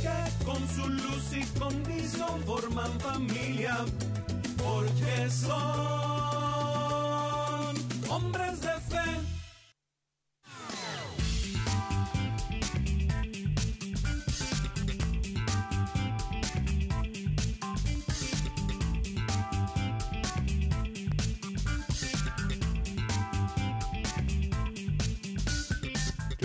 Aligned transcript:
que 0.00 0.44
con 0.44 0.68
su 0.68 0.88
luz 0.88 1.32
y 1.32 1.44
condición 1.58 2.42
forman 2.44 2.98
familia, 3.00 3.76
porque 4.56 5.30
son 5.30 5.54
hombres 8.08 8.60
de 8.60 8.68
fe. 8.90 9.37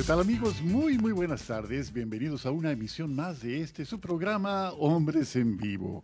¿Qué 0.03 0.07
tal 0.07 0.19
amigos? 0.19 0.61
Muy 0.61 0.97
muy 0.97 1.13
buenas 1.13 1.47
tardes. 1.47 1.93
Bienvenidos 1.93 2.45
a 2.45 2.51
una 2.51 2.71
emisión 2.71 3.15
más 3.15 3.41
de 3.41 3.61
este 3.61 3.85
su 3.85 4.01
programa 4.01 4.73
Hombres 4.73 5.37
en 5.37 5.55
Vivo. 5.55 6.03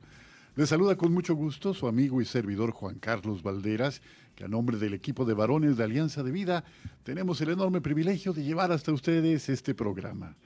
Les 0.56 0.70
saluda 0.70 0.96
con 0.96 1.12
mucho 1.12 1.36
gusto 1.36 1.74
su 1.74 1.86
amigo 1.86 2.22
y 2.22 2.26
servidor 2.26 2.72
Juan 2.72 2.98
Carlos 2.98 3.44
Valderas, 3.44 4.02
que 4.36 4.46
a 4.46 4.48
nombre 4.48 4.78
del 4.78 4.94
equipo 4.94 5.26
de 5.26 5.34
varones 5.34 5.76
de 5.76 5.84
Alianza 5.84 6.24
de 6.24 6.32
Vida 6.32 6.64
tenemos 7.04 7.42
el 7.42 7.50
enorme 7.50 7.82
privilegio 7.82 8.32
de 8.32 8.42
llevar 8.42 8.72
hasta 8.72 8.94
ustedes 8.94 9.50
este 9.50 9.76
programa. 9.76 10.38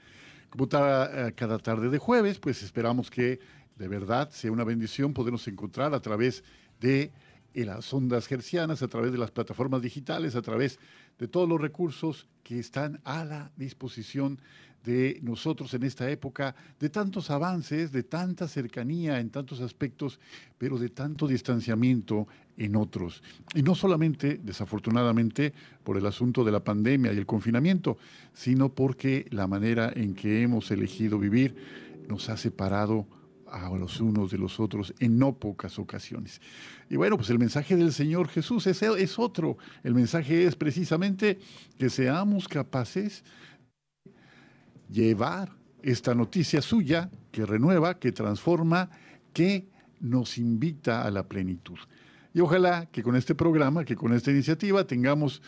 Como 0.50 0.64
eh, 0.72 1.32
cada 1.36 1.58
tarde 1.60 1.90
de 1.90 1.98
jueves, 1.98 2.40
pues 2.40 2.60
esperamos 2.64 3.08
que 3.08 3.38
de 3.76 3.86
verdad 3.86 4.30
sea 4.30 4.50
una 4.50 4.64
bendición 4.64 5.14
podernos 5.14 5.46
encontrar 5.46 5.94
a 5.94 6.00
través 6.00 6.42
de 6.80 7.12
en 7.54 7.66
las 7.66 7.92
ondas 7.94 8.26
gercianas, 8.26 8.82
a 8.82 8.88
través 8.88 9.12
de 9.12 9.18
las 9.18 9.30
plataformas 9.30 9.80
digitales, 9.80 10.34
a 10.34 10.42
través 10.42 10.78
de 11.18 11.28
todos 11.28 11.48
los 11.48 11.60
recursos 11.60 12.26
que 12.42 12.58
están 12.58 13.00
a 13.04 13.24
la 13.24 13.52
disposición 13.56 14.38
de 14.84 15.18
nosotros 15.22 15.72
en 15.72 15.82
esta 15.82 16.10
época, 16.10 16.54
de 16.78 16.90
tantos 16.90 17.30
avances, 17.30 17.90
de 17.90 18.02
tanta 18.02 18.46
cercanía 18.46 19.18
en 19.18 19.30
tantos 19.30 19.60
aspectos, 19.60 20.20
pero 20.58 20.78
de 20.78 20.90
tanto 20.90 21.26
distanciamiento 21.26 22.28
en 22.58 22.76
otros. 22.76 23.22
Y 23.54 23.62
no 23.62 23.74
solamente, 23.74 24.38
desafortunadamente, 24.42 25.54
por 25.82 25.96
el 25.96 26.04
asunto 26.04 26.44
de 26.44 26.52
la 26.52 26.62
pandemia 26.62 27.12
y 27.12 27.16
el 27.16 27.26
confinamiento, 27.26 27.96
sino 28.34 28.74
porque 28.74 29.26
la 29.30 29.46
manera 29.46 29.90
en 29.94 30.14
que 30.14 30.42
hemos 30.42 30.70
elegido 30.70 31.18
vivir 31.18 31.56
nos 32.06 32.28
ha 32.28 32.36
separado 32.36 33.06
a 33.54 33.70
los 33.76 34.00
unos 34.00 34.32
de 34.32 34.38
los 34.38 34.58
otros 34.58 34.92
en 34.98 35.18
no 35.18 35.38
pocas 35.38 35.78
ocasiones. 35.78 36.40
Y 36.90 36.96
bueno, 36.96 37.16
pues 37.16 37.30
el 37.30 37.38
mensaje 37.38 37.76
del 37.76 37.92
Señor 37.92 38.28
Jesús 38.28 38.66
es, 38.66 39.18
otro. 39.18 39.58
El 39.84 39.94
mensaje 39.94 40.44
es 40.44 40.56
precisamente 40.56 41.38
que 41.78 41.88
seamos 41.88 42.48
capaces 42.48 43.22
de 44.88 45.02
llevar 45.02 45.52
esta 45.82 46.14
noticia 46.14 46.60
suya 46.62 47.10
que 47.30 47.46
renueva, 47.46 47.98
que 47.98 48.10
transforma, 48.10 48.90
que 49.32 49.68
nos 50.00 50.38
invita 50.38 51.02
a 51.02 51.10
la 51.10 51.22
plenitud. 51.28 51.78
Y 52.32 52.40
ojalá 52.40 52.86
que 52.86 53.02
con 53.02 53.14
este 53.14 53.34
programa, 53.34 53.84
que 53.84 53.94
con 53.94 54.12
esta 54.12 54.32
iniciativa 54.32 54.84
tengamos 54.84 55.42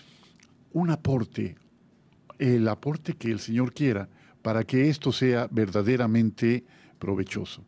un 0.72 0.90
aporte, 0.90 1.56
el 2.38 2.68
aporte 2.68 3.14
que 3.14 3.30
el 3.32 3.40
Señor 3.40 3.72
quiera 3.72 4.08
para 4.42 4.62
que 4.62 4.88
esto 4.88 5.10
sea 5.10 5.48
verdaderamente 5.50 6.64
provechoso. 6.98 7.64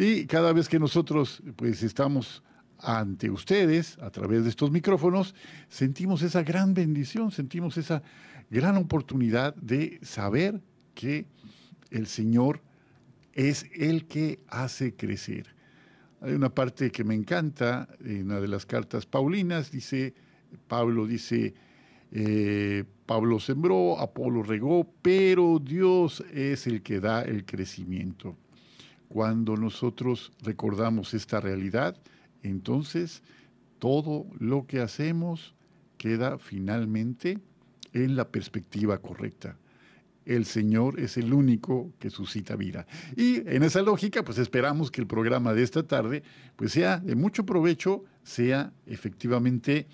Y 0.00 0.24
cada 0.24 0.54
vez 0.54 0.66
que 0.66 0.78
nosotros 0.78 1.42
pues 1.56 1.82
estamos 1.82 2.42
ante 2.78 3.28
ustedes 3.28 3.98
a 3.98 4.08
través 4.08 4.44
de 4.44 4.48
estos 4.48 4.70
micrófonos, 4.70 5.34
sentimos 5.68 6.22
esa 6.22 6.42
gran 6.42 6.72
bendición, 6.72 7.30
sentimos 7.30 7.76
esa 7.76 8.02
gran 8.48 8.78
oportunidad 8.78 9.54
de 9.56 9.98
saber 10.00 10.62
que 10.94 11.26
el 11.90 12.06
Señor 12.06 12.62
es 13.34 13.66
el 13.74 14.06
que 14.06 14.40
hace 14.48 14.94
crecer. 14.96 15.54
Hay 16.22 16.32
una 16.32 16.48
parte 16.48 16.90
que 16.90 17.04
me 17.04 17.14
encanta 17.14 17.86
en 18.02 18.24
una 18.24 18.40
de 18.40 18.48
las 18.48 18.64
cartas 18.64 19.04
paulinas, 19.04 19.70
dice, 19.70 20.14
Pablo 20.66 21.06
dice, 21.06 21.52
eh, 22.10 22.84
Pablo 23.04 23.38
sembró, 23.38 23.98
Apolo 23.98 24.42
regó, 24.42 24.90
pero 25.02 25.58
Dios 25.58 26.24
es 26.32 26.66
el 26.66 26.80
que 26.80 27.00
da 27.00 27.20
el 27.20 27.44
crecimiento. 27.44 28.38
Cuando 29.10 29.56
nosotros 29.56 30.30
recordamos 30.40 31.14
esta 31.14 31.40
realidad, 31.40 31.96
entonces 32.44 33.24
todo 33.80 34.24
lo 34.38 34.68
que 34.68 34.78
hacemos 34.78 35.56
queda 35.98 36.38
finalmente 36.38 37.40
en 37.92 38.14
la 38.14 38.28
perspectiva 38.28 38.98
correcta. 38.98 39.58
El 40.24 40.44
Señor 40.44 41.00
es 41.00 41.16
el 41.16 41.32
único 41.32 41.92
que 41.98 42.08
suscita 42.08 42.54
vida. 42.54 42.86
Y 43.16 43.38
en 43.48 43.64
esa 43.64 43.82
lógica, 43.82 44.22
pues 44.24 44.38
esperamos 44.38 44.92
que 44.92 45.00
el 45.00 45.08
programa 45.08 45.54
de 45.54 45.64
esta 45.64 45.82
tarde 45.82 46.22
pues 46.54 46.70
sea 46.70 46.98
de 46.98 47.16
mucho 47.16 47.44
provecho, 47.44 48.04
sea 48.22 48.72
efectivamente 48.86 49.88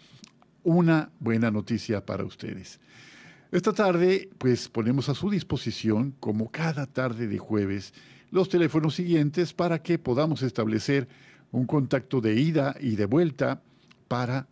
una 0.62 1.10
buena 1.20 1.50
noticia 1.50 2.04
para 2.04 2.22
ustedes. 2.22 2.80
Esta 3.50 3.72
tarde, 3.72 4.28
pues 4.36 4.68
ponemos 4.68 5.08
a 5.08 5.14
su 5.14 5.30
disposición, 5.30 6.14
como 6.20 6.50
cada 6.50 6.84
tarde 6.84 7.28
de 7.28 7.38
jueves, 7.38 7.94
los 8.30 8.48
teléfonos 8.48 8.94
siguientes 8.94 9.52
para 9.52 9.82
que 9.82 9.98
podamos 9.98 10.42
establecer 10.42 11.08
un 11.52 11.66
contacto 11.66 12.20
de 12.20 12.40
ida 12.40 12.74
y 12.80 12.96
de 12.96 13.06
vuelta 13.06 13.62
para 14.08 14.48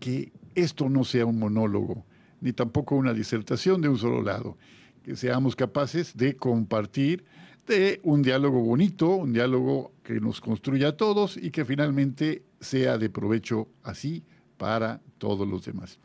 que 0.00 0.32
esto 0.54 0.88
no 0.88 1.04
sea 1.04 1.26
un 1.26 1.38
monólogo, 1.38 2.04
ni 2.40 2.52
tampoco 2.52 2.96
una 2.96 3.12
disertación 3.12 3.80
de 3.80 3.88
un 3.88 3.98
solo 3.98 4.22
lado, 4.22 4.56
que 5.04 5.16
seamos 5.16 5.56
capaces 5.56 6.16
de 6.16 6.36
compartir 6.36 7.24
de 7.66 8.00
un 8.04 8.22
diálogo 8.22 8.60
bonito, 8.60 9.08
un 9.08 9.32
diálogo 9.32 9.92
que 10.02 10.20
nos 10.20 10.40
construya 10.40 10.88
a 10.88 10.96
todos 10.96 11.36
y 11.36 11.50
que 11.50 11.64
finalmente 11.64 12.42
sea 12.60 12.98
de 12.98 13.10
provecho 13.10 13.68
así 13.82 14.22
para 14.56 15.00
todos 15.18 15.46
los 15.46 15.64
demás. 15.64 15.98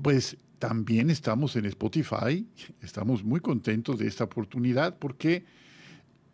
pues 0.00 0.36
también 0.58 1.10
estamos 1.10 1.56
en 1.56 1.64
Spotify, 1.66 2.46
estamos 2.80 3.24
muy 3.24 3.40
contentos 3.40 3.98
de 3.98 4.06
esta 4.06 4.24
oportunidad 4.24 4.96
porque 4.98 5.44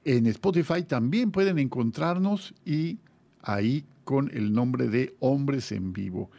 en 0.04 0.26
Spotify 0.26 0.82
también 0.82 1.30
pueden 1.30 1.58
encontrarnos 1.58 2.54
y 2.64 2.98
ahí 3.40 3.86
con 4.04 4.30
el 4.34 4.52
nombre 4.52 4.88
de 4.88 5.16
Hombres 5.20 5.72
en 5.72 5.94
Vivo. 5.94 6.30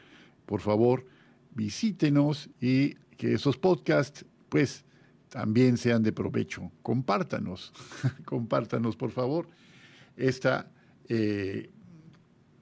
Por 0.46 0.62
favor, 0.62 1.08
visítenos 1.56 2.50
y 2.62 2.94
que 3.18 3.34
esos 3.34 3.58
podcasts 3.58 4.24
pues 4.50 4.86
también 5.30 5.78
sean 5.78 6.04
de 6.04 6.12
provecho. 6.12 6.72
Compártanos, 6.84 7.74
compártanos 8.26 8.96
por 8.96 9.10
favor 9.10 9.48
esta 10.16 10.72
eh, 11.10 11.70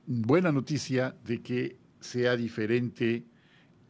buena 0.06 0.52
noticia 0.52 1.16
de 1.24 1.42
que 1.42 1.78
sea 2.00 2.36
diferente 2.36 3.24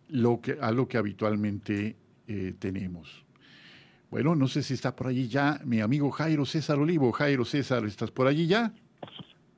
lo 0.09 0.39
que, 0.41 0.57
a 0.61 0.71
lo 0.71 0.87
que 0.87 0.97
habitualmente 0.97 1.95
eh, 2.27 2.53
tenemos. 2.59 3.25
Bueno, 4.09 4.35
no 4.35 4.47
sé 4.47 4.61
si 4.61 4.75
está 4.75 4.95
por 4.95 5.07
allí 5.07 5.27
ya 5.27 5.59
mi 5.65 5.81
amigo 5.81 6.11
Jairo 6.11 6.45
César 6.45 6.77
Olivo. 6.77 7.11
Jairo 7.11 7.45
César, 7.45 7.83
¿estás 7.85 8.11
por 8.11 8.27
allí 8.27 8.47
ya? 8.47 8.71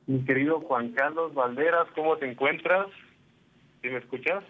Mi 0.08 0.24
querido 0.24 0.62
Juan 0.62 0.92
Carlos 0.92 1.34
Valderas, 1.34 1.88
¿cómo 1.94 2.16
te 2.18 2.30
encuentras? 2.30 2.88
¿Sí 3.82 3.90
me 3.90 3.98
escuchas? 3.98 4.44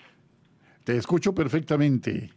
Te 0.84 0.96
escucho 0.96 1.34
perfectamente. 1.34 2.30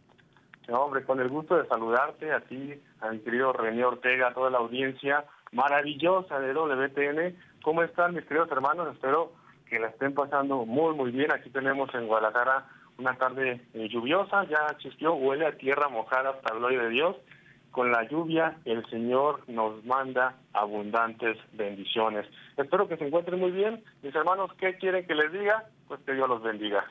No, 0.67 0.81
hombre, 0.81 1.03
con 1.03 1.19
el 1.19 1.29
gusto 1.29 1.57
de 1.57 1.67
saludarte 1.67 2.31
a 2.31 2.41
ti, 2.41 2.73
a 3.01 3.11
mi 3.11 3.19
querido 3.19 3.53
René 3.53 3.83
Ortega, 3.85 4.29
a 4.29 4.33
toda 4.33 4.49
la 4.49 4.57
audiencia 4.57 5.25
maravillosa 5.51 6.39
de 6.39 6.53
WTN. 6.53 7.35
¿Cómo 7.61 7.83
están 7.83 8.15
mis 8.15 8.25
queridos 8.25 8.51
hermanos? 8.51 8.87
Espero 8.93 9.33
que 9.69 9.79
la 9.79 9.87
estén 9.87 10.13
pasando 10.13 10.65
muy, 10.65 10.95
muy 10.95 11.11
bien. 11.11 11.31
Aquí 11.31 11.49
tenemos 11.49 11.93
en 11.93 12.07
Guadalajara 12.07 12.67
una 12.97 13.15
tarde 13.15 13.61
eh, 13.73 13.87
lluviosa, 13.89 14.45
ya 14.45 14.77
chisqueó, 14.77 15.13
huele 15.13 15.45
a 15.45 15.57
tierra 15.57 15.87
mojada 15.87 16.31
hasta 16.31 16.53
gloria 16.55 16.81
de 16.83 16.89
Dios. 16.89 17.15
Con 17.71 17.91
la 17.91 18.03
lluvia 18.09 18.57
el 18.65 18.85
Señor 18.89 19.47
nos 19.47 19.85
manda 19.85 20.35
abundantes 20.53 21.37
bendiciones. 21.53 22.25
Espero 22.57 22.87
que 22.87 22.97
se 22.97 23.05
encuentren 23.05 23.39
muy 23.39 23.51
bien. 23.51 23.83
Mis 24.01 24.13
hermanos, 24.15 24.51
¿qué 24.59 24.75
quieren 24.77 25.05
que 25.05 25.13
les 25.13 25.31
diga? 25.31 25.65
Pues 25.87 25.99
que 26.01 26.13
Dios 26.13 26.27
los 26.27 26.41
bendiga. 26.41 26.83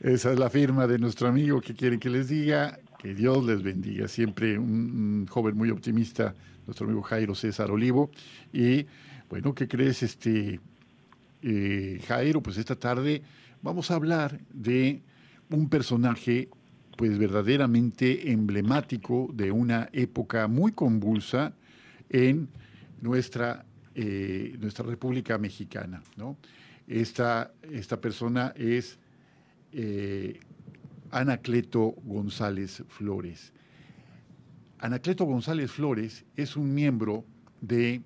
Esa 0.00 0.32
es 0.32 0.38
la 0.38 0.48
firma 0.48 0.86
de 0.86 0.98
nuestro 0.98 1.28
amigo 1.28 1.60
que 1.60 1.74
quiere 1.74 1.98
que 1.98 2.08
les 2.08 2.30
diga 2.30 2.78
que 2.98 3.14
Dios 3.14 3.44
les 3.44 3.62
bendiga. 3.62 4.08
Siempre 4.08 4.58
un, 4.58 5.26
joven 5.26 5.56
muy 5.56 5.70
optimista, 5.70 6.34
nuestro 6.66 6.86
amigo 6.86 7.02
Jairo 7.02 7.34
César 7.34 7.70
Olivo. 7.70 8.10
Y 8.50 8.86
bueno, 9.28 9.54
¿qué 9.54 9.68
crees, 9.68 10.02
este 10.02 10.58
eh, 11.42 12.00
Jairo? 12.06 12.42
Pues 12.42 12.56
esta 12.58 12.76
tarde 12.76 13.22
vamos 13.62 13.90
a 13.90 13.94
hablar 13.94 14.40
de 14.52 15.02
un 15.50 15.68
personaje 15.68 16.48
pues 16.96 17.18
verdaderamente 17.18 18.30
emblemático 18.30 19.30
de 19.32 19.50
una 19.50 19.88
época 19.92 20.48
muy 20.48 20.72
convulsa 20.72 21.54
en 22.10 22.48
nuestra, 23.00 23.64
eh, 23.94 24.56
nuestra 24.60 24.84
República 24.84 25.38
Mexicana. 25.38 26.02
¿no? 26.16 26.36
Esta, 26.86 27.52
esta 27.62 28.00
persona 28.00 28.52
es 28.56 28.98
eh, 29.72 30.40
Anacleto 31.10 31.94
González 32.04 32.82
Flores. 32.88 33.52
Anacleto 34.78 35.24
González 35.24 35.70
Flores 35.70 36.24
es 36.36 36.56
un 36.56 36.74
miembro 36.74 37.24
de 37.60 38.02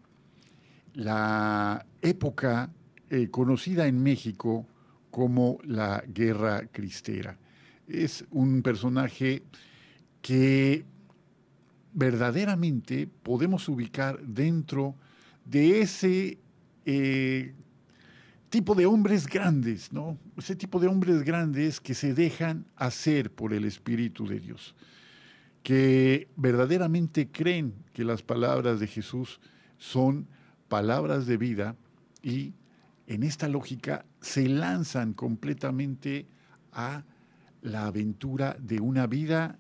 la 0.93 1.85
época 2.01 2.71
eh, 3.11 3.29
conocida 3.31 3.87
en 3.87 4.03
México 4.03 4.67
como 5.11 5.59
la 5.65 6.03
Guerra 6.07 6.67
Cristera. 6.73 7.39
Es 7.87 8.25
un 8.31 8.63
personaje 8.63 9.43
que 10.23 10.85
verdaderamente 11.93 13.07
podemos 13.07 13.69
ubicar 13.69 14.21
dentro 14.21 14.97
de 15.45 15.81
ese 15.81 16.39
eh, 16.87 17.55
tipo 18.51 18.75
de 18.75 18.87
hombres 18.87 19.27
grandes, 19.27 19.93
¿no? 19.93 20.19
Ese 20.37 20.57
tipo 20.57 20.81
de 20.81 20.89
hombres 20.89 21.23
grandes 21.23 21.81
que 21.81 21.95
se 21.95 22.15
dejan 22.15 22.67
hacer 22.77 23.31
por 23.31 23.53
el 23.53 23.65
Espíritu 23.65 24.27
de 24.27 24.41
Dios, 24.41 24.75
que 25.63 26.29
verdaderamente 26.37 27.29
creen 27.29 27.75
que 27.93 28.05
las 28.05 28.23
palabras 28.23 28.81
de 28.81 28.87
Jesús 28.87 29.41
son 29.79 30.27
palabras 30.69 31.27
de 31.27 31.37
vida 31.37 31.77
y 32.23 32.55
en 33.07 33.23
esta 33.23 33.49
lógica 33.49 34.05
se 34.21 34.49
lanzan 34.49 35.13
completamente 35.13 36.27
a 36.73 37.05
la 37.63 37.87
aventura 37.87 38.57
de 38.61 38.81
una 38.81 39.07
vida 39.07 39.59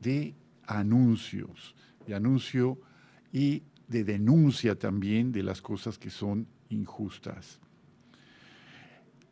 de 0.00 0.34
anuncios, 0.66 1.74
de 2.06 2.14
anuncio 2.14 2.80
y 3.32 3.62
de 3.88 4.04
denuncia 4.04 4.78
también 4.78 5.32
de 5.32 5.42
las 5.42 5.62
cosas 5.62 5.98
que 5.98 6.10
son 6.10 6.46
injustas. 6.68 7.60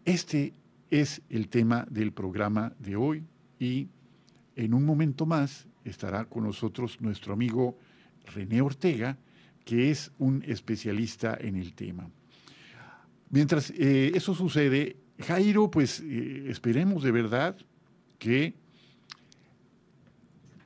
Este 0.05 0.53
es 0.91 1.23
el 1.29 1.49
tema 1.49 1.87
del 1.91 2.13
programa 2.13 2.73
de 2.79 2.97
hoy 2.97 3.25
y 3.59 3.89
en 4.55 4.75
un 4.75 4.85
momento 4.85 5.27
más 5.27 5.67
estará 5.85 6.25
con 6.27 6.45
nosotros 6.45 7.01
nuestro 7.01 7.33
amigo 7.33 7.79
René 8.35 8.61
Ortega, 8.61 9.19
que 9.65 9.91
es 9.91 10.13
un 10.19 10.43
especialista 10.47 11.37
en 11.41 11.57
el 11.57 11.75
tema. 11.75 12.09
Mientras 13.35 13.71
eh, 13.77 14.13
eso 14.15 14.33
sucede, 14.33 14.95
Jairo, 15.19 15.69
pues 15.69 15.99
eh, 16.07 16.45
esperemos 16.51 17.03
de 17.03 17.11
verdad 17.11 17.57
que 18.21 18.55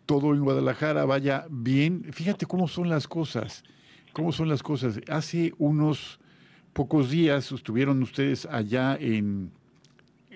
todo 0.04 0.34
en 0.34 0.42
Guadalajara 0.42 1.06
vaya 1.06 1.46
bien. 1.48 2.04
Fíjate 2.12 2.44
cómo 2.44 2.68
son 2.68 2.90
las 2.90 3.08
cosas, 3.08 3.64
cómo 4.12 4.32
son 4.32 4.50
las 4.50 4.62
cosas. 4.62 5.00
Hace 5.08 5.54
unos 5.56 6.20
pocos 6.74 7.08
días 7.08 7.50
estuvieron 7.52 8.02
ustedes 8.02 8.44
allá 8.44 8.98
en 9.00 9.50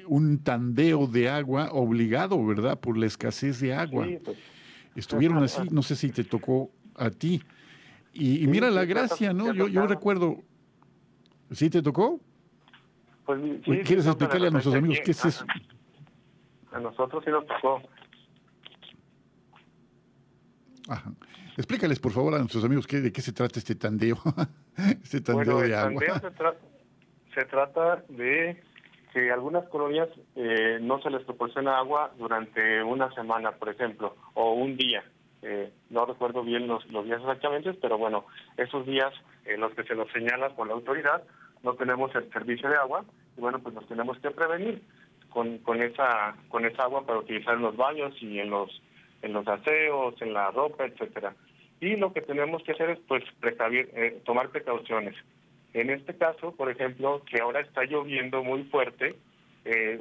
un 0.06 0.38
tandeo 0.38 1.06
de 1.06 1.29
agua 1.29 1.69
obligado, 1.73 2.43
¿verdad? 2.46 2.81
Por 2.81 2.96
la 2.96 3.05
escasez 3.05 3.60
de 3.60 3.74
agua. 3.74 4.08
Pues, 4.24 4.39
estuvieron 4.96 5.44
así, 5.44 5.60
no 5.70 5.82
sé 5.82 5.96
si 5.96 6.08
te 6.08 6.24
tocó 6.24 6.70
a 6.94 7.10
ti. 7.10 7.43
Y, 8.15 8.46
mira 8.46 8.70
la 8.70 8.86
gracia, 8.86 9.34
¿no? 9.34 9.53
Yo, 9.53 9.69
yo 9.69 9.86
recuerdo, 9.86 10.43
¿sí 11.53 11.71
te 11.71 11.82
tocó? 11.82 12.21
Pues, 13.25 13.41
¿Quieres 13.65 14.06
explicarle 14.06 14.49
a 14.49 14.51
nuestros 14.51 14.75
amigos 14.75 14.99
qué 15.05 15.13
es 15.13 15.25
eso? 15.25 15.44
A 16.73 16.81
nosotros 16.81 17.23
sí 17.25 17.31
nos 17.31 17.47
tocó. 17.47 17.82
Ajá. 20.89 21.13
Explícales, 21.56 22.01
por 22.01 22.13
favor, 22.13 22.35
a 22.35 22.39
nuestros 22.39 22.65
amigos 22.65 22.87
qué, 22.87 23.01
de 23.01 23.13
qué 23.13 23.21
se 23.21 23.32
trata 23.32 23.59
este 23.59 23.75
tandeo, 23.75 24.17
este 25.03 25.21
tandeo 25.21 25.61
de 25.61 25.77
agua. 25.77 26.03
se, 27.35 27.44
trata 27.44 28.03
de 28.09 28.63
que 29.13 29.31
algunas 29.31 29.69
colonias 29.69 30.09
eh, 30.35 30.79
no 30.81 31.01
se 31.03 31.11
les 31.11 31.23
proporciona 31.25 31.77
agua 31.77 32.13
durante 32.19 32.82
una 32.82 33.13
semana, 33.15 33.53
por 33.53 33.69
ejemplo, 33.69 34.17
o 34.35 34.55
un 34.55 34.77
día. 34.77 35.05
Eh, 35.43 35.73
no 35.91 36.06
recuerdo 36.06 36.43
bien 36.43 36.67
los, 36.67 36.87
los 36.91 37.05
días 37.05 37.21
exactamente, 37.21 37.75
pero 37.75 37.99
bueno, 37.99 38.25
esos 38.56 38.87
días 38.87 39.13
en 39.44 39.61
los 39.61 39.75
que 39.75 39.85
se 39.85 39.94
nos 39.94 40.11
señala 40.13 40.56
por 40.56 40.67
la 40.69 40.75
autoridad, 40.75 41.23
no 41.63 41.75
tenemos 41.75 42.15
el 42.15 42.31
servicio 42.33 42.69
de 42.69 42.77
agua 42.77 43.05
y 43.37 43.41
bueno, 43.41 43.59
pues 43.59 43.75
nos 43.75 43.87
tenemos 43.89 44.19
que 44.19 44.31
prevenir 44.31 44.83
con, 45.31 45.59
con 45.59 45.83
esa 45.83 46.37
con 46.49 46.65
esa 46.65 46.85
agua 46.85 47.07
para 47.07 47.21
utilizar 47.21 47.55
en 47.55 47.63
los 47.63 47.77
baños 47.77 48.15
y 48.21 48.39
en 48.39 48.51
los 48.51 48.83
en 49.23 49.33
los 49.33 49.47
aseos, 49.47 50.21
en 50.21 50.33
la 50.33 50.51
ropa, 50.51 50.85
etcétera. 50.85 51.35
Y 51.81 51.97
lo 51.97 52.13
que 52.13 52.23
tenemos 52.23 52.63
que 52.63 52.73
hacer 52.73 52.91
es 52.91 52.99
pues 53.09 53.25
precavir, 53.41 53.91
eh, 53.95 54.21
tomar 54.25 54.51
precauciones. 54.51 55.15
En 55.73 55.91
este 55.91 56.17
caso, 56.17 56.53
por 56.53 56.71
ejemplo, 56.71 57.23
que 57.25 57.41
ahora 57.41 57.61
está 57.61 57.85
lloviendo 57.85 58.45
muy 58.45 58.65
fuerte, 58.65 59.17
eh, 59.65 60.01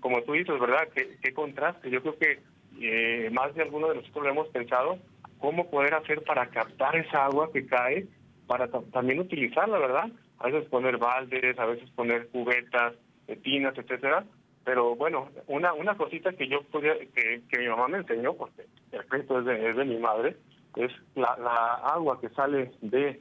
como 0.00 0.22
tú 0.22 0.32
dices, 0.32 0.58
¿verdad? 0.58 0.88
¿Qué, 0.94 1.16
qué 1.22 1.32
contraste. 1.32 1.90
Yo 1.90 2.02
creo 2.02 2.18
que 2.18 2.40
eh, 2.80 3.30
más 3.30 3.54
de 3.54 3.62
alguno 3.62 3.88
de 3.88 3.96
nosotros 3.96 4.24
lo 4.24 4.30
hemos 4.30 4.48
pensado, 4.48 4.98
cómo 5.38 5.70
poder 5.70 5.94
hacer 5.94 6.22
para 6.22 6.46
captar 6.46 6.96
esa 6.96 7.26
agua 7.26 7.50
que 7.52 7.66
cae, 7.66 8.06
para 8.46 8.68
también 8.68 9.20
utilizarla, 9.20 9.78
¿verdad? 9.78 10.08
A 10.42 10.48
veces 10.48 10.68
poner 10.68 10.98
baldes, 10.98 11.58
a 11.58 11.66
veces 11.66 11.88
poner 11.90 12.28
cubetas, 12.28 12.94
tinas, 13.42 13.78
etcétera, 13.78 14.24
pero 14.64 14.94
bueno, 14.96 15.28
una 15.46 15.72
una 15.72 15.96
cosita 15.96 16.32
que 16.32 16.48
yo 16.48 16.62
podía, 16.64 16.98
que, 17.14 17.42
que 17.48 17.58
mi 17.58 17.68
mamá 17.68 17.88
me 17.88 17.98
enseñó, 17.98 18.34
porque 18.34 18.66
el 18.90 19.06
crédito 19.06 19.38
es 19.38 19.46
de, 19.46 19.70
es 19.70 19.76
de 19.76 19.84
mi 19.84 19.98
madre, 19.98 20.36
es 20.76 20.92
la, 21.14 21.36
la 21.38 21.74
agua 21.94 22.20
que 22.20 22.28
sale 22.30 22.72
de 22.80 23.20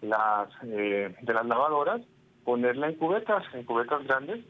las 0.00 0.48
eh, 0.64 1.14
de 1.20 1.34
las 1.34 1.46
lavadoras, 1.46 2.00
ponerla 2.44 2.88
en 2.88 2.96
cubetas, 2.96 3.44
en 3.54 3.64
cubetas 3.64 4.04
grandes. 4.04 4.44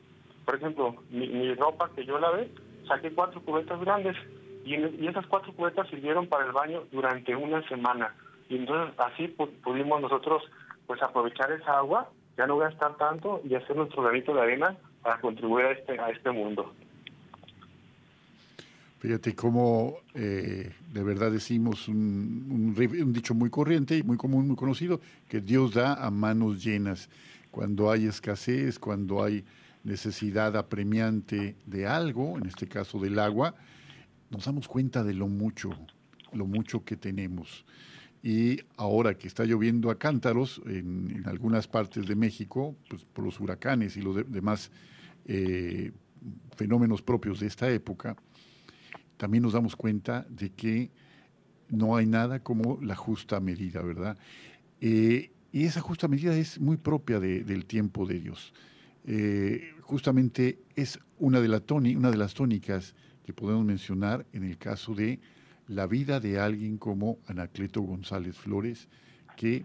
Por 0.45 0.57
ejemplo, 0.57 0.97
mi, 1.11 1.29
mi 1.29 1.55
ropa 1.55 1.91
que 1.95 2.05
yo 2.05 2.19
lavé, 2.19 2.50
saqué 2.88 3.12
cuatro 3.12 3.41
cubetas 3.43 3.81
grandes 3.81 4.17
y, 4.64 4.76
y 4.76 5.07
esas 5.09 5.26
cuatro 5.26 5.52
cubetas 5.52 5.88
sirvieron 5.88 6.26
para 6.29 6.47
el 6.47 6.52
baño 6.52 6.85
durante 6.91 7.35
una 7.37 7.67
semana. 7.69 8.14
Y 8.49 8.57
entonces 8.57 8.95
así 8.99 9.29
pudimos 9.29 10.00
nosotros 10.00 10.43
pues 10.93 11.03
aprovechar 11.03 11.51
esa 11.53 11.79
agua, 11.79 12.11
ya 12.37 12.47
no 12.47 12.59
gastar 12.59 12.99
tanto 12.99 13.41
y 13.49 13.55
hacer 13.55 13.75
nuestro 13.75 14.03
granito 14.03 14.35
de 14.35 14.43
arena 14.43 14.77
para 15.01 15.19
contribuir 15.23 15.65
a 15.65 15.73
este, 15.73 15.99
a 15.99 16.11
este 16.11 16.31
mundo. 16.31 16.71
Fíjate 18.99 19.35
cómo 19.35 19.95
eh, 20.15 20.71
de 20.93 21.03
verdad 21.03 21.33
decimos 21.33 21.89
un, 21.89 22.75
un, 22.77 23.13
dicho 23.15 23.33
muy 23.33 23.49
corriente 23.49 23.97
y 23.97 24.03
muy 24.03 24.19
común, 24.19 24.47
muy 24.47 24.57
conocido, 24.57 25.01
que 25.31 25.41
Dios 25.41 25.73
da 25.73 25.95
a 25.95 26.11
manos 26.11 26.63
llenas. 26.63 27.09
Cuando 27.51 27.91
hay 27.91 28.05
escasez, 28.05 28.79
cuando 28.79 29.25
hay 29.25 29.47
necesidad 29.85 30.59
apremiante 30.59 31.57
de 31.65 31.87
algo, 31.87 32.37
en 32.37 32.45
este 32.45 32.69
caso 32.69 32.99
del 32.99 33.19
agua, 33.19 33.55
nos 34.29 34.45
damos 34.45 34.69
cuenta 34.69 35.03
de 35.03 35.15
lo 35.15 35.27
mucho, 35.27 35.71
lo 36.35 36.45
mucho 36.45 36.85
que 36.85 36.99
tenemos. 36.99 37.65
Y 38.23 38.61
ahora 38.76 39.14
que 39.19 39.26
está 39.26 39.45
lloviendo 39.45 39.91
a 39.91 39.99
cántaros 39.99 40.62
en, 40.67 41.23
algunas 41.26 41.67
partes 41.67 42.07
de 42.07 42.14
México, 42.14 42.76
pues 42.88 43.05
por 43.05 43.25
los 43.25 43.41
huracanes 43.41 43.97
y 43.97 44.02
los 44.02 44.31
demás 44.31 44.71
eh, 45.26 45.91
fenómenos 46.57 47.02
propios 47.02 47.41
de 47.41 47.49
esta 47.49 47.69
época, 47.71 48.17
también 49.17 49.43
nos 49.43 49.55
damos 49.55 49.75
cuenta 49.75 50.25
de 50.29 50.50
que 50.50 50.91
no 51.69 51.97
hay 51.97 52.07
nada 52.07 52.41
como 52.41 52.79
la 52.81 52.95
justa 52.95 53.41
medida, 53.41 53.83
¿verdad? 53.83 54.17
Eh, 54.81 55.31
y 55.52 55.64
esa 55.64 55.81
justa 55.81 56.09
medida 56.09 56.35
es 56.37 56.61
muy 56.61 56.76
propia 56.76 57.21
del 57.21 57.67
tiempo 57.67 58.07
de 58.07 58.21
Dios. 58.21 58.55
Eh, 59.05 59.75
justamente 59.81 60.61
es 60.76 60.99
una 61.19 61.41
de, 61.41 61.49
la 61.49 61.62
una 61.69 62.11
de 62.11 62.17
las 62.17 62.35
tónicas 62.35 62.95
que 63.25 63.33
podemos 63.33 63.64
mencionar 63.64 64.26
en 64.33 64.45
el 64.45 64.59
caso 64.59 64.95
de 64.95 65.21
la 65.69 65.87
vida 65.87 66.21
de 66.21 66.38
alguien 66.38 66.78
como 66.78 67.19
Anacleto 67.26 67.83
González 67.83 68.37
Flores, 68.37 68.88
que 69.37 69.64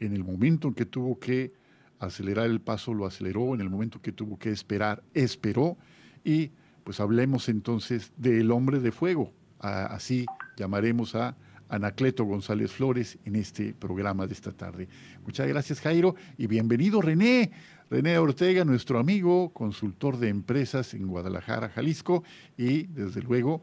en 0.00 0.12
el 0.12 0.24
momento 0.24 0.68
en 0.68 0.74
que 0.74 0.86
tuvo 0.86 1.18
que 1.18 1.52
acelerar 1.98 2.46
el 2.46 2.60
paso, 2.60 2.94
lo 2.94 3.06
aceleró, 3.06 3.54
en 3.54 3.60
el 3.60 3.70
momento 3.70 4.00
que 4.00 4.12
tuvo 4.12 4.38
que 4.38 4.50
esperar, 4.50 5.02
esperó, 5.14 5.76
y 6.24 6.50
pues 6.84 7.00
hablemos 7.00 7.48
entonces 7.48 8.12
del 8.16 8.50
hombre 8.50 8.80
de 8.80 8.92
fuego. 8.92 9.32
Así 9.58 10.26
llamaremos 10.56 11.14
a 11.14 11.36
Anacleto 11.68 12.24
González 12.24 12.70
Flores 12.70 13.18
en 13.24 13.36
este 13.36 13.74
programa 13.74 14.26
de 14.26 14.34
esta 14.34 14.52
tarde. 14.52 14.88
Muchas 15.24 15.48
gracias 15.48 15.80
Jairo 15.80 16.14
y 16.38 16.46
bienvenido 16.46 17.02
René. 17.02 17.50
René 17.90 18.18
Ortega, 18.18 18.64
nuestro 18.64 18.98
amigo, 18.98 19.50
consultor 19.50 20.18
de 20.18 20.28
empresas 20.28 20.92
en 20.94 21.06
Guadalajara, 21.06 21.68
Jalisco, 21.68 22.24
y 22.58 22.84
desde 22.84 23.22
luego 23.22 23.62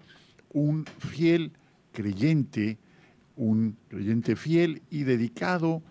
un 0.54 0.86
fiel 0.86 1.52
creyente, 1.92 2.78
un 3.36 3.78
creyente 3.90 4.36
fiel 4.36 4.82
y 4.90 5.04
dedicado 5.04 5.82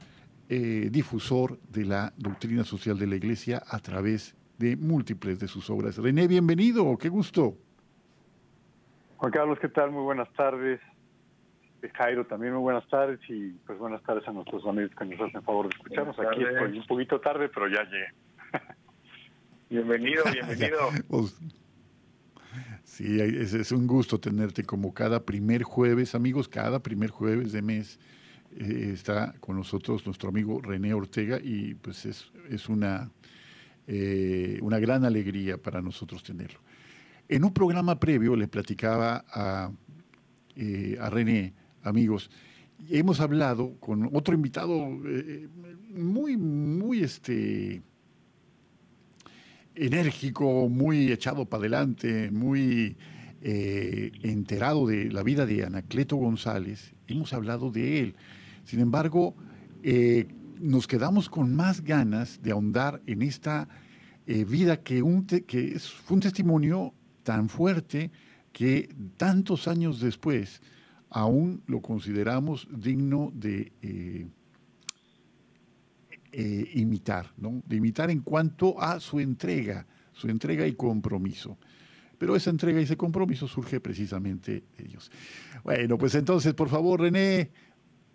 eh, 0.48 0.88
difusor 0.90 1.58
de 1.70 1.84
la 1.84 2.12
doctrina 2.16 2.64
social 2.64 2.98
de 2.98 3.06
la 3.06 3.16
Iglesia 3.16 3.62
a 3.66 3.78
través 3.78 4.36
de 4.58 4.76
múltiples 4.76 5.38
de 5.38 5.48
sus 5.48 5.70
obras. 5.70 5.96
René, 5.96 6.28
bienvenido, 6.28 6.96
qué 6.98 7.08
gusto. 7.08 7.56
Juan 9.16 9.32
Carlos, 9.32 9.58
¿qué 9.60 9.68
tal? 9.68 9.90
Muy 9.90 10.02
buenas 10.02 10.32
tardes. 10.34 10.80
Eh, 11.80 11.88
Jairo, 11.94 12.26
también 12.26 12.52
muy 12.52 12.62
buenas 12.62 12.86
tardes 12.88 13.18
y 13.28 13.50
pues 13.66 13.78
buenas 13.78 14.02
tardes 14.02 14.26
a 14.28 14.32
nuestros 14.32 14.66
amigos 14.66 14.92
que 14.96 15.04
nos 15.04 15.20
hacen 15.20 15.42
favor 15.42 15.68
de 15.68 15.76
escucharnos. 15.76 16.18
Aquí 16.18 16.42
estoy 16.42 16.78
un 16.78 16.86
poquito 16.86 17.20
tarde, 17.20 17.48
pero 17.48 17.68
ya 17.68 17.84
llegué. 17.84 18.06
bienvenido, 19.70 20.24
bienvenido. 20.32 20.78
Sí, 22.92 23.18
es, 23.18 23.72
un 23.72 23.86
gusto 23.86 24.20
tenerte 24.20 24.64
como 24.64 24.92
cada 24.92 25.24
primer 25.24 25.62
jueves, 25.62 26.14
amigos, 26.14 26.46
cada 26.46 26.82
primer 26.82 27.08
jueves 27.08 27.50
de 27.50 27.62
mes 27.62 27.98
eh, 28.54 28.90
está 28.92 29.32
con 29.40 29.56
nosotros 29.56 30.04
nuestro 30.04 30.28
amigo 30.28 30.60
René 30.60 30.92
Ortega 30.92 31.40
y 31.42 31.72
pues 31.72 32.04
es, 32.04 32.30
es 32.50 32.68
una 32.68 33.10
eh, 33.86 34.58
una 34.60 34.78
gran 34.78 35.06
alegría 35.06 35.56
para 35.56 35.80
nosotros 35.80 36.22
tenerlo. 36.22 36.60
En 37.30 37.44
un 37.44 37.54
programa 37.54 37.98
previo 37.98 38.36
le 38.36 38.46
platicaba 38.46 39.24
a, 39.26 39.70
eh, 40.54 40.98
a 41.00 41.08
René, 41.08 41.54
amigos, 41.82 42.30
hemos 42.90 43.20
hablado 43.20 43.74
con 43.80 44.10
otro 44.12 44.34
invitado 44.34 45.00
muy, 45.94 46.36
muy 46.36 47.02
este, 47.02 47.80
enérgico, 49.74 50.68
muy 50.68 51.12
echado 51.12 51.46
para 51.46 51.62
adelante, 51.62 52.30
muy 52.30 52.96
enterado 53.44 54.86
de 54.86 55.10
la 55.10 55.24
vida 55.24 55.46
de 55.46 55.64
Anacleto 55.64 56.14
González. 56.16 56.94
Hemos 57.08 57.32
hablado 57.32 57.72
de 57.72 58.00
él. 58.00 58.14
Sin 58.64 58.78
embargo, 58.78 59.34
nos 60.62 60.86
quedamos 60.86 61.28
con 61.28 61.54
más 61.54 61.82
ganas 61.82 62.40
de 62.40 62.52
ahondar 62.52 63.02
en 63.06 63.22
esta 63.22 63.68
eh, 64.26 64.44
vida 64.44 64.82
que 64.82 65.02
es, 65.74 65.90
fue 65.90 66.14
un 66.14 66.20
testimonio 66.20 66.94
tan 67.24 67.48
fuerte 67.48 68.12
que 68.52 68.88
tantos 69.16 69.66
años 69.66 70.00
después 70.00 70.62
aún 71.10 71.62
lo 71.66 71.82
consideramos 71.82 72.68
digno 72.70 73.32
de 73.34 73.72
eh, 76.32 76.70
imitar, 76.74 77.26
¿no? 77.36 77.62
de 77.66 77.76
imitar 77.76 78.10
en 78.10 78.20
cuanto 78.20 78.80
a 78.80 79.00
su 79.00 79.20
entrega, 79.20 79.86
su 80.12 80.28
entrega 80.28 80.66
y 80.66 80.72
compromiso. 80.72 81.58
Pero 82.18 82.36
esa 82.36 82.50
entrega 82.50 82.80
y 82.80 82.84
ese 82.84 82.96
compromiso 82.96 83.46
surge 83.46 83.80
precisamente 83.80 84.64
de 84.78 84.84
Dios. 84.84 85.10
Bueno, 85.62 85.98
pues 85.98 86.14
entonces, 86.14 86.54
por 86.54 86.68
favor, 86.68 87.00
René, 87.00 87.50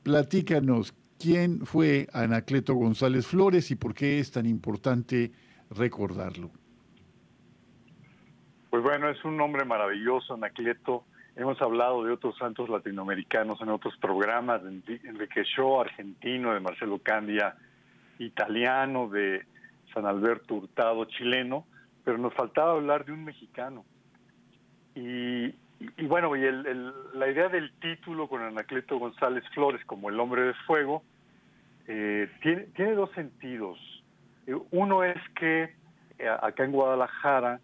platícanos 0.01 0.95
quién 1.19 1.65
fue 1.65 2.07
Anacleto 2.13 2.74
González 2.74 3.27
Flores 3.27 3.69
y 3.69 3.75
por 3.75 3.93
qué 3.93 4.19
es 4.19 4.31
tan 4.31 4.45
importante 4.45 5.31
recordarlo. 5.69 6.51
Pues 8.69 8.81
bueno, 8.83 9.09
es 9.09 9.24
un 9.25 9.38
nombre 9.38 9.65
maravilloso, 9.65 10.33
Anacleto. 10.33 11.05
Hemos 11.36 11.62
hablado 11.62 12.03
de 12.03 12.12
otros 12.12 12.36
santos 12.38 12.67
latinoamericanos 12.67 13.62
en 13.62 13.69
otros 13.69 13.95
programas, 13.97 14.63
de 14.63 15.00
Enrique 15.03 15.43
Shaw, 15.43 15.81
argentino, 15.81 16.53
de 16.53 16.59
Marcelo 16.59 17.00
Candia, 17.00 17.55
italiano, 18.19 19.07
de 19.09 19.45
San 19.93 20.05
Alberto 20.05 20.55
Hurtado, 20.55 21.05
chileno, 21.05 21.65
pero 22.03 22.17
nos 22.17 22.33
faltaba 22.33 22.74
hablar 22.74 23.05
de 23.05 23.12
un 23.12 23.24
mexicano. 23.24 23.86
Y, 24.95 25.53
bueno, 26.07 26.36
y 26.36 26.41
la 27.13 27.29
idea 27.29 27.50
del 27.50 27.71
título 27.79 28.27
con 28.27 28.41
Anacleto 28.41 28.97
González 28.97 29.43
Flores 29.53 29.83
como 29.86 30.09
el 30.09 30.19
hombre 30.19 30.41
de 30.41 30.53
fuego 30.65 31.03
eh, 31.88 32.29
tiene, 32.41 32.93
dos 32.93 33.12
sentidos. 33.12 33.77
Eh, 34.47 34.55
uno 34.71 35.03
es 35.03 35.17
que 35.36 35.75
eh, 36.17 36.29
acá 36.41 36.63
en 36.65 36.71
Guadalajara, 36.71 37.59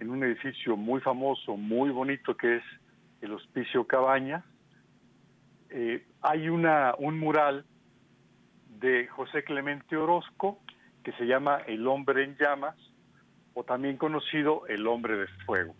en 0.00 0.10
un 0.10 0.24
edificio 0.24 0.76
muy 0.76 1.00
famoso, 1.00 1.56
muy 1.56 1.90
bonito 1.90 2.36
que 2.36 2.56
es 2.56 2.64
el 3.20 3.32
Hospicio 3.32 3.86
Cabaña, 3.86 4.44
hay 6.20 6.50
una, 6.50 6.94
un 6.98 7.18
mural 7.18 7.64
de 8.82 9.06
José 9.06 9.44
Clemente 9.44 9.96
Orozco 9.96 10.58
que 11.02 11.12
se 11.12 11.24
llama 11.24 11.62
El 11.66 11.86
hombre 11.86 12.24
en 12.24 12.36
llamas 12.36 12.76
o 13.54 13.64
también 13.64 13.96
conocido 13.96 14.66
El 14.66 14.86
hombre 14.86 15.16
de 15.16 15.26
fuego. 15.46 15.74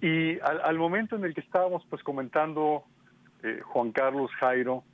Y 0.00 0.38
al, 0.40 0.78
momento 0.78 1.16
en 1.16 1.24
el 1.24 1.34
que 1.34 1.40
estábamos 1.40 1.84
pues 1.88 2.02
comentando 2.02 2.84
eh, 3.42 3.60
Juan 3.64 3.92
Carlos 3.92 4.30
Jairo 4.40 4.84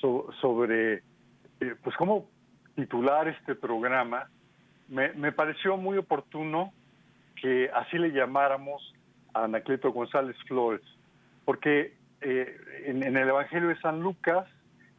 sobre 0.00 1.02
eh, 1.60 1.74
pues 1.82 1.96
cómo 1.96 2.28
titular 2.74 3.28
este 3.28 3.54
programa, 3.54 4.28
me, 4.88 5.12
me, 5.14 5.32
pareció 5.32 5.76
muy 5.78 5.96
oportuno 5.96 6.72
que 7.40 7.70
así 7.74 7.98
le 7.98 8.12
llamáramos 8.12 8.94
a 9.32 9.44
Anacleto 9.44 9.90
González 9.90 10.36
Flores, 10.46 10.82
porque 11.44 11.94
eh, 12.20 12.56
en, 12.84 13.02
en, 13.02 13.16
el 13.16 13.28
Evangelio 13.28 13.70
de 13.70 13.80
San 13.80 14.00
Lucas, 14.00 14.46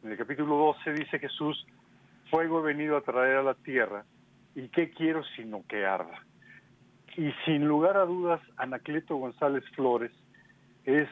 en 0.02 0.12
el 0.12 0.16
capítulo 0.16 0.56
12, 0.56 0.92
dice 0.92 1.18
Jesús, 1.18 1.66
fuego 2.30 2.60
he 2.60 2.72
venido 2.72 2.96
a 2.96 3.00
traer 3.00 3.36
a 3.36 3.42
la 3.42 3.54
tierra, 3.54 4.04
y 4.54 4.68
qué 4.68 4.90
quiero 4.90 5.22
sino 5.36 5.64
que 5.68 5.86
arda. 5.86 6.24
Y 7.16 7.32
sin 7.44 7.66
lugar 7.66 7.96
a 7.96 8.04
dudas, 8.04 8.40
Anacleto 8.56 9.16
González 9.16 9.64
Flores 9.74 10.12
es 10.84 11.08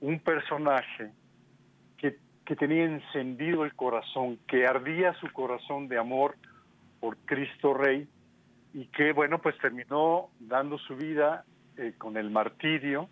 un 0.00 0.18
personaje 0.20 1.12
que, 1.96 2.18
que 2.44 2.56
tenía 2.56 2.84
encendido 2.84 3.64
el 3.64 3.74
corazón, 3.74 4.38
que 4.46 4.66
ardía 4.66 5.14
su 5.14 5.32
corazón 5.32 5.88
de 5.88 5.98
amor 5.98 6.36
por 7.00 7.16
Cristo 7.18 7.74
Rey 7.74 8.06
y 8.74 8.86
que, 8.86 9.12
bueno, 9.12 9.40
pues 9.40 9.56
terminó 9.58 10.28
dando 10.38 10.78
su 10.78 10.96
vida 10.96 11.44
eh, 11.76 11.94
con 11.96 12.16
el 12.16 12.30
martirio 12.30 13.08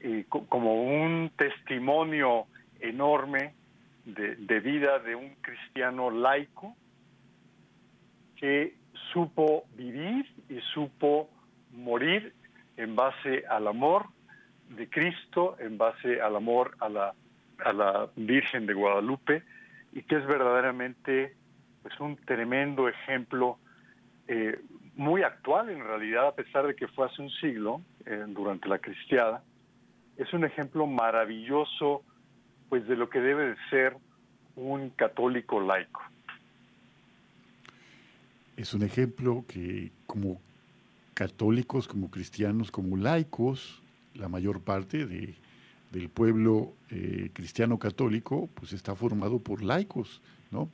eh, 0.00 0.24
como 0.28 0.82
un 0.82 1.30
testimonio 1.36 2.46
enorme 2.80 3.54
de, 4.04 4.60
vida 4.60 4.98
de 4.98 5.14
un 5.14 5.34
cristiano 5.40 6.10
laico 6.10 6.76
que 8.36 8.76
supo 9.12 9.64
vivir 9.76 10.26
y 10.48 10.58
supo 10.74 11.30
morir 11.70 12.34
en 12.76 12.96
base 12.96 13.44
al 13.48 13.68
amor 13.68 14.06
de 14.70 14.88
Cristo 14.88 15.56
en 15.58 15.78
base 15.78 16.20
al 16.20 16.36
amor 16.36 16.76
a 16.80 16.88
la, 16.88 17.14
a 17.64 17.72
la 17.72 18.08
Virgen 18.16 18.66
de 18.66 18.74
Guadalupe 18.74 19.42
y 19.92 20.02
que 20.02 20.16
es 20.16 20.26
verdaderamente 20.26 21.36
pues, 21.82 21.98
un 22.00 22.16
tremendo 22.16 22.88
ejemplo 22.88 23.58
eh, 24.26 24.58
muy 24.96 25.22
actual 25.22 25.70
en 25.70 25.80
realidad, 25.80 26.28
a 26.28 26.34
pesar 26.34 26.66
de 26.66 26.74
que 26.74 26.88
fue 26.88 27.06
hace 27.06 27.22
un 27.22 27.30
siglo, 27.30 27.82
eh, 28.06 28.24
durante 28.28 28.68
la 28.68 28.78
cristiada. 28.78 29.42
Es 30.16 30.32
un 30.32 30.44
ejemplo 30.44 30.86
maravilloso 30.86 32.04
pues 32.72 32.88
de 32.88 32.96
lo 32.96 33.10
que 33.10 33.20
debe 33.20 33.48
de 33.48 33.56
ser 33.68 33.98
un 34.56 34.88
católico 34.88 35.60
laico. 35.60 36.00
Es 38.56 38.72
un 38.72 38.82
ejemplo 38.82 39.44
que 39.46 39.92
como 40.06 40.40
católicos, 41.12 41.86
como 41.86 42.10
cristianos, 42.10 42.70
como 42.70 42.96
laicos, 42.96 43.82
la 44.14 44.30
mayor 44.30 44.62
parte 44.62 45.04
de, 45.04 45.34
del 45.90 46.08
pueblo 46.08 46.72
eh, 46.88 47.28
cristiano 47.34 47.78
católico 47.78 48.48
pues 48.54 48.72
está 48.72 48.94
formado 48.94 49.38
por 49.38 49.62
laicos, 49.62 50.22
¿no? 50.50 50.70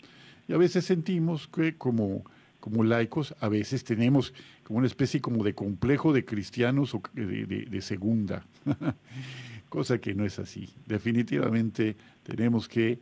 Y 0.46 0.52
a 0.52 0.56
veces 0.56 0.84
sentimos 0.84 1.48
que 1.48 1.74
como, 1.74 2.22
como 2.60 2.84
laicos, 2.84 3.34
a 3.40 3.48
veces 3.48 3.82
tenemos 3.82 4.32
como 4.62 4.78
una 4.78 4.86
especie 4.86 5.20
como 5.20 5.42
de 5.42 5.56
complejo 5.56 6.12
de 6.12 6.24
cristianos 6.24 6.94
o 6.94 7.02
de, 7.14 7.44
de 7.44 7.82
segunda, 7.82 8.44
cosa 9.68 9.98
que 9.98 10.14
no 10.14 10.24
es 10.24 10.38
así. 10.38 10.68
Definitivamente 10.86 11.96
tenemos 12.22 12.68
que 12.68 12.98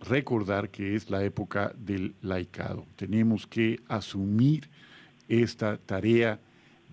recordar 0.00 0.70
que 0.70 0.94
es 0.94 1.10
la 1.10 1.24
época 1.24 1.72
del 1.76 2.14
laicado. 2.22 2.86
Tenemos 2.96 3.46
que 3.46 3.80
asumir 3.88 4.68
esta 5.28 5.76
tarea 5.78 6.38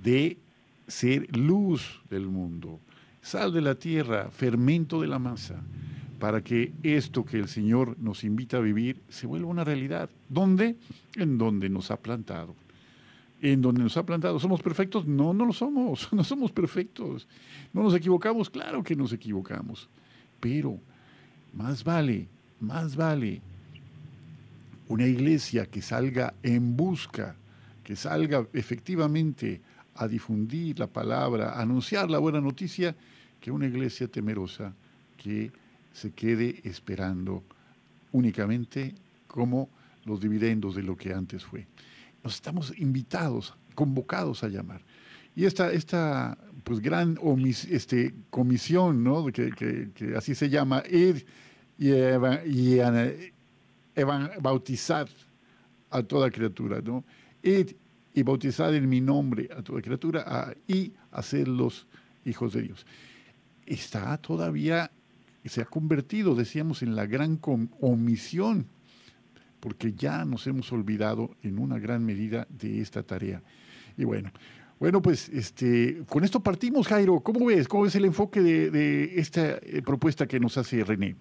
de 0.02 0.38
ser 0.88 1.36
luz 1.36 2.02
del 2.10 2.28
mundo, 2.28 2.80
sal 3.22 3.54
de 3.54 3.62
la 3.62 3.76
tierra, 3.76 4.30
fermento 4.30 5.02
de 5.02 5.08
la 5.08 5.20
masa, 5.20 5.62
para 6.20 6.42
que 6.42 6.72
esto 6.84 7.26
que 7.26 7.38
el 7.38 7.48
Señor 7.48 7.98
nos 8.00 8.24
invita 8.24 8.58
a 8.58 8.62
vivir 8.62 9.02
se 9.10 9.28
vuelva 9.28 9.50
una 9.50 9.64
realidad. 9.64 10.10
¿Dónde? 10.30 10.78
En 11.16 11.38
donde 11.38 11.70
nos 11.70 11.92
ha 11.92 11.98
plantado. 11.98 12.56
En 13.44 13.62
donde 13.62 13.84
nos 13.84 13.96
ha 13.98 14.06
plantado. 14.06 14.40
¿Somos 14.40 14.62
perfectos? 14.62 15.06
No, 15.06 15.34
no 15.34 15.46
lo 15.46 15.54
somos. 15.54 16.08
No 16.14 16.24
somos 16.24 16.52
perfectos. 16.52 17.28
¿No 17.74 17.84
nos 17.84 17.94
equivocamos? 17.94 18.50
Claro 18.50 18.82
que 18.82 18.96
nos 18.96 19.14
equivocamos. 19.14 19.88
Pero 20.40 20.80
más 21.54 21.84
vale 21.84 22.28
más 22.64 22.96
vale 22.96 23.42
una 24.88 25.06
iglesia 25.06 25.66
que 25.66 25.82
salga 25.82 26.34
en 26.44 26.76
busca, 26.76 27.36
que 27.84 27.96
salga 27.96 28.48
efectivamente 28.54 29.62
a 29.96 30.08
difundir 30.08 30.80
la 30.80 30.88
palabra, 30.88 31.52
a 31.52 31.62
anunciar 31.62 32.10
la 32.10 32.20
buena 32.20 32.40
noticia, 32.40 32.96
que 33.40 33.52
una 33.52 33.68
iglesia 33.68 34.08
temerosa 34.08 34.74
que 35.18 35.52
se 35.92 36.12
quede 36.12 36.62
esperando 36.64 37.44
únicamente 38.14 38.96
como 39.28 39.70
los 40.06 40.22
dividendos 40.22 40.76
de 40.76 40.84
lo 40.84 40.96
que 40.96 41.14
antes 41.14 41.44
fue. 41.44 41.68
Nos 42.24 42.36
estamos 42.36 42.74
invitados, 42.78 43.54
convocados 43.76 44.44
a 44.44 44.48
llamar. 44.48 44.82
Y 45.36 45.46
esta, 45.46 45.72
esta 45.72 46.38
pues, 46.64 46.80
gran 46.80 47.18
este, 47.70 48.14
comisión, 48.30 49.04
¿no? 49.04 49.26
que, 49.28 49.92
así 50.16 50.36
se 50.36 50.50
llama, 50.50 50.80
es 50.80 51.26
y, 51.78 52.80
bautizar 54.42 55.08
a 55.90 56.04
toda 56.04 56.32
criatura, 56.32 56.82
¿no? 56.82 57.04
y 57.44 58.24
bautizar 58.24 58.74
en 58.74 58.88
mi 58.88 59.02
nombre 59.02 59.50
a 59.56 59.62
toda 59.62 59.82
criatura 59.82 60.56
y 60.68 60.94
hacerlos 61.12 61.88
hijos 62.26 62.54
de 62.54 62.62
Dios. 62.62 62.86
Está 63.66 64.18
todavía, 64.18 64.92
se 65.46 65.62
ha 65.62 65.66
convertido, 65.66 66.36
decíamos, 66.36 66.84
en 66.84 66.96
la 66.96 67.06
gran 67.06 67.40
omisión, 67.82 68.68
porque 69.64 69.94
ya 69.94 70.26
nos 70.26 70.46
hemos 70.46 70.70
olvidado 70.74 71.30
en 71.42 71.58
una 71.58 71.80
gran 71.80 72.06
medida 72.06 72.46
de 72.50 72.82
esta 72.82 73.02
tarea. 73.02 73.42
Y 73.98 74.04
bueno, 74.04 74.30
bueno, 74.78 75.02
pues 75.02 75.30
este, 75.30 76.04
con 76.10 76.26
esto 76.26 76.42
partimos, 76.42 76.86
Jairo. 76.90 77.22
¿Cómo 77.22 77.46
ves? 77.46 77.70
¿Cómo 77.70 77.84
ves 77.84 77.96
el 77.96 78.04
enfoque 78.04 78.42
de, 78.42 79.18
esta 79.18 79.56
eh, 79.62 79.82
propuesta 79.82 80.28
que 80.28 80.38
nos 80.38 80.58
hace 80.58 80.84
René? 80.84 81.16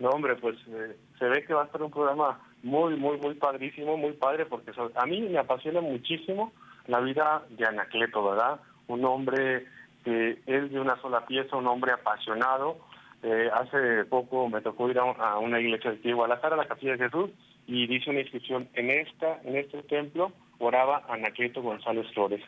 No, 0.00 0.08
hombre, 0.08 0.34
pues 0.34 0.56
eh, 0.66 0.96
se 1.16 1.26
ve 1.26 1.44
que 1.44 1.54
va 1.54 1.62
a 1.62 1.70
ser 1.70 1.80
un 1.80 1.92
programa 1.92 2.40
muy, 2.64 2.96
muy, 2.96 3.18
muy 3.18 3.36
padrísimo, 3.36 3.96
muy 3.96 4.14
padre, 4.14 4.44
porque 4.44 4.72
a 4.96 5.06
mí 5.06 5.20
me 5.20 5.38
apasiona 5.38 5.80
muchísimo 5.80 6.52
la 6.88 6.98
vida 6.98 7.44
de 7.50 7.64
Anacleto, 7.66 8.30
¿verdad? 8.30 8.60
Un 8.88 9.04
hombre 9.04 9.64
que 10.02 10.42
es 10.44 10.72
de 10.72 10.80
una 10.80 11.00
sola 11.00 11.24
pieza, 11.24 11.56
un 11.56 11.68
hombre 11.68 11.92
apasionado. 11.92 12.78
Eh, 13.22 13.50
hace 13.52 14.04
poco 14.04 14.48
me 14.48 14.60
tocó 14.60 14.88
ir 14.90 14.98
a, 14.98 15.38
una 15.38 15.60
iglesia 15.60 15.92
de 15.92 16.12
Guadalajara, 16.12 16.54
a 16.54 16.58
la 16.58 16.68
Capilla 16.68 16.92
de 16.96 17.04
Jesús, 17.04 17.30
y 17.66 17.86
dice 17.86 18.10
una 18.10 18.20
inscripción, 18.20 18.68
en, 18.74 18.90
esta, 18.90 19.40
en 19.42 19.56
este 19.56 19.82
templo 19.82 20.32
oraba 20.58 21.04
Anacleto 21.08 21.62
González 21.62 22.06
Flores. 22.14 22.42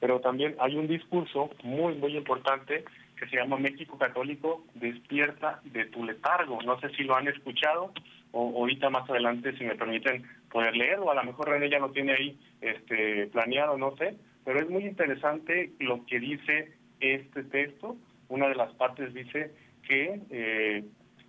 Pero 0.00 0.20
también 0.20 0.56
hay 0.60 0.76
un 0.76 0.86
discurso 0.86 1.50
muy, 1.62 1.94
muy 1.94 2.16
importante 2.16 2.84
que 3.18 3.26
se 3.28 3.36
llama 3.36 3.56
México 3.56 3.98
Católico 3.98 4.64
Despierta 4.74 5.60
de 5.64 5.86
tu 5.86 6.04
letargo. 6.04 6.62
No 6.62 6.78
sé 6.80 6.90
si 6.90 7.02
lo 7.02 7.16
han 7.16 7.28
escuchado 7.28 7.92
o 8.32 8.58
ahorita 8.58 8.90
más 8.90 9.08
adelante, 9.08 9.56
si 9.56 9.64
me 9.64 9.74
permiten, 9.74 10.24
poder 10.50 10.76
leer 10.76 10.98
o 10.98 11.10
a 11.10 11.14
lo 11.14 11.24
mejor 11.24 11.48
René 11.48 11.70
ya 11.70 11.78
lo 11.78 11.90
tiene 11.90 12.12
ahí 12.12 12.38
este, 12.60 13.26
planeado, 13.28 13.76
no 13.76 13.96
sé. 13.96 14.16
Pero 14.44 14.60
es 14.60 14.70
muy 14.70 14.86
interesante 14.86 15.72
lo 15.80 16.04
que 16.06 16.20
dice 16.20 16.72
este 17.00 17.44
texto. 17.44 17.96
Una 18.28 18.48
de 18.48 18.54
las 18.54 18.72
partes 18.74 19.12
dice 19.14 19.52
que 19.88 20.20
eh, 20.30 20.84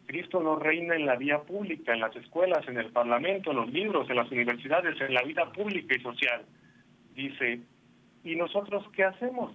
Cristo 0.05 0.41
no 0.41 0.57
reina 0.57 0.95
en 0.95 1.05
la 1.05 1.15
vía 1.15 1.39
pública, 1.43 1.93
en 1.93 2.01
las 2.01 2.15
escuelas, 2.15 2.67
en 2.67 2.77
el 2.77 2.91
parlamento, 2.91 3.51
en 3.51 3.57
los 3.57 3.71
libros, 3.71 4.09
en 4.09 4.17
las 4.17 4.29
universidades, 4.31 4.99
en 4.99 5.13
la 5.13 5.23
vida 5.23 5.51
pública 5.51 5.95
y 5.95 6.01
social. 6.01 6.41
Dice, 7.15 7.61
¿y 8.23 8.35
nosotros 8.35 8.85
qué 8.95 9.05
hacemos? 9.05 9.51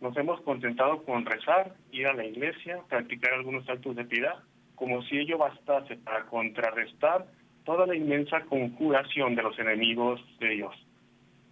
Nos 0.00 0.16
hemos 0.16 0.40
contentado 0.40 1.02
con 1.04 1.24
rezar, 1.26 1.74
ir 1.92 2.06
a 2.06 2.14
la 2.14 2.24
iglesia, 2.24 2.80
practicar 2.88 3.34
algunos 3.34 3.68
actos 3.68 3.94
de 3.94 4.04
piedad, 4.04 4.36
como 4.74 5.02
si 5.02 5.18
ello 5.18 5.36
bastase 5.38 5.96
para 5.96 6.24
contrarrestar 6.24 7.26
toda 7.64 7.86
la 7.86 7.94
inmensa 7.94 8.40
conjuración 8.46 9.34
de 9.34 9.42
los 9.42 9.58
enemigos 9.58 10.20
de 10.38 10.48
Dios. 10.48 10.74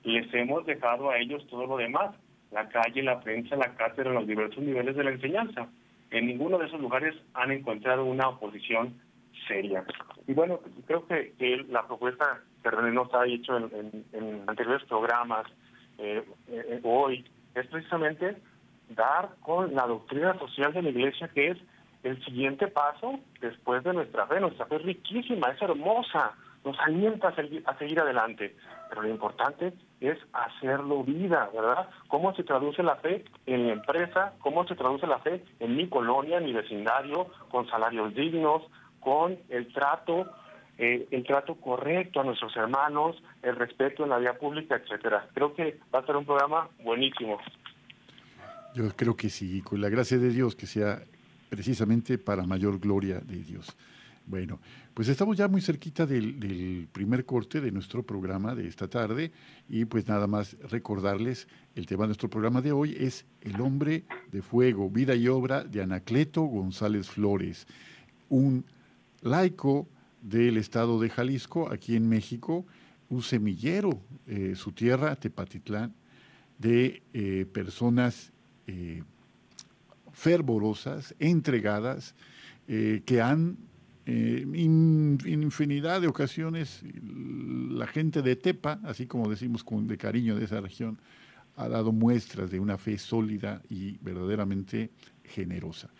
Les 0.04 0.32
hemos 0.32 0.64
dejado 0.64 1.10
a 1.10 1.18
ellos 1.18 1.46
todo 1.48 1.66
lo 1.66 1.76
demás, 1.76 2.16
la 2.50 2.66
calle, 2.68 3.02
la 3.02 3.20
prensa, 3.20 3.56
la 3.56 3.74
cátedra, 3.74 4.14
los 4.14 4.26
diversos 4.26 4.64
niveles 4.64 4.96
de 4.96 5.04
la 5.04 5.10
enseñanza. 5.10 5.68
En 6.10 6.26
ninguno 6.26 6.58
de 6.58 6.66
esos 6.66 6.80
lugares 6.80 7.14
han 7.34 7.50
encontrado 7.52 8.04
una 8.04 8.28
oposición 8.28 9.00
seria. 9.46 9.84
Y 10.26 10.32
bueno, 10.32 10.60
creo 10.86 11.06
que, 11.06 11.34
la 11.68 11.86
propuesta 11.86 12.40
que 12.62 12.70
René 12.70 12.92
nos 12.92 13.12
ha 13.14 13.26
hecho 13.26 13.56
en, 13.56 14.44
anteriores 14.46 14.86
programas, 14.88 15.46
eh, 15.98 16.24
eh, 16.48 16.80
hoy, 16.82 17.24
es 17.54 17.66
precisamente 17.66 18.36
dar 18.90 19.30
con 19.40 19.74
la 19.74 19.86
doctrina 19.86 20.38
social 20.38 20.72
de 20.72 20.82
la 20.82 20.90
iglesia, 20.90 21.28
que 21.28 21.48
es 21.48 21.58
el 22.02 22.22
siguiente 22.24 22.68
paso 22.68 23.20
después 23.40 23.82
de 23.84 23.92
nuestra 23.92 24.26
fe. 24.26 24.40
Nuestra 24.40 24.66
fe 24.66 24.76
es 24.76 24.82
riquísima, 24.82 25.48
es 25.48 25.60
hermosa, 25.60 26.34
nos 26.68 26.78
alienta 26.80 27.28
a 27.28 27.34
seguir, 27.34 27.62
a 27.66 27.78
seguir 27.78 27.98
adelante. 27.98 28.54
Pero 28.90 29.02
lo 29.02 29.08
importante 29.08 29.72
es 30.00 30.18
hacerlo 30.34 31.02
vida, 31.02 31.48
¿verdad? 31.54 31.88
¿Cómo 32.08 32.34
se 32.34 32.44
traduce 32.44 32.82
la 32.82 32.96
fe 32.96 33.24
en 33.46 33.68
la 33.68 33.72
empresa? 33.72 34.34
¿Cómo 34.40 34.66
se 34.66 34.74
traduce 34.74 35.06
la 35.06 35.18
fe 35.20 35.42
en 35.60 35.76
mi 35.76 35.88
colonia, 35.88 36.36
en 36.36 36.44
mi 36.44 36.52
vecindario, 36.52 37.28
con 37.50 37.66
salarios 37.68 38.14
dignos, 38.14 38.62
con 39.00 39.38
el 39.48 39.72
trato 39.72 40.26
eh, 40.80 41.08
el 41.10 41.24
trato 41.24 41.56
correcto 41.56 42.20
a 42.20 42.24
nuestros 42.24 42.56
hermanos, 42.56 43.16
el 43.42 43.56
respeto 43.56 44.04
en 44.04 44.10
la 44.10 44.18
vía 44.18 44.38
pública, 44.38 44.76
etcétera. 44.76 45.28
Creo 45.34 45.52
que 45.52 45.80
va 45.92 45.98
a 45.98 46.06
ser 46.06 46.14
un 46.14 46.24
programa 46.24 46.68
buenísimo. 46.84 47.38
Yo 48.76 48.84
creo 48.94 49.16
que 49.16 49.28
sí, 49.28 49.60
con 49.62 49.80
la 49.80 49.88
gracia 49.88 50.18
de 50.18 50.30
Dios, 50.30 50.54
que 50.54 50.66
sea 50.66 51.00
precisamente 51.48 52.16
para 52.16 52.44
mayor 52.44 52.78
gloria 52.78 53.18
de 53.18 53.38
Dios. 53.38 53.76
Bueno, 54.28 54.60
pues 54.98 55.06
estamos 55.06 55.36
ya 55.36 55.46
muy 55.46 55.60
cerquita 55.60 56.06
del, 56.06 56.88
primer 56.90 57.24
corte 57.24 57.60
de 57.60 57.70
nuestro 57.70 58.02
programa 58.02 58.56
de 58.56 58.66
esta 58.66 58.88
tarde 58.88 59.30
y 59.68 59.84
pues 59.84 60.08
nada 60.08 60.26
más 60.26 60.56
recordarles, 60.72 61.46
el 61.76 61.86
tema 61.86 62.02
de 62.02 62.08
nuestro 62.08 62.28
programa 62.28 62.62
de 62.62 62.72
hoy 62.72 62.96
es 62.98 63.24
El 63.40 63.60
hombre 63.60 64.02
de 64.32 64.42
fuego, 64.42 64.90
vida 64.90 65.14
y 65.14 65.28
obra 65.28 65.62
de 65.62 65.82
Anacleto 65.82 66.42
González 66.42 67.08
Flores, 67.08 67.68
un 68.28 68.64
laico 69.20 69.86
del 70.20 70.56
estado 70.56 70.98
de 70.98 71.10
Jalisco, 71.10 71.70
aquí 71.70 71.94
en 71.94 72.08
México, 72.08 72.66
un 73.08 73.22
semillero, 73.22 74.00
eh, 74.26 74.54
su 74.56 74.72
tierra, 74.72 75.14
Tepatitlán, 75.14 75.94
de 76.58 77.04
eh, 77.12 77.46
personas 77.52 78.32
eh, 78.66 79.04
fervorosas, 80.10 81.14
entregadas, 81.20 82.16
que 82.66 83.22
han 83.22 83.67
en 84.08 85.18
infinidad 85.26 86.00
de 86.00 86.08
ocasiones 86.08 86.82
la 87.70 87.86
gente 87.86 88.22
de 88.22 88.36
Tepa, 88.36 88.80
así 88.84 89.06
como 89.06 89.28
decimos 89.28 89.62
con, 89.62 89.86
de 89.86 89.98
cariño 89.98 90.36
de 90.36 90.44
esa 90.44 90.60
región, 90.60 90.98
ha 91.56 91.68
dado 91.68 91.92
muestras 91.92 92.50
de 92.50 92.60
una 92.60 92.78
fe 92.78 92.98
sólida 92.98 93.62
y 93.68 93.98
verdaderamente 93.98 94.90
generosa. 95.24 95.90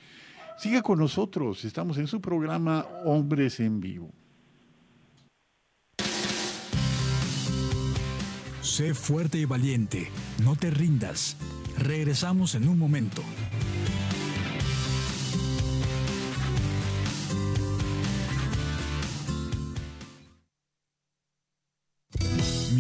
Siga 0.59 0.83
con 0.83 0.99
nosotros, 0.99 1.65
estamos 1.65 1.99
en 1.99 2.07
su 2.07 2.21
programa 2.21 2.87
Hombres 3.05 3.61
en 3.61 3.81
Vivo. 3.81 4.11
Sé 8.63 8.95
fuerte 8.95 9.39
y 9.39 9.45
valiente, 9.45 10.09
no 10.45 10.57
te 10.57 10.71
rindas. 10.71 11.37
Regresamos 11.79 12.55
en 12.55 12.69
un 12.69 12.79
momento. 12.79 13.23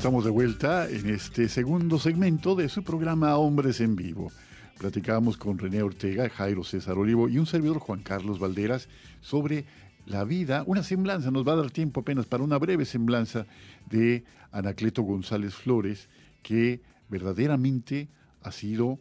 Estamos 0.00 0.24
de 0.24 0.30
vuelta 0.30 0.88
en 0.88 1.10
este 1.10 1.46
segundo 1.46 1.98
segmento 1.98 2.54
de 2.54 2.70
su 2.70 2.82
programa 2.82 3.36
Hombres 3.36 3.82
en 3.82 3.96
Vivo. 3.96 4.32
Platicábamos 4.78 5.36
con 5.36 5.58
René 5.58 5.82
Ortega, 5.82 6.30
Jairo 6.30 6.64
César 6.64 6.96
Olivo 6.96 7.28
y 7.28 7.36
un 7.36 7.44
servidor 7.44 7.80
Juan 7.80 8.00
Carlos 8.00 8.38
Valderas 8.38 8.88
sobre 9.20 9.66
la 10.06 10.24
vida, 10.24 10.64
una 10.66 10.82
semblanza, 10.82 11.30
nos 11.30 11.46
va 11.46 11.52
a 11.52 11.56
dar 11.56 11.70
tiempo 11.70 12.00
apenas 12.00 12.24
para 12.24 12.42
una 12.42 12.56
breve 12.56 12.86
semblanza 12.86 13.44
de 13.90 14.24
Anacleto 14.52 15.02
González 15.02 15.52
Flores, 15.52 16.08
que 16.42 16.80
verdaderamente 17.10 18.08
ha 18.40 18.52
sido 18.52 19.00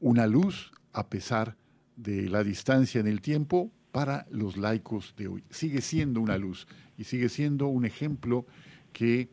una 0.00 0.26
luz 0.26 0.70
a 0.92 1.08
pesar 1.08 1.56
de 1.96 2.28
la 2.28 2.44
distancia 2.44 3.00
en 3.00 3.06
el 3.06 3.22
tiempo 3.22 3.72
para 3.90 4.26
los 4.30 4.58
laicos 4.58 5.14
de 5.16 5.28
hoy. 5.28 5.44
Sigue 5.48 5.80
siendo 5.80 6.20
una 6.20 6.36
luz 6.36 6.68
y 6.98 7.04
sigue 7.04 7.30
siendo 7.30 7.68
un 7.68 7.86
ejemplo 7.86 8.44
que 8.92 9.30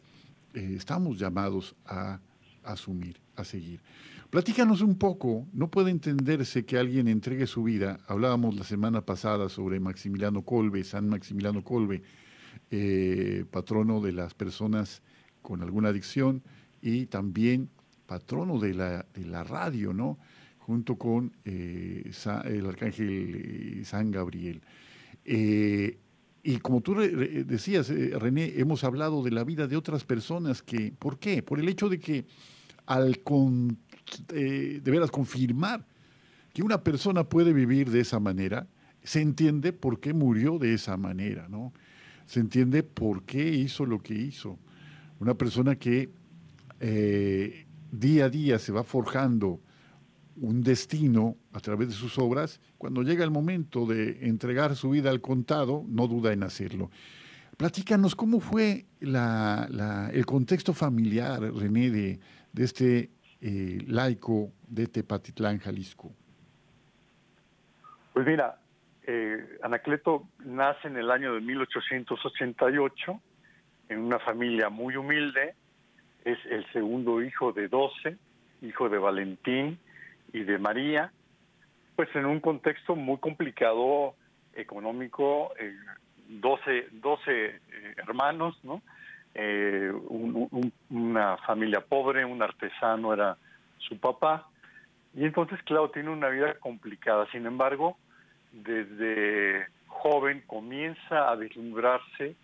eh, 0.54 0.76
estamos 0.78 1.18
llamados 1.18 1.76
a 1.86 2.20
asumir, 2.64 3.20
a 3.36 3.44
seguir. 3.44 3.82
Platícanos 4.30 4.82
un 4.82 4.96
poco, 4.98 5.48
no 5.54 5.70
puede 5.70 5.92
entenderse 5.92 6.66
que 6.66 6.78
alguien 6.78 7.08
entregue 7.08 7.46
su 7.46 7.64
vida. 7.64 8.00
Hablábamos 8.08 8.56
la 8.56 8.64
semana 8.64 9.02
pasada 9.02 9.48
sobre 9.50 9.80
Maximiliano 9.80 10.44
Colbe, 10.44 10.84
San 10.84 11.08
Maximiliano 11.08 11.64
Colbe, 11.64 12.02
eh, 12.72 13.46
patrono 13.52 14.02
de 14.02 14.12
las 14.12 14.34
personas 14.34 15.04
con 15.42 15.62
alguna 15.62 15.90
adicción 15.90 16.42
y 16.82 17.06
también 17.06 17.70
patrono 18.08 18.60
de 18.60 18.74
la, 18.74 19.06
de 19.14 19.26
la 19.26 19.44
radio, 19.44 19.94
¿no? 19.94 20.18
Junto 20.58 20.98
con 20.98 21.34
eh, 21.46 22.12
el 22.46 22.66
arcángel 22.66 23.82
San 23.86 24.10
Gabriel. 24.12 24.62
Y 26.44 26.58
como 26.58 26.82
tú 26.82 26.96
decías, 26.96 27.90
eh, 27.90 28.12
René, 28.20 28.54
hemos 28.58 28.84
hablado 28.84 29.24
de 29.24 29.32
la 29.32 29.46
vida 29.46 29.66
de 29.66 29.78
otras 29.78 30.04
personas 30.04 30.62
que, 30.62 30.92
¿por 31.00 31.18
qué? 31.18 31.42
Por 31.42 31.60
el 31.60 31.70
hecho 31.70 31.88
de 31.88 32.00
que 32.00 32.26
al 32.86 33.20
con, 33.20 33.78
eh, 34.34 34.82
de 34.84 34.92
veras 34.92 35.10
confirmar 35.10 35.88
que 36.54 36.62
una 36.62 36.84
persona 36.84 37.24
puede 37.24 37.54
vivir 37.54 37.90
de 37.90 38.02
esa 38.02 38.20
manera, 38.20 38.68
se 39.04 39.22
entiende 39.22 39.72
por 39.72 40.02
qué 40.02 40.14
murió 40.14 40.60
de 40.60 40.74
esa 40.74 40.98
manera, 40.98 41.48
¿no? 41.48 41.74
Se 42.26 42.42
entiende 42.42 42.84
por 42.84 43.24
qué 43.24 43.50
hizo 43.50 43.86
lo 43.86 44.00
que 44.00 44.14
hizo. 44.14 44.60
Una 45.20 45.36
persona 45.36 45.76
que 45.76 46.12
eh, 46.82 47.66
día 47.92 48.26
a 48.26 48.30
día 48.30 48.60
se 48.60 48.74
va 48.74 48.84
forjando 48.84 49.62
un 50.38 50.62
destino 50.64 51.36
a 51.54 51.60
través 51.60 51.90
de 51.90 51.94
sus 51.94 52.18
obras, 52.18 52.60
cuando 52.78 53.04
llega 53.04 53.24
el 53.24 53.32
momento 53.32 53.86
de 53.86 54.28
entregar 54.28 54.76
su 54.76 54.90
vida 54.90 55.10
al 55.10 55.22
contado, 55.22 55.84
no 55.88 56.08
duda 56.08 56.34
en 56.34 56.44
hacerlo. 56.44 56.90
Platícanos 57.58 58.16
cómo 58.16 58.40
fue 58.40 58.86
el 59.00 60.26
contexto 60.26 60.74
familiar, 60.74 61.42
René, 61.42 61.90
de, 61.92 62.20
este 62.58 63.12
eh, 63.42 63.84
laico 63.88 64.52
de 64.68 64.88
Tepatitlán, 64.88 65.60
Jalisco. 65.60 66.12
Pues 68.14 68.26
mira, 68.26 68.60
eh, 69.06 69.60
Anacleto 69.62 70.28
nace 70.46 70.88
en 70.88 70.98
el 70.98 71.12
año 71.12 71.34
de 71.34 71.42
1888 71.42 73.22
en 73.90 74.00
una 74.00 74.20
familia 74.20 74.70
muy 74.70 74.96
humilde, 74.96 75.56
es 76.24 76.38
el 76.50 76.66
segundo 76.72 77.22
hijo 77.22 77.52
de 77.52 77.68
12, 77.68 78.18
hijo 78.62 78.90
de 78.90 78.98
Valentín, 78.98 79.78
y 80.34 80.44
de 80.44 80.58
María, 80.58 81.12
pues 81.96 82.10
en 82.16 82.26
un 82.26 82.40
contexto 82.40 82.96
muy 82.96 83.18
complicado 83.20 84.16
económico, 84.54 85.54
eh, 85.60 85.76
12, 86.28 86.88
12 86.92 87.22
eh, 87.28 87.60
hermanos, 87.98 88.60
¿no? 88.64 88.82
Eh, 89.36 89.92
una 90.90 91.38
familia 91.38 91.82
pobre, 91.82 92.26
un 92.26 92.42
artesano 92.42 93.14
era 93.14 93.38
su 93.78 93.98
papá, 94.00 94.48
y 95.16 95.26
entonces, 95.26 95.62
claro, 95.64 95.92
tiene 95.92 96.10
una 96.10 96.30
vida 96.30 96.56
complicada. 96.60 97.28
Sin 97.32 97.46
embargo, 97.46 97.98
desde 98.52 99.68
joven 99.88 100.44
comienza 100.48 101.30
a 101.30 101.36
vislumbrarse 101.36 102.36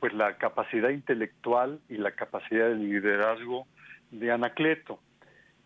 pues 0.00 0.12
la 0.12 0.36
capacidad 0.36 0.90
intelectual 0.90 1.80
y 1.88 1.96
la 1.96 2.10
capacidad 2.10 2.68
de 2.68 2.74
liderazgo 2.74 3.66
de 4.10 4.32
Anacleto. 4.32 4.98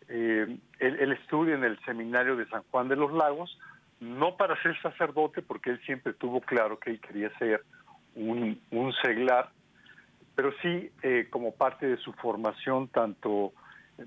Eh, 0.09 0.59
él, 0.79 1.13
estudia 1.13 1.55
en 1.55 1.65
el 1.65 1.79
seminario 1.85 2.37
de 2.37 2.49
San 2.49 2.63
Juan 2.71 2.89
de 2.89 2.97
los 2.97 3.13
Lagos, 3.13 3.59
no 4.01 4.37
para 4.37 4.61
ser 4.63 4.81
sacerdote, 4.81 5.43
porque 5.43 5.71
él 5.71 5.81
siempre 5.85 6.15
tuvo 6.15 6.41
claro 6.41 6.79
que 6.79 6.91
él 6.91 7.01
quería 7.01 7.31
ser 7.39 7.63
un, 8.15 8.59
seglar, 9.03 9.51
pero 10.35 10.53
sí 10.63 10.91
eh, 11.03 11.27
como 11.31 11.55
parte 11.55 11.87
de 11.87 11.97
su 11.99 12.13
formación, 12.15 12.89
tanto, 12.89 13.53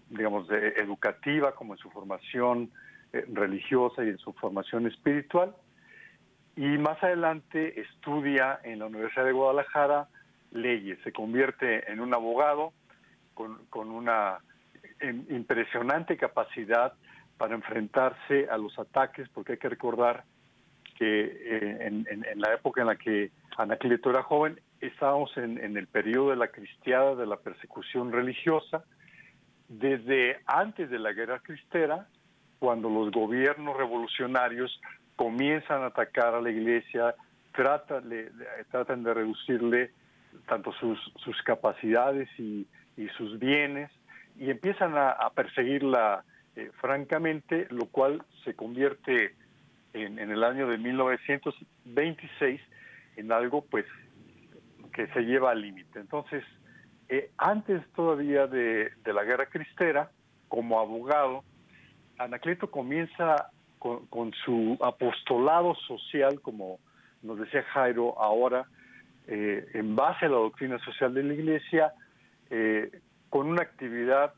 digamos, 0.10 0.48
de 0.48 0.70
educativa 0.78 1.54
como 1.54 1.74
en 1.74 1.80
su 1.80 1.90
formación 1.92 2.72
eh, 3.14 3.26
religiosa 3.32 4.04
y 4.04 4.10
en 4.10 4.18
su 4.18 4.34
formación 4.34 4.88
espiritual. 4.88 5.56
Y 6.56 6.78
más 6.78 7.02
adelante 7.04 7.80
estudia 7.80 8.60
en 8.64 8.80
la 8.80 8.86
Universidad 8.86 9.26
de 9.26 9.32
Guadalajara 9.32 10.08
leyes, 10.52 11.00
se 11.04 11.14
convierte 11.14 11.90
en 11.90 12.02
un 12.02 12.14
abogado 12.14 12.74
con, 13.34 13.66
con 13.68 13.90
una 13.90 14.40
impresionante 15.02 16.18
capacidad 16.18 16.94
para 17.38 17.56
enfrentarse 17.56 18.48
a 18.50 18.58
los 18.58 18.78
ataques, 18.78 19.28
porque 19.30 19.54
hay 19.54 19.58
que 19.58 19.70
recordar 19.70 20.24
que 20.98 21.24
eh, 21.26 21.78
en, 21.88 22.42
la 22.42 22.54
época 22.54 22.82
en 22.82 22.88
la 22.88 22.96
que 22.96 23.32
Anacleto 23.58 24.12
era 24.12 24.22
joven, 24.24 24.60
estábamos 24.80 25.36
en, 25.38 25.58
el 25.76 25.88
periodo 25.88 26.30
de 26.30 26.36
la 26.36 26.50
cristiada, 26.50 27.16
de 27.16 27.26
la 27.26 27.38
persecución 27.38 28.12
religiosa, 28.12 28.84
desde 29.68 30.40
antes 30.46 30.90
de 30.90 31.00
la 31.00 31.14
guerra 31.14 31.40
cristera, 31.40 32.08
cuando 32.60 32.90
los 32.90 33.12
gobiernos 33.12 33.76
revolucionarios 33.76 34.80
comienzan 35.16 35.82
a 35.82 35.88
atacar 35.88 36.36
a 36.36 36.42
la 36.42 36.52
iglesia, 36.52 37.16
tratan 37.54 38.12
tratan 38.70 39.04
de 39.04 39.14
reducirle 39.14 39.92
tanto 40.48 40.72
sus 40.74 41.42
capacidades 41.44 42.30
y, 42.38 42.68
sus 43.18 43.40
bienes, 43.40 43.90
y 44.38 44.50
empiezan 44.50 44.94
a, 44.98 45.30
perseguirla 45.36 46.24
eh, 46.56 46.72
francamente, 46.80 47.68
lo 47.70 47.86
cual 47.88 48.24
se 48.44 48.56
convierte 48.56 49.36
en, 49.94 50.20
el 50.20 50.44
año 50.44 50.68
de 50.68 50.78
1926 50.78 52.62
en 53.18 53.32
algo 53.32 53.66
pues 53.66 53.86
que 54.94 55.08
se 55.08 55.22
lleva 55.22 55.52
al 55.52 55.62
límite. 55.62 56.00
Entonces, 56.00 56.44
eh, 57.10 57.32
antes 57.38 57.82
todavía 57.94 58.48
de, 58.48 58.92
de, 59.04 59.14
la 59.14 59.24
guerra 59.24 59.46
cristera, 59.48 60.12
como 60.48 60.80
abogado, 60.80 61.44
Anacleto 62.18 62.70
comienza 62.70 63.52
con, 64.10 64.32
su 64.46 64.78
apostolado 64.82 65.74
social, 65.88 66.40
como 66.42 66.80
nos 67.24 67.40
decía 67.40 67.64
Jairo 67.64 68.20
ahora, 68.22 68.66
eh, 69.28 69.66
en 69.74 69.96
base 69.96 70.26
a 70.26 70.30
la 70.30 70.38
doctrina 70.38 70.78
social 70.80 71.14
de 71.14 71.24
la 71.24 71.34
Iglesia, 71.34 71.94
eh, 72.52 72.92
con 73.32 73.48
una 73.48 73.64
actividad 73.64 74.36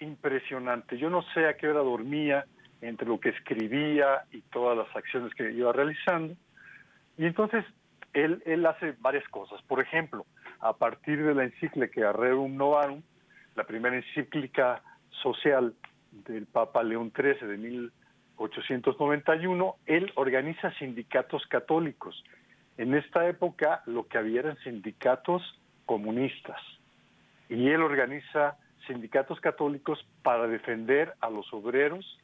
impresionante. 0.00 0.98
Yo 0.98 1.08
no 1.08 1.22
sé 1.34 1.46
a 1.46 1.56
qué 1.56 1.68
hora 1.68 1.80
dormía 1.80 2.44
entre 2.80 3.06
lo 3.06 3.20
que 3.20 3.28
escribía 3.28 4.24
y 4.32 4.40
todas 4.42 4.76
las 4.76 4.88
acciones 4.94 5.32
que 5.34 5.52
iba 5.52 5.72
realizando. 5.72 6.34
Y 7.16 7.26
entonces 7.26 7.64
él, 8.12 8.42
él 8.44 8.66
hace 8.66 8.96
varias 8.98 9.26
cosas. 9.28 9.62
Por 9.62 9.80
ejemplo, 9.80 10.26
a 10.58 10.76
partir 10.76 11.24
de 11.24 11.32
la 11.32 11.44
encíclica 11.44 12.12
Rerum 12.12 12.56
Novarum, 12.56 13.02
la 13.54 13.62
primera 13.62 13.94
encíclica 13.94 14.82
social 15.22 15.76
del 16.10 16.46
Papa 16.46 16.82
León 16.82 17.12
XIII 17.16 17.46
de 17.46 17.56
1891, 17.56 19.76
él 19.86 20.10
organiza 20.16 20.72
sindicatos 20.74 21.46
católicos. 21.46 22.24
En 22.78 22.94
esta 22.94 23.28
época 23.28 23.84
lo 23.86 24.08
que 24.08 24.18
había 24.18 24.40
eran 24.40 24.58
sindicatos 24.58 25.60
comunistas 25.86 26.60
y 27.48 27.68
él 27.68 27.82
organiza 27.82 28.56
sindicatos 28.86 29.40
católicos 29.40 30.06
para 30.22 30.46
defender 30.46 31.14
a 31.20 31.30
los 31.30 31.52
obreros 31.52 32.18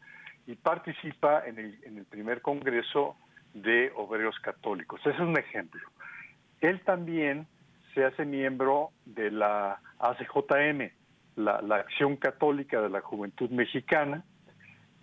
y 0.47 0.55
participa 0.57 1.43
en 1.47 1.59
el, 1.59 2.05
primer 2.11 2.43
congreso 2.43 3.17
de 3.55 3.93
obreros 3.97 4.39
católicos. 4.41 5.01
Ese 5.01 5.11
es 5.11 5.21
un 5.21 5.39
ejemplo. 5.39 5.81
Él 6.61 6.81
también 6.81 7.47
se 7.95 8.05
hace 8.05 8.25
miembro 8.25 8.91
de 9.05 9.31
la 9.31 9.81
ACJM, 9.99 10.91
la, 11.37 11.63
la 11.63 11.77
Acción 11.77 12.17
Católica 12.17 12.81
de 12.81 12.91
la 12.91 13.01
Juventud 13.01 13.51
Mexicana, 13.51 14.25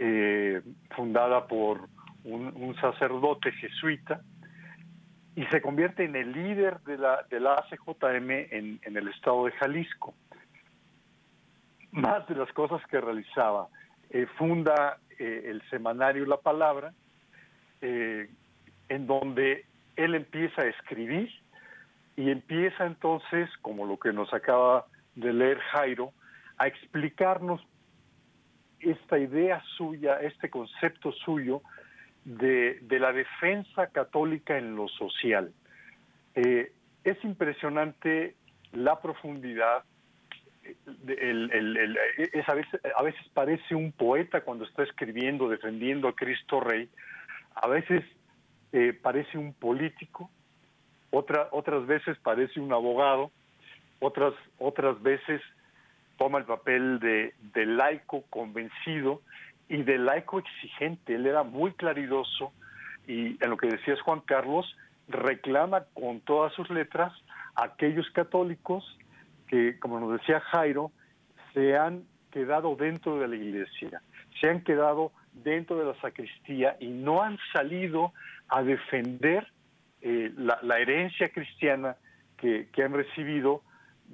eh, 0.03 0.61
fundada 0.95 1.45
por 1.45 1.87
un, 2.23 2.75
sacerdote 2.81 3.51
jesuita, 3.51 4.21
y 5.35 5.45
se 5.45 5.61
convierte 5.61 6.03
en 6.03 6.15
el 6.15 6.31
líder 6.31 6.79
de 6.81 6.97
la, 6.97 7.25
de 7.29 7.39
la 7.39 7.53
ACJM 7.55 8.29
en, 8.31 8.79
el 8.83 9.07
estado 9.07 9.45
de 9.45 9.51
Jalisco. 9.53 10.13
Más 11.91 12.27
de 12.27 12.35
las 12.35 12.51
cosas 12.53 12.81
que 12.87 12.99
realizaba, 12.99 13.67
eh, 14.09 14.25
funda 14.37 14.97
eh, 15.17 15.43
el 15.45 15.61
semanario 15.69 16.25
La 16.25 16.37
Palabra, 16.37 16.93
en 17.81 19.07
donde 19.07 19.65
él 19.95 20.13
empieza 20.13 20.61
a 20.61 20.67
escribir 20.67 21.31
y 22.15 22.29
empieza 22.29 22.85
entonces, 22.85 23.49
como 23.61 23.87
lo 23.87 23.97
que 23.97 24.13
nos 24.13 24.31
acaba 24.33 24.85
de 25.15 25.33
leer 25.33 25.59
Jairo, 25.59 26.13
a 26.57 26.67
explicarnos 26.67 27.61
esta 28.79 29.17
idea 29.17 29.63
suya, 29.77 30.17
este 30.21 30.49
concepto 30.49 31.11
suyo 31.11 31.61
de, 32.25 32.79
la 32.99 33.13
defensa 33.13 33.87
católica 33.87 34.57
en 34.57 34.75
lo 34.75 34.87
social. 34.87 35.51
Eh, 36.35 36.71
es 37.03 37.23
impresionante 37.23 38.35
la 38.73 39.01
profundidad. 39.01 39.83
es 41.07 42.49
a, 42.49 42.53
veces, 42.53 42.81
a 42.95 43.03
veces 43.03 43.21
parece 43.33 43.75
un 43.75 43.91
poeta 43.91 44.41
cuando 44.41 44.65
está 44.65 44.83
escribiendo, 44.83 45.49
defendiendo 45.49 46.07
a 46.07 46.15
Cristo 46.15 46.59
Rey. 46.59 46.89
A 47.55 47.67
veces 47.67 48.03
eh, 48.71 48.93
parece 48.93 49.37
un 49.37 49.53
político. 49.53 50.29
Otra, 51.09 51.49
otras 51.51 51.85
veces 51.87 52.17
parece 52.19 52.59
un 52.59 52.71
abogado. 52.71 53.31
Otras, 53.99 54.33
otras 54.57 55.01
veces 55.01 55.41
toma 56.21 56.37
el 56.37 56.45
papel 56.45 56.99
de, 56.99 57.33
laico 57.65 58.23
convencido 58.29 59.21
y 59.71 59.83
de 59.83 59.97
laico 59.97 60.39
exigente. 60.39 61.15
Él 61.15 61.25
era 61.25 61.43
muy 61.43 61.71
claridoso 61.71 62.51
y 63.07 63.41
en 63.43 63.49
lo 63.49 63.57
que 63.57 63.67
decías 63.67 64.01
Juan 64.01 64.19
Carlos, 64.19 64.65
reclama 65.07 65.85
con 65.93 66.19
todas 66.21 66.53
sus 66.53 66.69
letras 66.69 67.13
a 67.55 67.65
aquellos 67.65 68.09
católicos 68.11 68.83
que, 69.47 69.79
como 69.79 69.99
nos 69.99 70.19
decía 70.19 70.41
Jairo, 70.41 70.91
se 71.53 71.77
han 71.77 72.03
quedado 72.31 72.75
dentro 72.75 73.17
de 73.17 73.29
la 73.29 73.35
iglesia, 73.35 74.01
se 74.39 74.49
han 74.49 74.61
quedado 74.61 75.13
dentro 75.31 75.77
de 75.77 75.85
la 75.85 75.99
sacristía 76.01 76.75
y 76.79 76.87
no 76.87 77.21
han 77.21 77.37
salido 77.53 78.13
a 78.49 78.63
defender 78.63 79.47
eh, 80.01 80.33
la, 80.35 80.79
herencia 80.79 81.29
cristiana 81.29 81.95
que 82.37 82.83
han 82.83 82.93
recibido 82.93 83.61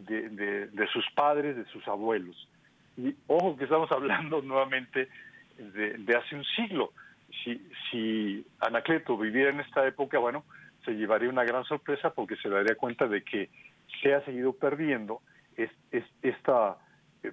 de, 0.05 0.87
sus 0.93 1.05
padres, 1.15 1.55
de 1.55 1.65
sus 1.65 1.87
abuelos. 1.87 2.47
Y 2.97 3.15
ojo 3.27 3.57
que 3.57 3.65
estamos 3.65 3.91
hablando 3.97 4.41
nuevamente 4.41 5.09
de, 5.57 6.15
hace 6.15 6.35
un 6.35 6.43
siglo. 6.43 6.91
Si, 7.43 7.61
si 7.89 8.45
Anacleto 8.59 9.17
viviera 9.17 9.49
en 9.51 9.59
esta 9.59 9.85
época, 9.85 10.17
bueno, 10.17 10.45
se 10.85 10.91
llevaría 10.91 11.29
una 11.29 11.43
gran 11.43 11.63
sorpresa 11.65 12.11
porque 12.11 12.35
se 12.37 12.49
daría 12.49 12.75
cuenta 12.75 13.07
de 13.07 13.23
que 13.23 13.49
se 14.01 14.13
ha 14.13 14.23
seguido 14.25 14.53
perdiendo 14.53 15.21
esta 16.21 16.77
eh, 17.23 17.31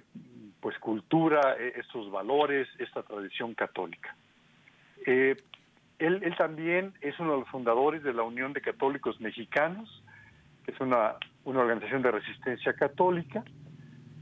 pues 0.59 0.77
cultura, 0.79 1.55
e, 1.59 1.79
estos 1.79 2.11
valores, 2.11 2.67
esta 2.79 3.03
tradición 3.03 3.53
católica. 3.53 4.15
Eh, 5.05 5.35
él, 5.99 6.21
él, 6.23 6.35
también 6.35 6.93
es 7.01 7.17
uno 7.19 7.33
de 7.33 7.39
los 7.39 7.49
fundadores 7.49 8.03
de 8.03 8.13
la 8.13 8.23
Unión 8.23 8.51
de 8.51 8.61
Católicos 8.61 9.21
Mexicanos, 9.21 10.03
que 10.65 10.71
es 10.71 10.79
una 10.81 11.15
una 11.45 11.61
organización 11.61 12.01
de 12.01 12.11
resistencia 12.11 12.73
católica, 12.73 13.43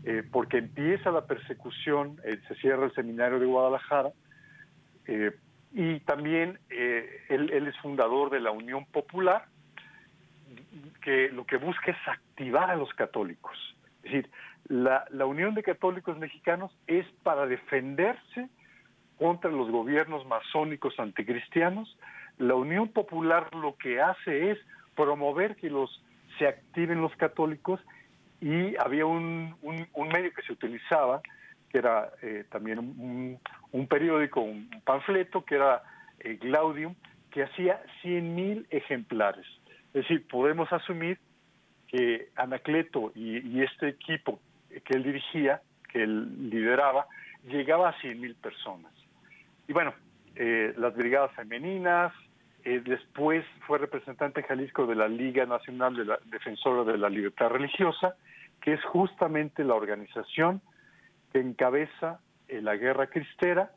eh, 0.05 0.23
porque 0.29 0.57
empieza 0.57 1.11
la 1.11 1.25
persecución, 1.25 2.19
eh, 2.25 2.39
se 2.47 2.55
cierra 2.55 2.85
el 2.85 2.93
seminario 2.93 3.39
de 3.39 3.45
Guadalajara, 3.45 4.11
eh, 5.07 5.31
y 5.71 6.01
también 6.01 6.59
él, 6.69 7.49
es 7.49 7.77
fundador 7.77 8.29
de 8.29 8.39
la 8.39 8.51
Unión 8.51 8.85
Popular, 8.85 9.45
que 11.01 11.29
lo 11.29 11.45
que 11.45 11.57
busca 11.57 11.91
es 11.91 11.97
activar 12.07 12.69
a 12.69 12.75
los 12.75 12.93
católicos. 12.93 13.57
Es 14.03 14.11
decir, 14.11 14.29
la, 14.67 15.05
la 15.09 15.25
Unión 15.25 15.55
de 15.55 15.63
Católicos 15.63 16.17
Mexicanos 16.17 16.71
es 16.85 17.05
para 17.23 17.47
defenderse 17.47 18.49
contra 19.17 19.49
los 19.49 19.71
gobiernos 19.71 20.25
masónicos 20.27 20.99
anticristianos. 20.99 21.97
La 22.37 22.55
Unión 22.55 22.89
Popular 22.89 23.53
lo 23.55 23.75
que 23.77 24.01
hace 24.01 24.51
es 24.51 24.59
promover 24.95 25.55
que 25.55 25.69
los 25.69 26.03
se 26.37 26.47
activen 26.47 27.01
los 27.01 27.15
católicos 27.15 27.79
y 28.43 28.75
había 28.77 29.05
un, 29.05 29.55
medio 29.61 30.33
que 30.33 30.41
se 30.41 30.51
utilizaba, 30.51 31.21
que 31.69 31.77
era 31.77 32.11
eh, 32.21 32.43
también 32.51 32.77
un, 33.71 33.87
periódico, 33.87 34.41
un 34.41 34.69
panfleto, 34.83 35.45
que 35.45 35.55
era 35.55 35.81
eh, 36.19 36.37
Glaudium, 36.41 36.93
que 37.31 37.43
hacía 37.43 37.81
100.000 38.03 38.65
ejemplares. 38.69 39.45
Es 39.93 40.03
decir, 40.03 40.27
podemos 40.27 40.71
asumir 40.73 41.19
que 41.87 42.31
Anacleto 42.35 43.13
y, 43.15 43.61
este 43.61 43.87
equipo 43.87 44.41
que 44.67 44.93
él 44.93 45.03
dirigía, 45.03 45.61
que 45.89 46.03
él 46.03 46.49
lideraba, 46.49 47.07
llegaba 47.47 47.89
a 47.89 47.97
100.000 47.99 48.35
personas. 48.35 48.91
Y 49.69 49.73
bueno, 49.73 49.93
eh, 50.35 50.73
las 50.75 50.93
brigadas 50.97 51.31
femeninas, 51.31 52.11
eh, 52.63 52.81
después 52.85 53.45
fue 53.67 53.77
representante 53.77 54.41
en 54.41 54.47
Jalisco 54.47 54.85
de 54.85 54.95
la 54.95 55.07
Liga 55.07 55.45
Nacional 55.45 55.95
de 55.95 56.05
la 56.05 56.19
Defensora 56.25 56.83
de 56.89 56.97
la 56.97 57.09
Libertad 57.09 57.49
Religiosa, 57.49 58.15
que 58.61 58.73
es 58.73 58.83
justamente 58.85 59.63
la 59.63 59.75
organización 59.75 60.61
que 61.31 61.39
encabeza 61.39 62.21
eh, 62.47 62.61
la 62.61 62.75
guerra 62.77 63.07
cristera, 63.07 63.71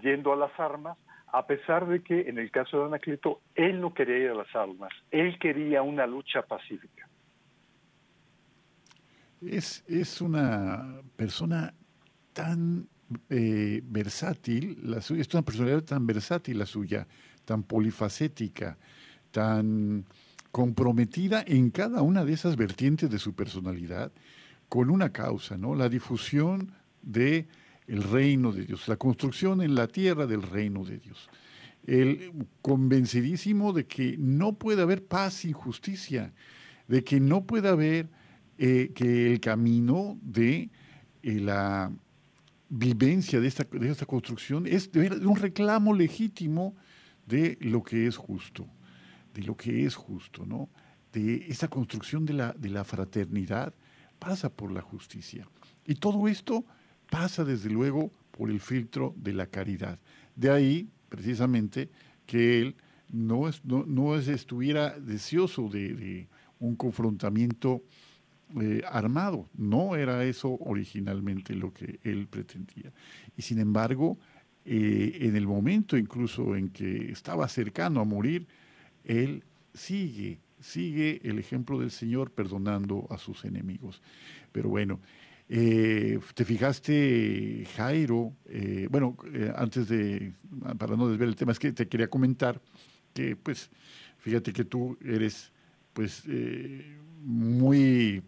yendo 0.00 0.32
a 0.32 0.36
las 0.36 0.58
armas, 0.58 0.98
a 1.32 1.46
pesar 1.46 1.86
de 1.86 2.02
que 2.02 2.28
en 2.28 2.38
el 2.38 2.50
caso 2.50 2.80
de 2.80 2.86
Anacleto, 2.86 3.42
él 3.54 3.80
no 3.80 3.94
quería 3.94 4.18
ir 4.18 4.30
a 4.30 4.34
las 4.34 4.54
armas, 4.54 4.92
él 5.10 5.38
quería 5.38 5.82
una 5.82 6.06
lucha 6.06 6.42
pacífica. 6.42 7.08
Es, 9.40 9.84
es 9.86 10.20
una 10.20 11.00
persona 11.16 11.74
tan 12.32 12.88
eh, 13.30 13.80
versátil, 13.84 14.78
la 14.82 15.00
suya, 15.00 15.20
es 15.20 15.32
una 15.32 15.42
personalidad 15.42 15.82
tan 15.82 16.06
versátil 16.06 16.58
la 16.58 16.66
suya, 16.66 17.06
tan 17.46 17.62
polifacética, 17.62 18.76
tan 19.30 20.04
comprometida 20.52 21.42
en 21.46 21.70
cada 21.70 22.02
una 22.02 22.24
de 22.24 22.34
esas 22.34 22.56
vertientes 22.56 23.08
de 23.08 23.18
su 23.18 23.34
personalidad 23.34 24.12
con 24.68 24.90
una 24.90 25.12
causa, 25.12 25.56
¿no? 25.56 25.74
La 25.74 25.88
difusión 25.88 26.72
de 27.02 27.46
el 27.86 28.02
reino 28.02 28.52
de 28.52 28.66
Dios, 28.66 28.88
la 28.88 28.96
construcción 28.96 29.62
en 29.62 29.74
la 29.74 29.86
tierra 29.86 30.26
del 30.26 30.42
reino 30.42 30.84
de 30.84 30.98
Dios. 30.98 31.30
El 31.86 32.32
convencidísimo 32.62 33.72
de 33.72 33.86
que 33.86 34.16
no 34.18 34.54
puede 34.54 34.82
haber 34.82 35.04
paz 35.04 35.34
sin 35.34 35.52
justicia. 35.52 36.32
de 36.88 37.02
que 37.02 37.18
no 37.18 37.44
puede 37.44 37.68
haber 37.68 38.08
eh, 38.58 38.92
que 38.94 39.32
el 39.32 39.40
camino 39.40 40.16
de 40.22 40.70
eh, 41.22 41.40
la 41.40 41.90
vivencia 42.68 43.40
de 43.40 43.48
esta, 43.48 43.64
de 43.64 43.90
esta 43.90 44.06
construcción 44.06 44.66
es 44.66 44.92
de, 44.92 45.08
un 45.26 45.36
reclamo 45.36 45.92
legítimo 45.92 46.76
de 47.26 47.58
lo 47.60 47.82
que 47.82 48.06
es 48.06 48.16
justo, 48.16 48.66
de 49.34 49.42
lo 49.42 49.56
que 49.56 49.84
es 49.84 49.94
justo, 49.94 50.46
¿no? 50.46 50.68
De 51.12 51.46
esta 51.48 51.68
construcción 51.68 52.24
de 52.24 52.34
la, 52.34 52.52
de 52.52 52.68
la 52.68 52.84
fraternidad 52.84 53.74
pasa 54.18 54.50
por 54.50 54.70
la 54.72 54.80
justicia. 54.80 55.48
Y 55.86 55.94
todo 55.96 56.28
esto 56.28 56.64
pasa 57.10 57.44
desde 57.44 57.70
luego 57.70 58.12
por 58.30 58.50
el 58.50 58.60
filtro 58.60 59.14
de 59.16 59.32
la 59.32 59.46
caridad. 59.46 59.98
De 60.34 60.50
ahí, 60.50 60.88
precisamente, 61.08 61.90
que 62.26 62.60
él 62.60 62.76
no, 63.10 63.48
es, 63.48 63.64
no, 63.64 64.16
estuviera 64.16 64.98
deseoso 64.98 65.68
de, 65.68 66.28
un 66.58 66.74
confrontamiento 66.74 67.82
eh, 68.60 68.82
armado. 68.90 69.48
No 69.54 69.94
era 69.94 70.24
eso 70.24 70.56
originalmente 70.60 71.54
lo 71.54 71.72
que 71.72 72.00
él 72.02 72.26
pretendía. 72.28 72.92
Y 73.36 73.42
sin 73.42 73.58
embargo, 73.58 74.18
eh, 74.68 75.18
en 75.20 75.36
el 75.36 75.46
momento 75.46 75.96
incluso 75.96 76.56
en 76.56 76.70
que 76.70 77.12
estaba 77.12 77.46
cercano 77.46 78.00
a 78.00 78.04
morir, 78.04 78.48
él 79.04 79.44
sigue, 79.72 80.40
sigue 80.58 81.20
el 81.22 81.38
ejemplo 81.38 81.78
del 81.78 81.92
Señor 81.92 82.32
perdonando 82.32 83.06
a 83.10 83.18
sus 83.18 83.44
enemigos. 83.44 84.02
Pero 84.50 84.68
bueno, 84.68 84.98
eh, 85.48 86.18
¿Te 86.34 86.44
fijaste, 86.44 87.64
Jairo? 87.76 88.32
Eh, 88.46 88.88
bueno, 88.90 89.16
antes 89.54 89.86
de, 89.86 90.32
para 90.76 90.96
no 90.96 91.08
desver 91.08 91.28
el 91.28 91.36
tema, 91.36 91.52
es 91.52 91.60
que 91.60 91.70
te 91.70 91.86
quería 91.86 92.10
comentar 92.10 92.60
que, 93.14 93.36
pues, 93.36 93.70
fíjate 94.18 94.52
que 94.52 94.64
tú 94.64 94.98
eres, 95.04 95.52
pues, 95.92 96.24
muy 97.22 98.24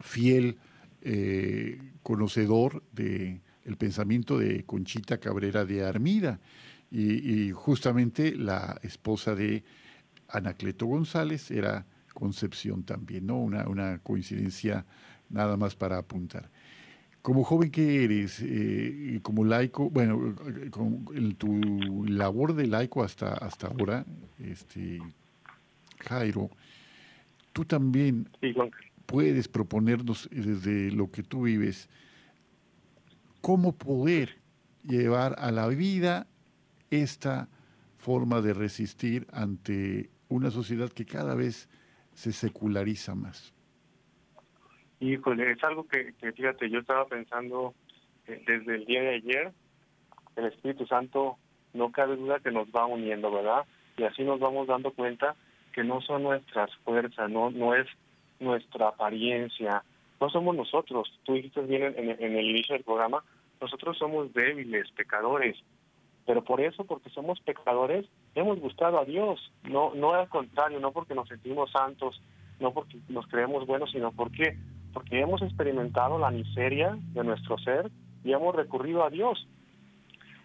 fiel 0.00 0.56
conocedor 2.02 2.82
de 2.92 3.42
el 3.64 3.76
pensamiento 3.76 4.38
de 4.38 4.64
Conchita 4.64 5.18
Cabrera 5.18 5.64
de 5.64 5.84
Armida 5.84 6.40
y, 6.90 7.50
justamente 7.52 8.36
la 8.36 8.78
esposa 8.82 9.34
de 9.34 9.64
Anacleto 10.28 10.86
González 10.86 11.50
era 11.50 11.86
Concepción 12.12 12.82
también, 12.82 13.26
¿no? 13.26 13.38
Una, 13.38 13.66
una 13.66 13.98
coincidencia 14.00 14.84
nada 15.30 15.56
más 15.56 15.74
para 15.74 15.96
apuntar. 15.96 16.50
Como 17.22 17.44
joven 17.44 17.70
que 17.70 18.04
eres, 18.04 18.40
eh, 18.42 19.20
como 19.22 19.44
laico, 19.44 19.88
bueno, 19.88 20.34
con 20.70 21.04
tu 21.36 22.04
labor 22.04 22.54
de 22.54 22.66
laico 22.66 23.02
hasta, 23.02 23.32
hasta 23.32 23.68
ahora, 23.68 24.04
este, 24.38 25.00
Jairo, 26.00 26.50
tú 27.52 27.64
también 27.64 28.28
puedes 29.06 29.48
proponernos 29.48 30.28
desde 30.30 30.90
lo 30.90 31.10
que 31.10 31.22
tú 31.22 31.42
vives 31.42 31.88
cómo 33.42 33.76
poder 33.76 34.38
llevar 34.82 35.34
a 35.38 35.50
la 35.50 35.68
vida 35.68 36.26
esta 36.90 37.48
forma 37.98 38.40
de 38.40 38.54
resistir 38.54 39.26
ante 39.32 40.10
una 40.28 40.50
sociedad 40.50 40.88
que 40.88 41.04
cada 41.04 41.34
vez 41.34 41.68
se 42.14 42.32
seculariza 42.32 43.14
más. 43.14 43.54
Híjole, 45.00 45.50
es 45.50 45.62
algo 45.64 45.86
que, 45.86 46.14
fíjate, 46.20 46.70
yo 46.70 46.78
estaba 46.78 47.04
pensando 47.06 47.74
eh, 48.26 48.42
desde 48.46 48.76
el 48.76 48.84
día 48.86 49.02
de 49.02 49.14
ayer, 49.16 49.52
el 50.36 50.46
Espíritu 50.46 50.86
Santo 50.86 51.36
no 51.74 51.90
cabe 51.90 52.16
duda 52.16 52.40
que 52.40 52.52
nos 52.52 52.68
va 52.68 52.86
uniendo, 52.86 53.30
¿verdad? 53.30 53.64
Y 53.96 54.04
así 54.04 54.22
nos 54.22 54.38
vamos 54.40 54.68
dando 54.68 54.92
cuenta 54.92 55.34
que 55.72 55.82
no 55.82 56.00
son 56.02 56.22
nuestras 56.22 56.70
fuerzas, 56.84 57.30
no, 57.30 57.50
no 57.50 57.74
es 57.74 57.86
nuestra 58.38 58.88
apariencia, 58.88 59.82
no 60.22 60.30
somos 60.30 60.54
nosotros. 60.54 61.08
Tú 61.24 61.34
dijiste 61.34 61.60
bien 61.62 61.94
en, 61.96 62.36
el 62.36 62.50
inicio 62.50 62.74
del 62.76 62.84
programa, 62.84 63.24
nosotros 63.60 63.98
somos 63.98 64.32
débiles, 64.32 64.88
pecadores, 64.92 65.56
pero 66.24 66.44
por 66.44 66.60
eso, 66.60 66.84
porque 66.84 67.10
somos 67.10 67.40
pecadores, 67.40 68.06
hemos 68.36 68.60
gustado 68.60 69.00
a 69.00 69.04
Dios, 69.04 69.52
no, 69.64 69.92
no 69.96 70.14
al 70.14 70.28
contrario, 70.28 70.78
no 70.78 70.92
porque 70.92 71.16
nos 71.16 71.26
sentimos 71.26 71.72
santos, 71.72 72.22
no 72.60 72.72
porque 72.72 72.98
nos 73.08 73.26
creemos 73.26 73.66
buenos, 73.66 73.90
sino 73.90 74.12
porque 74.12 74.56
porque 74.92 75.20
hemos 75.20 75.42
experimentado 75.42 76.18
la 76.18 76.30
miseria 76.30 76.96
de 77.14 77.24
nuestro 77.24 77.58
ser 77.58 77.90
y 78.22 78.32
hemos 78.32 78.54
recurrido 78.54 79.04
a 79.04 79.10
Dios. 79.10 79.48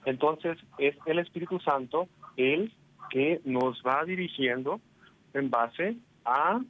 Entonces 0.06 0.58
es 0.80 0.96
el 1.06 1.20
Espíritu 1.20 1.60
Santo 1.60 2.08
el 2.36 2.74
que 3.12 3.42
nos 3.46 3.84
va 3.86 4.04
dirigiendo 4.06 4.80
en 5.36 5.52
base 5.52 5.98
a 6.26 6.62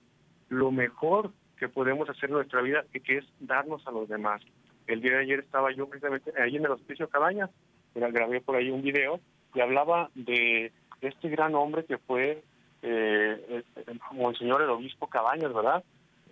lo 0.50 0.72
mejor 0.72 1.32
que 1.58 1.70
podemos 1.70 2.10
hacer 2.10 2.30
en 2.30 2.36
nuestra 2.36 2.62
vida, 2.62 2.86
que 2.92 3.18
es 3.18 3.26
darnos 3.40 3.86
a 3.88 3.92
los 3.92 4.08
demás. 4.08 4.42
El 4.86 5.02
día 5.02 5.14
de 5.14 5.24
ayer 5.24 5.40
estaba 5.40 5.72
yo 5.72 5.88
precisamente 5.88 6.32
ahí 6.42 6.56
en 6.56 6.66
el 6.66 6.72
Hospicio 6.72 7.10
Cabañas, 7.10 7.50
grabé 7.96 8.42
por 8.42 8.56
ahí 8.56 8.70
un 8.70 8.82
video 8.82 9.20
y 9.54 9.60
hablaba 9.60 10.10
de 10.14 10.72
este 11.02 11.30
gran 11.30 11.56
hombre 11.56 11.86
que 11.86 11.98
fue 11.98 12.44
eh, 12.84 13.64
Monseñor 14.12 14.62
el 14.62 14.70
Obispo 14.70 15.08
Cabañas, 15.08 15.54
¿verdad? 15.54 15.84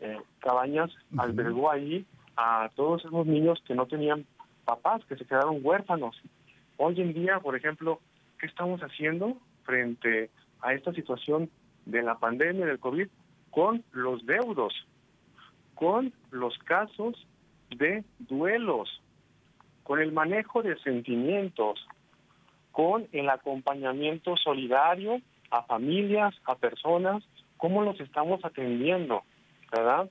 Eh, 0.02 0.20
Cabañas 0.40 0.92
albergó 1.18 1.72
ahí 1.72 2.06
a 2.38 2.70
todos 2.76 3.04
esos 3.04 3.26
niños 3.26 3.62
que 3.66 3.74
no 3.74 3.88
tenían 3.88 4.26
papás, 4.64 5.04
que 5.06 5.16
se 5.16 5.26
quedaron 5.26 5.60
huérfanos. 5.62 6.22
Hoy 6.78 7.02
en 7.02 7.14
día, 7.14 7.40
por 7.40 7.56
ejemplo, 7.56 8.00
¿qué 8.40 8.46
estamos 8.46 8.82
haciendo 8.82 9.38
frente 9.64 10.30
a 10.62 10.74
esta 10.74 10.94
situación 10.94 11.50
de 11.86 12.02
la 12.02 12.16
pandemia 12.16 12.66
del 12.66 12.80
COVID 12.80 13.08
con 13.52 13.84
los 13.92 14.26
deudos, 14.26 14.74
con 15.76 16.14
los 16.32 16.58
casos 16.60 17.28
de 17.70 18.04
duelos, 18.20 19.02
con 19.84 20.00
el 20.00 20.12
manejo 20.12 20.64
de 20.64 20.78
sentimientos, 20.80 21.86
con 22.72 23.08
el 23.12 23.30
acompañamiento 23.30 24.36
solidario 24.38 25.22
a 25.52 25.64
familias, 25.64 26.34
a 26.46 26.56
personas, 26.56 27.24
cómo 27.58 27.84
los 27.84 28.00
estamos 28.00 28.44
atendiendo. 28.44 29.24
¿verdad? 29.72 30.10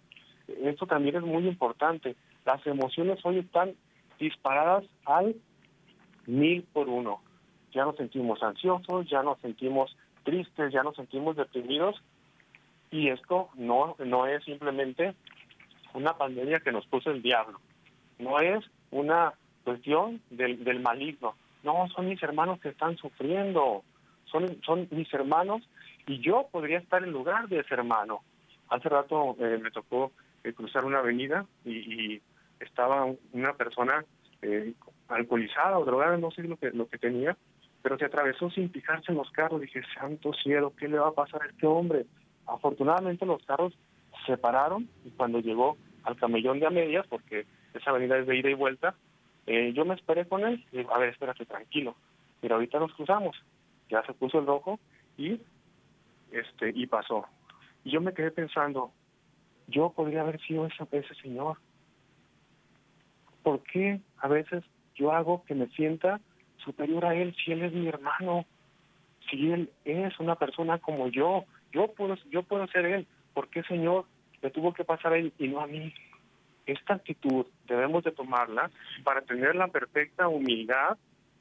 Esto 0.63 0.87
también 0.87 1.17
es 1.17 1.23
muy 1.23 1.47
importante. 1.47 2.17
Las 2.45 2.65
emociones 2.67 3.19
hoy 3.25 3.39
están 3.39 3.75
disparadas 4.19 4.85
al 5.05 5.35
mil 6.27 6.63
por 6.73 6.89
uno. 6.89 7.21
Ya 7.73 7.85
nos 7.85 7.97
sentimos 7.97 8.43
ansiosos, 8.43 9.09
ya 9.09 9.23
nos 9.23 9.39
sentimos 9.41 9.97
tristes, 10.23 10.73
ya 10.73 10.83
nos 10.83 10.97
sentimos 10.97 11.37
deprimidos 11.37 12.01
y 12.91 13.09
esto 13.09 13.49
no, 13.57 13.97
no 13.99 14.27
es 14.27 14.45
simplemente 14.45 15.15
una 15.95 16.17
pandemia 16.17 16.61
que 16.61 16.73
nos 16.73 16.87
puso 16.87 17.11
el 17.11 17.23
diablo, 17.23 17.61
no 18.19 18.39
es 18.41 18.65
una 18.91 19.33
cuestión 19.65 20.21
del, 20.31 20.63
del 20.63 20.81
maligno, 20.81 21.35
no, 21.65 21.89
son 21.89 22.09
mis 22.09 22.23
hermanos 22.23 22.61
que 22.61 22.69
están 22.69 22.97
sufriendo, 22.99 23.83
son, 24.27 24.61
son 24.65 24.87
mis 24.91 25.13
hermanos 25.15 25.63
y 26.07 26.21
yo 26.21 26.47
podría 26.53 26.79
estar 26.79 27.03
en 27.03 27.11
lugar 27.11 27.49
de 27.49 27.61
ese 27.61 27.75
hermano. 27.75 28.21
Hace 28.69 28.89
rato 28.91 29.37
eh, 29.41 29.59
me 29.61 29.71
tocó 29.71 30.13
eh, 30.45 30.53
cruzar 30.53 30.85
una 30.85 30.99
avenida 30.99 31.47
y, 31.65 32.21
estaba 32.61 33.07
una 33.33 33.53
persona 33.55 34.05
eh, 34.41 34.73
alcoholizada 35.09 35.79
o 35.79 35.85
drogada, 35.85 36.17
no 36.17 36.31
sé 36.31 36.45
lo 36.45 36.57
que, 36.57 36.71
lo 36.71 36.89
que 36.89 36.99
tenía, 36.99 37.37
pero 37.83 37.99
se 37.99 38.07
atravesó 38.07 38.49
sin 38.51 38.71
fijarse 38.71 39.13
en 39.13 39.19
los 39.19 39.31
carros. 39.33 39.61
Dije, 39.61 39.83
santo 39.99 40.33
cielo, 40.33 40.73
¿qué 40.79 40.89
le 40.89 40.99
va 40.99 41.09
a 41.09 41.13
pasar 41.13 41.43
a 41.43 41.47
este 41.47 41.67
hombre? 41.67 42.07
Afortunadamente 42.47 43.27
los 43.27 43.45
carros 43.45 43.75
se 44.27 44.37
pararon 44.37 44.89
y 45.05 45.11
cuando 45.11 45.41
llegó 45.41 45.77
al 46.05 46.17
camellón 46.17 46.61
de 46.61 46.67
a 46.67 46.71
medias, 46.71 47.07
porque 47.09 47.47
esa 47.75 47.91
avenida 47.91 48.19
es 48.19 48.27
de 48.27 48.37
ida 48.37 48.51
y 48.51 48.55
vuelta, 48.55 48.95
yo 49.47 49.85
me 49.85 49.95
esperé 49.95 50.27
con 50.27 50.45
él 50.45 50.65
y 50.73 50.79
digo, 50.79 50.95
a 50.95 50.99
ver, 50.99 51.11
espérate, 51.11 51.45
tranquilo. 51.45 51.97
Mira, 52.43 52.55
ahorita 52.55 52.79
nos 52.79 52.93
cruzamos. 52.95 53.37
Ya 53.91 54.03
se 54.05 54.15
puso 54.15 54.39
el 54.39 54.47
rojo 54.47 54.79
y 55.17 55.41
este 56.33 56.73
y 56.75 56.87
pasó. 56.87 57.27
Y 57.85 57.91
yo 57.91 58.01
me 58.01 58.15
quedé 58.15 58.31
pensando, 58.31 58.93
yo 59.67 59.91
podría 59.91 60.23
haber 60.23 60.41
sido 60.43 60.67
ese, 60.67 60.87
ese 60.93 61.15
señor. 61.17 61.59
¿Por 63.43 63.63
qué 63.63 64.01
a 64.19 64.29
veces 64.29 64.65
yo 64.95 65.13
hago 65.13 65.45
que 65.45 65.55
me 65.55 65.69
sienta 65.69 66.21
superior 66.65 67.05
a 67.05 67.15
él 67.15 67.35
si 67.45 67.53
él 67.53 67.63
es 67.63 67.73
mi 67.73 67.89
hermano? 67.89 68.47
Si 69.31 69.51
él 69.51 69.71
es 69.85 70.19
una 70.19 70.37
persona 70.37 70.79
como 70.79 71.09
yo, 71.09 71.45
yo 71.73 71.89
puedo, 71.89 72.17
yo 72.31 72.43
puedo 72.43 72.67
ser 72.69 72.87
él. 72.87 73.07
¿Por 73.35 73.49
qué, 73.49 73.63
Señor, 73.65 74.07
le 74.45 74.51
tuvo 74.51 74.73
que 74.73 74.85
pasar 74.85 75.15
a 75.15 75.19
él 75.19 75.33
y 75.41 75.49
no 75.49 75.59
a 75.59 75.67
mí? 75.67 75.93
Esta 76.67 76.95
actitud 76.95 77.47
debemos 77.67 78.05
de 78.05 78.13
tomarla 78.13 78.71
para 79.03 79.23
tener 79.23 79.57
la 79.57 79.67
perfecta 79.67 80.29
humildad 80.29 80.97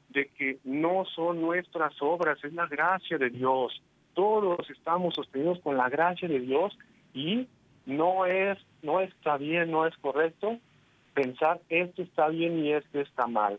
de 0.08 0.26
que 0.26 0.58
no 0.64 1.04
son 1.14 1.40
nuestras 1.40 1.94
obras, 2.02 2.42
es 2.42 2.52
la 2.52 2.66
gracia 2.66 3.16
de 3.18 3.30
Dios 3.30 3.80
todos 4.14 4.70
estamos 4.70 5.14
sostenidos 5.14 5.58
con 5.60 5.76
la 5.76 5.88
gracia 5.88 6.28
de 6.28 6.40
Dios 6.40 6.76
y 7.12 7.46
no 7.84 8.24
es 8.26 8.58
no 8.82 9.00
está 9.00 9.36
bien, 9.36 9.70
no 9.70 9.86
es 9.86 9.96
correcto 9.98 10.58
pensar 11.12 11.60
esto 11.68 12.02
está 12.02 12.28
bien 12.28 12.64
y 12.64 12.72
esto 12.72 13.00
está 13.00 13.26
mal. 13.26 13.58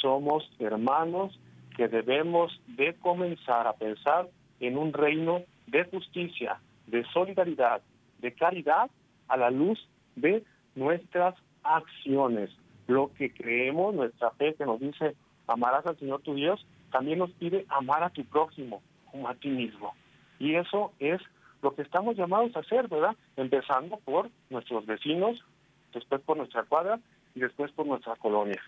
Somos 0.00 0.48
hermanos 0.58 1.38
que 1.76 1.88
debemos 1.88 2.60
de 2.66 2.94
comenzar 2.94 3.66
a 3.66 3.72
pensar 3.72 4.28
en 4.60 4.78
un 4.78 4.92
reino 4.92 5.42
de 5.66 5.84
justicia, 5.84 6.60
de 6.86 7.04
solidaridad, 7.12 7.82
de 8.24 8.32
caridad 8.32 8.90
a 9.28 9.36
la 9.36 9.50
luz 9.50 9.78
de 10.16 10.42
nuestras 10.74 11.34
acciones. 11.62 12.50
Lo 12.86 13.12
que 13.12 13.32
creemos, 13.32 13.94
nuestra 13.94 14.30
fe 14.32 14.54
que 14.54 14.64
nos 14.64 14.80
dice 14.80 15.14
amarás 15.46 15.84
al 15.86 15.98
Señor 15.98 16.22
tu 16.22 16.34
Dios, 16.34 16.66
también 16.90 17.18
nos 17.18 17.30
pide 17.32 17.66
amar 17.68 18.02
a 18.02 18.08
tu 18.08 18.24
próximo 18.24 18.82
como 19.10 19.28
a 19.28 19.34
ti 19.34 19.48
mismo. 19.48 19.94
Y 20.38 20.54
eso 20.54 20.92
es 20.98 21.20
lo 21.60 21.74
que 21.74 21.82
estamos 21.82 22.16
llamados 22.16 22.56
a 22.56 22.60
hacer, 22.60 22.88
¿verdad? 22.88 23.14
Empezando 23.36 23.98
por 23.98 24.30
nuestros 24.48 24.86
vecinos, 24.86 25.44
después 25.92 26.22
por 26.22 26.38
nuestra 26.38 26.62
cuadra 26.62 26.98
y 27.34 27.40
después 27.40 27.70
por 27.72 27.86
nuestra 27.86 28.16
colonia. 28.16 28.60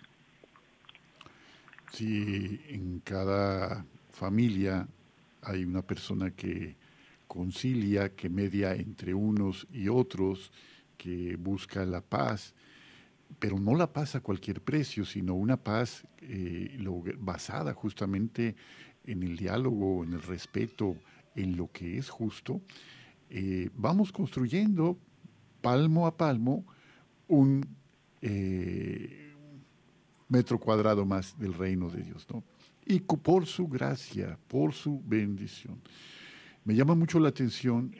Si 1.92 2.61
en 2.68 3.00
cada 3.00 3.86
familia 4.11 4.86
hay 5.42 5.64
una 5.64 5.80
persona 5.80 6.30
que 6.30 6.76
concilia, 7.27 8.14
que 8.14 8.29
media 8.29 8.74
entre 8.74 9.14
unos 9.14 9.66
y 9.72 9.89
otros, 9.89 10.53
que 10.97 11.37
busca 11.37 11.85
la 11.85 12.01
paz, 12.01 12.55
pero 13.39 13.59
no 13.59 13.74
la 13.74 13.93
paz 13.93 14.14
a 14.14 14.20
cualquier 14.20 14.61
precio, 14.61 15.05
sino 15.05 15.35
una 15.35 15.57
paz 15.57 16.07
eh, 16.20 16.79
basada 17.18 17.74
justamente 17.74 18.55
en 19.05 19.22
el 19.22 19.37
diálogo, 19.37 20.05
en 20.05 20.14
el 20.14 20.22
respeto, 20.22 20.97
en 21.35 21.57
lo 21.57 21.70
que 21.70 21.99
es 21.99 22.09
justo, 22.09 22.61
eh, 23.29 23.70
vamos 23.74 24.12
construyendo 24.12 24.99
palmo 25.61 26.07
a 26.07 26.16
palmo 26.16 26.64
un 27.29 27.66
eh, 28.22 29.35
metro 30.29 30.59
cuadrado 30.59 31.05
más 31.05 31.39
del 31.39 31.55
reino 31.55 31.91
de 31.91 32.03
Dios, 32.03 32.27
¿no? 32.33 32.43
Y 32.87 33.01
por 33.01 33.47
su 33.47 33.66
gracia, 33.66 34.39
por 34.47 34.72
su 34.72 35.03
bendición. 35.05 35.81
Me 36.66 36.74
llama 36.74 36.96
mucho 36.96 37.20
la 37.20 37.28
atención 37.28 37.94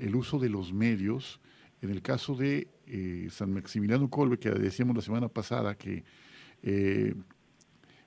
el 0.00 0.16
uso 0.16 0.38
de 0.38 0.48
los 0.48 0.72
medios 0.72 1.38
en 1.82 1.90
el 1.90 2.00
caso 2.00 2.34
de 2.34 2.66
eh, 2.86 3.28
San 3.30 3.52
Maximiliano 3.52 4.08
Colbe, 4.08 4.38
que 4.38 4.48
decíamos 4.48 4.96
la 4.96 5.02
semana 5.02 5.28
pasada 5.28 5.74
que 5.74 6.02
eh, 6.62 7.14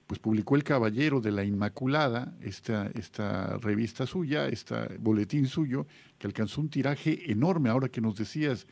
pues 0.08 0.20
publicó 0.20 0.56
El 0.56 0.64
Caballero 0.64 1.22
de 1.22 1.32
la 1.32 1.44
Inmaculada, 1.44 2.36
esta, 2.42 2.90
esta 2.96 3.58
revista 3.58 4.08
suya, 4.08 4.48
este 4.48 4.98
boletín 4.98 5.46
suyo, 5.46 5.86
que 6.18 6.26
alcanzó 6.26 6.62
un 6.62 6.70
tiraje 6.70 7.32
enorme, 7.32 7.70
ahora 7.70 7.90
que 7.90 8.02
nos 8.02 8.16
decías, 8.16 8.66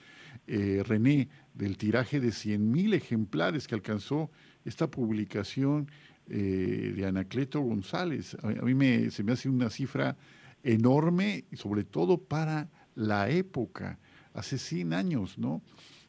eh, 0.48 0.82
René, 0.88 1.30
del 1.54 1.78
tiraje 1.78 2.20
de 2.20 2.30
100.000 2.30 2.96
ejemplares 2.96 3.68
que 3.68 3.76
alcanzó 3.76 4.32
esta 4.66 4.90
publicación 4.90 5.88
de 6.26 7.06
Anacleto 7.08 7.62
González. 7.62 8.36
A, 8.44 8.48
mí 8.48 8.74
me, 8.74 9.12
se 9.12 9.24
me 9.24 9.32
hace 9.32 9.48
una 9.48 9.70
cifra 9.70 10.18
enorme, 10.64 11.46
sobre 11.54 11.84
todo 11.84 12.18
para 12.18 12.70
la 12.96 13.30
época 13.30 14.00
hace 14.34 14.58
100 14.58 14.94
años, 14.94 15.38
¿no? 15.38 15.62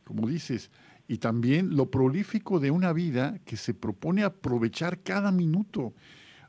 Como 0.05 0.29
dices, 0.29 0.71
y 1.07 1.19
también 1.19 1.77
lo 1.77 1.91
prolífico 1.91 2.61
de 2.61 2.71
una 2.71 2.93
vida 2.93 3.39
que 3.45 3.57
se 3.57 3.75
propone 3.75 4.23
aprovechar 4.23 5.03
cada 5.03 5.33
minuto. 5.33 5.95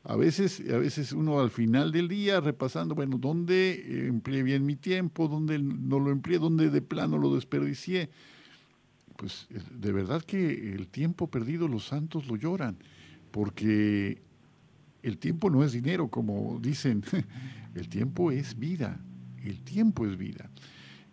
A 0.03 0.15
veces, 0.15 0.61
a 0.71 0.77
veces 0.77 1.11
uno 1.11 1.39
al 1.39 1.49
final 1.49 1.91
del 1.91 2.07
día 2.07 2.39
repasando, 2.39 2.95
bueno, 2.95 3.17
¿dónde 3.17 4.07
empleé 4.07 4.43
bien 4.43 4.65
mi 4.65 4.75
tiempo? 4.75 5.27
¿Dónde 5.27 5.59
no 5.59 5.99
lo 5.99 6.11
empleé? 6.11 6.39
¿Dónde 6.39 6.69
de 6.69 6.81
plano 6.81 7.17
lo 7.17 7.35
desperdicié? 7.35 8.09
Pues 9.17 9.47
de 9.49 9.91
verdad 9.91 10.21
que 10.21 10.73
el 10.73 10.87
tiempo 10.87 11.27
perdido 11.27 11.67
los 11.67 11.85
santos 11.85 12.27
lo 12.27 12.37
lloran, 12.37 12.77
porque 13.31 14.21
el 15.03 15.17
tiempo 15.17 15.49
no 15.49 15.63
es 15.63 15.71
dinero, 15.71 16.09
como 16.09 16.59
dicen, 16.61 17.03
el 17.75 17.89
tiempo 17.89 18.31
es 18.31 18.57
vida, 18.57 18.99
el 19.43 19.61
tiempo 19.61 20.05
es 20.05 20.17
vida. 20.17 20.49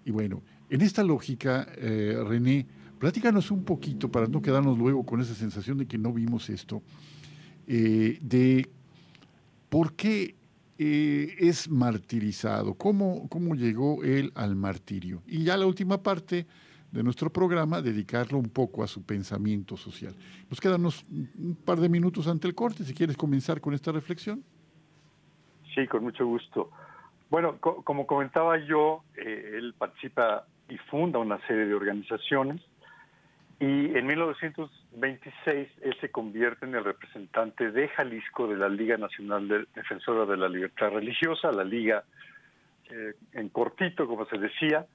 Y 0.05 0.11
bueno, 0.11 0.43
en 0.70 0.82
esta 0.82 1.03
lógica, 1.03 1.66
eh, 1.76 2.16
René, 2.26 2.66
platícanos 2.99 3.51
un 3.51 3.64
poquito, 3.64 4.11
para 4.11 4.26
no 4.26 4.43
quedarnos 4.43 4.78
luego 4.78 5.05
con 5.05 5.20
esa 5.20 5.34
sensación 5.34 5.78
de 5.78 5.87
que 5.87 5.99
no 5.99 6.12
vimos 6.12 6.51
esto, 6.51 6.82
eh, 7.66 8.18
de 8.20 8.68
por 9.68 9.95
qué 9.95 10.37
eh, 10.78 11.34
es 11.39 11.68
martirizado, 11.68 12.74
cómo, 12.74 13.28
cómo 13.28 13.55
llegó 13.55 14.05
él 14.05 14.32
al 14.34 14.57
martirio. 14.57 15.22
Y 15.26 15.45
ya 15.45 15.57
la 15.57 15.66
última 15.66 16.03
parte 16.03 16.47
de 16.97 17.03
nuestro 17.03 17.30
programa, 17.30 17.82
dedicarlo 17.82 18.38
un 18.38 18.49
poco 18.49 18.82
a 18.82 18.86
su 18.86 19.05
pensamiento 19.05 19.76
social. 19.76 20.14
Nos 20.49 20.61
quedan 20.61 20.84
un 20.84 21.59
par 21.64 21.78
de 21.78 21.88
minutos 21.88 22.26
ante 22.26 22.49
el 22.49 22.55
corte, 22.55 22.84
si 22.84 22.94
quieres 22.94 23.16
comenzar 23.16 23.61
con 23.61 23.74
esta 23.74 23.92
reflexión. 23.92 24.42
Sí, 25.74 25.86
con 25.86 26.03
mucho 26.03 26.26
gusto. 26.26 26.70
Bueno, 27.28 27.59
como 27.61 28.07
comentaba 28.07 28.57
yo, 28.64 29.05
él 29.14 29.74
participa 29.76 30.47
y 30.68 30.78
funda 30.78 31.18
una 31.18 31.38
serie 31.47 31.66
de 31.66 31.74
organizaciones. 31.74 32.62
Y 33.59 33.97
en 33.97 34.07
1926 34.07 35.68
él 35.82 35.97
se 36.01 36.11
convierte 36.11 36.66
en 36.66 36.74
el 36.74 36.84
representante 36.84 37.70
de 37.70 37.88
Jalisco 37.88 38.49
de 38.49 38.57
la 38.57 38.68
Liga 38.68 38.97
Nacional 38.97 39.66
Defensora 39.74 40.26
de 40.26 40.36
la 40.36 40.49
Libertad 40.49 40.90
Religiosa, 40.90 41.53
la 41.53 41.64
Liga 41.64 42.05
eh, 42.90 43.14
en 43.32 43.49
cortito, 43.49 44.07
como 44.07 44.26
se 44.26 44.38
decía, 44.38 44.86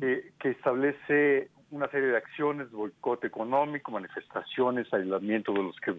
que 0.00 0.50
establece 0.50 1.50
una 1.70 1.88
serie 1.88 2.08
de 2.08 2.16
acciones, 2.16 2.70
boicot 2.70 3.24
económico, 3.24 3.92
manifestaciones, 3.92 4.92
aislamiento 4.92 5.52
de 5.52 5.62
los 5.62 5.78
que 5.80 5.94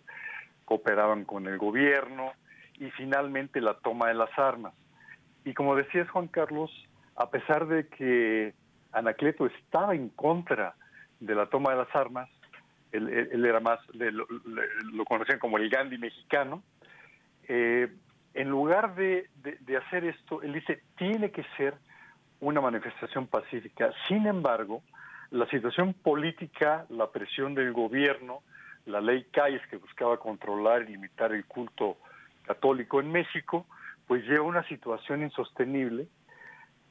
cooperaban 0.66 1.26
con 1.26 1.48
el 1.48 1.58
gobierno 1.58 2.34
y 2.80 2.90
finalmente 2.92 3.62
la 3.62 3.76
toma 3.76 4.08
de 4.08 4.16
las 4.16 4.38
armas. 4.38 4.74
Y 5.46 5.54
como 5.54 5.76
decías 5.76 6.10
Juan 6.10 6.28
Carlos, 6.28 6.72
a 7.16 7.30
pesar 7.30 7.68
de 7.68 7.88
que 7.88 8.54
Anacleto 8.92 9.46
estaba 9.46 9.96
en 9.96 10.10
contra 10.10 10.76
de 11.20 11.36
la 11.36 11.48
toma 11.48 11.72
de 11.72 11.78
las 11.78 11.96
armas, 11.96 12.30
él, 12.92 13.46
era 13.46 13.62
más, 13.62 13.80
lo, 13.94 15.06
conocían 15.06 15.40
como 15.40 15.58
el 15.58 15.70
Gandhi 15.70 15.98
mexicano, 15.98 16.62
eh, 17.48 17.90
en 18.34 18.50
lugar 18.50 18.96
de, 18.96 19.30
hacer 19.78 20.06
esto, 20.06 20.42
él 20.42 20.54
dice, 20.54 20.84
tiene 20.98 21.32
que 21.32 21.44
ser 21.58 21.76
una 22.42 22.60
manifestación 22.60 23.28
pacífica. 23.28 23.92
Sin 24.08 24.28
embargo, 24.28 24.84
la 25.30 25.48
situación 25.48 25.94
política, 25.94 26.86
la 26.90 27.10
presión 27.10 27.56
del 27.56 27.72
gobierno, 27.72 28.42
la 28.86 29.00
ley 29.00 29.26
Calles 29.32 29.62
que 29.70 29.78
buscaba 29.78 30.18
controlar 30.18 30.84
y 30.84 30.94
limitar 30.94 31.32
el 31.32 31.46
culto 31.46 31.98
católico 32.44 33.00
en 33.00 33.12
México, 33.12 33.66
pues 34.08 34.24
lleva 34.26 34.44
a 34.44 34.50
una 34.50 34.68
situación 34.68 35.22
insostenible 35.22 36.08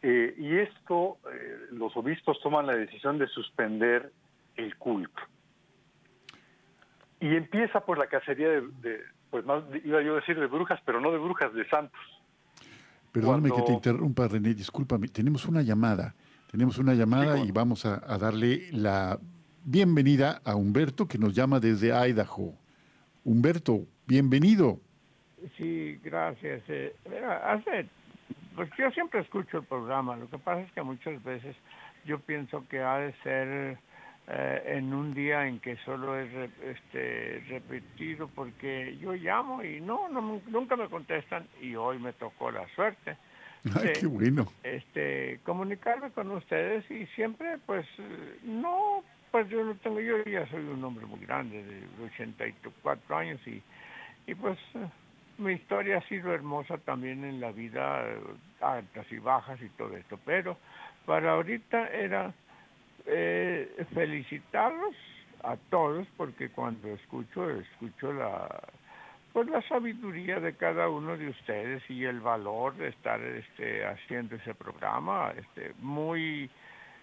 eh, 0.03 0.35
y 0.39 0.57
esto, 0.57 1.19
eh, 1.31 1.67
los 1.73 1.95
obispos 1.97 2.41
toman 2.41 2.67
la 2.67 2.75
decisión 2.75 3.19
de 3.19 3.27
suspender 3.27 4.11
el 4.57 4.77
culto. 4.77 5.21
Y 7.21 7.37
empieza 7.37 7.85
por 7.85 7.99
la 7.99 8.07
cacería 8.07 8.49
de, 8.49 9.03
pues 9.31 9.45
más 9.45 9.63
iba 9.85 10.01
yo 10.01 10.13
a 10.15 10.21
decir 10.21 10.41
de 10.41 10.47
brujas, 10.47 10.81
pero 10.87 11.01
no 11.01 11.13
de 11.13 11.19
brujas, 11.19 11.53
de 11.53 11.69
santos. 11.69 12.01
Perdóname 13.13 13.51
que 13.51 13.63
te 13.63 13.73
interrumpa, 13.73 14.29
René, 14.29 14.55
discúlpame. 14.55 15.09
Tenemos 15.09 15.47
una 15.47 15.63
llamada. 15.63 16.15
Tenemos 16.51 16.79
una 16.79 16.95
llamada 16.95 17.39
y 17.39 17.51
vamos 17.53 17.87
a, 17.87 17.99
darle 18.19 18.69
la 18.73 19.19
bienvenida 19.65 20.41
a 20.45 20.57
Humberto, 20.57 21.07
que 21.07 21.19
nos 21.19 21.35
llama 21.35 21.61
desde 21.61 21.93
Idaho. 22.09 22.55
Humberto, 23.25 23.87
bienvenido. 24.07 24.81
Sí, 25.57 25.99
gracias. 26.03 26.63
Eh, 26.69 26.95
hace 27.45 27.89
pues 28.61 28.69
yo 28.77 28.91
siempre 28.91 29.21
escucho 29.21 29.59
el 29.59 29.65
programa, 29.65 30.17
lo 30.17 30.29
que 30.29 30.39
pasa 30.39 30.61
es 30.61 30.73
que 30.73 30.83
muchas 30.83 31.23
veces 31.23 31.57
yo 32.05 32.19
pienso 32.19 32.67
que 32.69 32.81
ha 32.81 32.99
de 32.99 33.15
ser 33.23 33.79
eh, 34.33 34.77
en 34.77 34.95
un 34.95 35.13
día 35.13 35.49
en 35.49 35.59
que 35.59 35.77
solo 35.79 36.17
es 36.17 36.31
este, 36.63 37.43
repetido 37.49 38.29
porque 38.29 38.97
yo 38.99 39.13
llamo 39.15 39.65
y 39.65 39.81
no, 39.81 40.09
no, 40.09 40.41
nunca 40.47 40.77
me 40.77 40.89
contestan 40.89 41.49
y 41.61 41.75
hoy 41.75 41.99
me 41.99 42.13
tocó 42.13 42.53
la 42.53 42.65
suerte. 42.77 43.17
Ay, 43.75 43.93
qué 44.01 44.07
bueno. 44.07 44.47
Este, 44.63 45.41
comunicarme 45.43 46.11
con 46.13 46.31
ustedes 46.31 46.89
y 46.91 47.07
siempre 47.07 47.59
pues 47.67 47.85
no, 48.45 49.03
pues 49.33 49.49
yo 49.49 49.65
no 49.65 49.75
tengo, 49.75 50.01
yo 50.01 50.23
ya 50.25 50.47
soy 50.47 50.65
un 50.65 50.85
hombre 50.85 51.07
muy 51.07 51.19
grande 51.21 51.65
de 51.65 52.05
84 52.15 53.17
años 53.17 53.41
y, 53.49 53.61
y 54.29 54.35
pues 54.37 54.59
mi 55.39 55.55
historia 55.55 55.99
ha 55.99 56.09
sido 56.09 56.33
hermosa 56.33 56.79
también 56.79 57.25
en 57.25 57.41
la 57.41 57.51
vida, 57.51 58.05
eh, 58.07 58.21
altas 58.61 59.11
y 59.11 59.19
bajas 59.19 59.61
y 59.61 59.69
todo 59.71 59.97
esto, 59.97 60.21
pero 60.25 60.57
para 61.07 61.33
ahorita 61.33 61.89
era 61.89 62.33
eh, 63.07 63.87
felicitarlos 63.95 64.95
a 65.43 65.57
todos 65.71 66.07
porque 66.17 66.51
cuando 66.51 66.89
escucho, 66.89 67.49
escucho 67.51 68.13
la 68.13 68.63
pues 69.33 69.49
la 69.49 69.63
sabiduría 69.63 70.41
de 70.41 70.57
cada 70.57 70.89
uno 70.89 71.17
de 71.17 71.29
ustedes 71.29 71.83
y 71.89 72.05
el 72.05 72.21
valor 72.21 72.75
de 72.77 72.89
estar 72.89 73.21
este, 73.21 73.87
haciendo 73.87 74.35
ese 74.35 74.55
programa, 74.55 75.33
este, 75.37 75.73
muy 75.79 76.51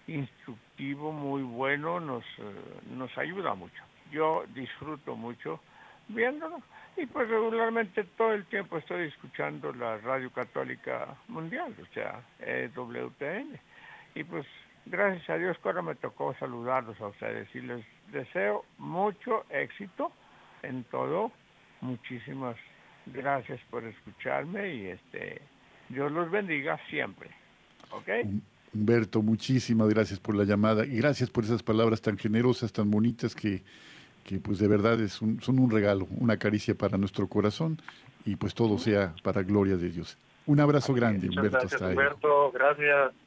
instructivo, 0.08 1.14
muy 1.14 1.44
bueno, 1.44 2.02
nos, 2.02 2.26
eh, 2.38 2.54
nos 2.92 3.18
ayuda 3.18 3.54
mucho. 3.54 3.82
Yo 4.12 4.44
disfruto 4.54 5.16
mucho 5.16 5.62
viéndolo. 6.10 6.62
Y 6.98 7.06
pues 7.06 7.30
regularmente 7.30 8.04
todo 8.18 8.34
el 8.34 8.46
tiempo 8.46 8.78
estoy 8.78 9.08
escuchando 9.08 9.72
la 9.72 9.98
Radio 10.00 10.32
Católica 10.32 11.16
Mundial, 11.28 11.76
o 11.80 11.94
sea, 11.94 12.22
WTN. 12.76 13.60
Y 14.16 14.24
pues 14.24 14.48
gracias 14.90 15.30
a 15.30 15.38
Dios 15.38 15.58
que 15.62 15.70
ahora 15.70 15.82
me 15.82 15.96
tocó 15.96 16.34
saludarlos 16.40 17.00
a 17.02 17.08
ustedes 17.08 17.48
y 17.54 17.62
les 17.62 17.86
deseo 18.12 18.66
mucho 18.78 19.46
éxito 19.50 20.12
en 20.64 20.84
todo. 20.86 21.32
Muchísimas 21.82 22.56
gracias 23.06 23.60
por 23.70 23.84
escucharme 23.84 24.74
y 24.76 24.88
este 24.88 25.42
Dios 25.90 26.12
los 26.12 26.30
bendiga 26.30 26.80
siempre. 26.90 27.30
¿Ok? 27.92 28.10
Humberto, 28.74 29.22
muchísimas 29.22 29.90
gracias 29.90 30.20
por 30.20 30.36
la 30.36 30.44
llamada 30.44 30.86
y 30.86 30.98
gracias 30.98 31.30
por 31.30 31.44
esas 31.44 31.64
palabras 31.64 32.02
tan 32.02 32.18
generosas, 32.18 32.74
tan 32.74 32.92
bonitas 32.92 33.34
que, 33.34 33.64
que 34.24 34.40
pues 34.40 34.60
de 34.60 34.68
verdad 34.68 35.00
es 35.00 35.22
un, 35.22 35.42
son 35.42 35.60
un 35.60 35.72
regalo, 35.72 36.08
una 36.20 36.38
caricia 36.38 36.76
para 36.76 36.98
nuestro 36.98 37.28
corazón 37.28 37.82
y 38.26 38.36
pues 38.36 38.54
todo 38.54 38.78
sea 38.78 39.14
para 39.24 39.42
gloria 39.44 39.78
de 39.78 39.90
Dios. 39.90 40.18
Un 40.46 40.60
abrazo 40.60 40.94
grande, 40.94 41.30
Humberto. 41.30 41.60
Gracias, 41.60 41.82
Humberto, 41.82 42.52
gracias. 42.52 43.27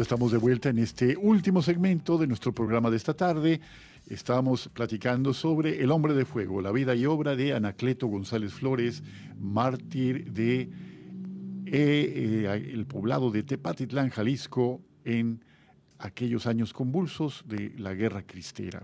Estamos 0.00 0.32
de 0.32 0.38
vuelta 0.38 0.70
en 0.70 0.78
este 0.78 1.16
último 1.16 1.62
segmento 1.62 2.16
de 2.16 2.26
nuestro 2.26 2.52
programa 2.54 2.90
de 2.90 2.96
esta 2.96 3.12
tarde. 3.14 3.60
Estamos 4.08 4.68
platicando 4.72 5.34
sobre 5.34 5.82
El 5.82 5.90
hombre 5.90 6.14
de 6.14 6.24
fuego, 6.24 6.62
la 6.62 6.72
vida 6.72 6.94
y 6.94 7.04
obra 7.04 7.36
de 7.36 7.52
Anacleto 7.52 8.06
González 8.06 8.54
Flores, 8.54 9.02
mártir 9.38 10.32
de 10.32 10.60
eh, 10.62 10.70
eh, 11.66 12.70
el 12.72 12.86
poblado 12.86 13.30
de 13.30 13.42
Tepatitlán, 13.42 14.08
Jalisco, 14.08 14.80
en 15.04 15.44
aquellos 15.98 16.46
años 16.46 16.72
convulsos 16.72 17.44
de 17.46 17.74
la 17.76 17.92
guerra 17.92 18.22
cristera. 18.22 18.82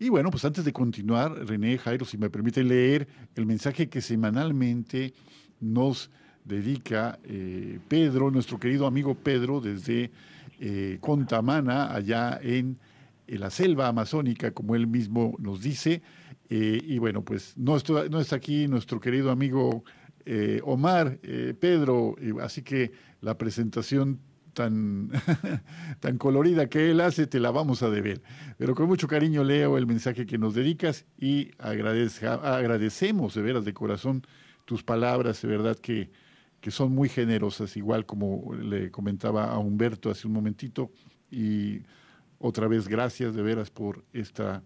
Y 0.00 0.08
bueno, 0.08 0.30
pues 0.30 0.44
antes 0.44 0.64
de 0.64 0.72
continuar, 0.72 1.46
René 1.46 1.76
Jairo, 1.76 2.06
si 2.06 2.16
me 2.16 2.30
permite 2.30 2.64
leer 2.64 3.06
el 3.34 3.44
mensaje 3.44 3.88
que 3.88 4.00
semanalmente 4.00 5.12
nos 5.60 6.10
dedica 6.44 7.18
eh, 7.24 7.78
Pedro, 7.88 8.30
nuestro 8.30 8.58
querido 8.58 8.86
amigo 8.86 9.14
Pedro, 9.14 9.60
desde 9.60 10.10
eh, 10.58 10.98
Contamana, 11.00 11.92
allá 11.94 12.38
en, 12.42 12.78
la 13.26 13.50
selva 13.50 13.88
amazónica, 13.88 14.52
como 14.52 14.74
él 14.74 14.86
mismo 14.86 15.34
nos 15.38 15.60
dice. 15.60 16.00
Eh, 16.48 16.80
y 16.82 16.98
bueno, 16.98 17.22
pues 17.22 17.54
no, 17.58 17.76
está 17.76 18.36
aquí 18.36 18.66
nuestro 18.68 19.00
querido 19.00 19.30
amigo 19.30 19.84
Omar, 20.64 21.18
Pedro, 21.58 22.14
así 22.42 22.60
que 22.60 22.92
la 23.22 23.38
presentación 23.38 24.20
tan, 24.58 25.10
tan 26.00 26.18
colorida 26.18 26.68
que 26.68 26.90
él 26.90 27.00
hace, 27.00 27.26
te 27.26 27.38
la 27.38 27.50
vamos 27.50 27.82
a 27.82 27.90
deber. 27.90 28.22
Pero 28.56 28.74
con 28.74 28.88
mucho 28.88 29.06
cariño 29.06 29.44
leo 29.44 29.78
el 29.78 29.86
mensaje 29.86 30.26
que 30.26 30.36
nos 30.36 30.54
dedicas 30.54 31.06
y 31.16 31.52
agradecemos 31.58 33.34
de 33.34 33.42
veras 33.42 33.64
de 33.64 33.72
corazón 33.72 34.22
tus 34.64 34.82
palabras, 34.82 35.40
de 35.40 35.48
verdad 35.48 35.78
que 35.78 36.10
que 36.60 36.70
son 36.70 36.92
muy 36.92 37.08
generosas, 37.08 37.76
igual 37.76 38.04
como 38.04 38.54
le 38.54 38.90
comentaba 38.90 39.52
a 39.52 39.58
Humberto 39.58 40.10
hace 40.10 40.26
un 40.26 40.32
momentito. 40.32 40.90
Y 41.30 41.82
otra 42.38 42.68
vez, 42.68 42.88
gracias 42.88 43.34
de 43.34 43.42
veras 43.42 43.70
por 43.70 44.04
esta, 44.12 44.62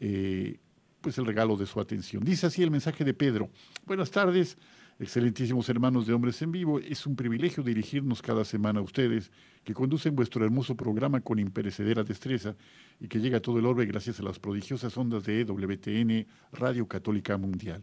eh, 0.00 0.58
pues 1.00 1.18
el 1.18 1.26
regalo 1.26 1.56
de 1.56 1.66
su 1.66 1.80
atención. 1.80 2.24
Dice 2.24 2.46
así 2.46 2.62
el 2.62 2.70
mensaje 2.70 3.04
de 3.04 3.14
Pedro. 3.14 3.50
Buenas 3.84 4.10
tardes, 4.10 4.56
excelentísimos 4.98 5.68
hermanos 5.68 6.06
de 6.06 6.12
Hombres 6.12 6.40
en 6.42 6.52
Vivo. 6.52 6.78
Es 6.78 7.04
un 7.04 7.16
privilegio 7.16 7.62
dirigirnos 7.62 8.22
cada 8.22 8.44
semana 8.44 8.78
a 8.78 8.82
ustedes, 8.82 9.32
que 9.64 9.74
conducen 9.74 10.14
vuestro 10.14 10.44
hermoso 10.44 10.76
programa 10.76 11.20
con 11.20 11.38
imperecedera 11.40 12.04
destreza 12.04 12.54
y 13.00 13.08
que 13.08 13.18
llega 13.18 13.38
a 13.38 13.42
todo 13.42 13.58
el 13.58 13.66
orbe 13.66 13.86
gracias 13.86 14.20
a 14.20 14.22
las 14.22 14.38
prodigiosas 14.38 14.96
ondas 14.96 15.24
de 15.24 15.44
WTN, 15.44 16.26
Radio 16.52 16.86
Católica 16.86 17.36
Mundial. 17.38 17.82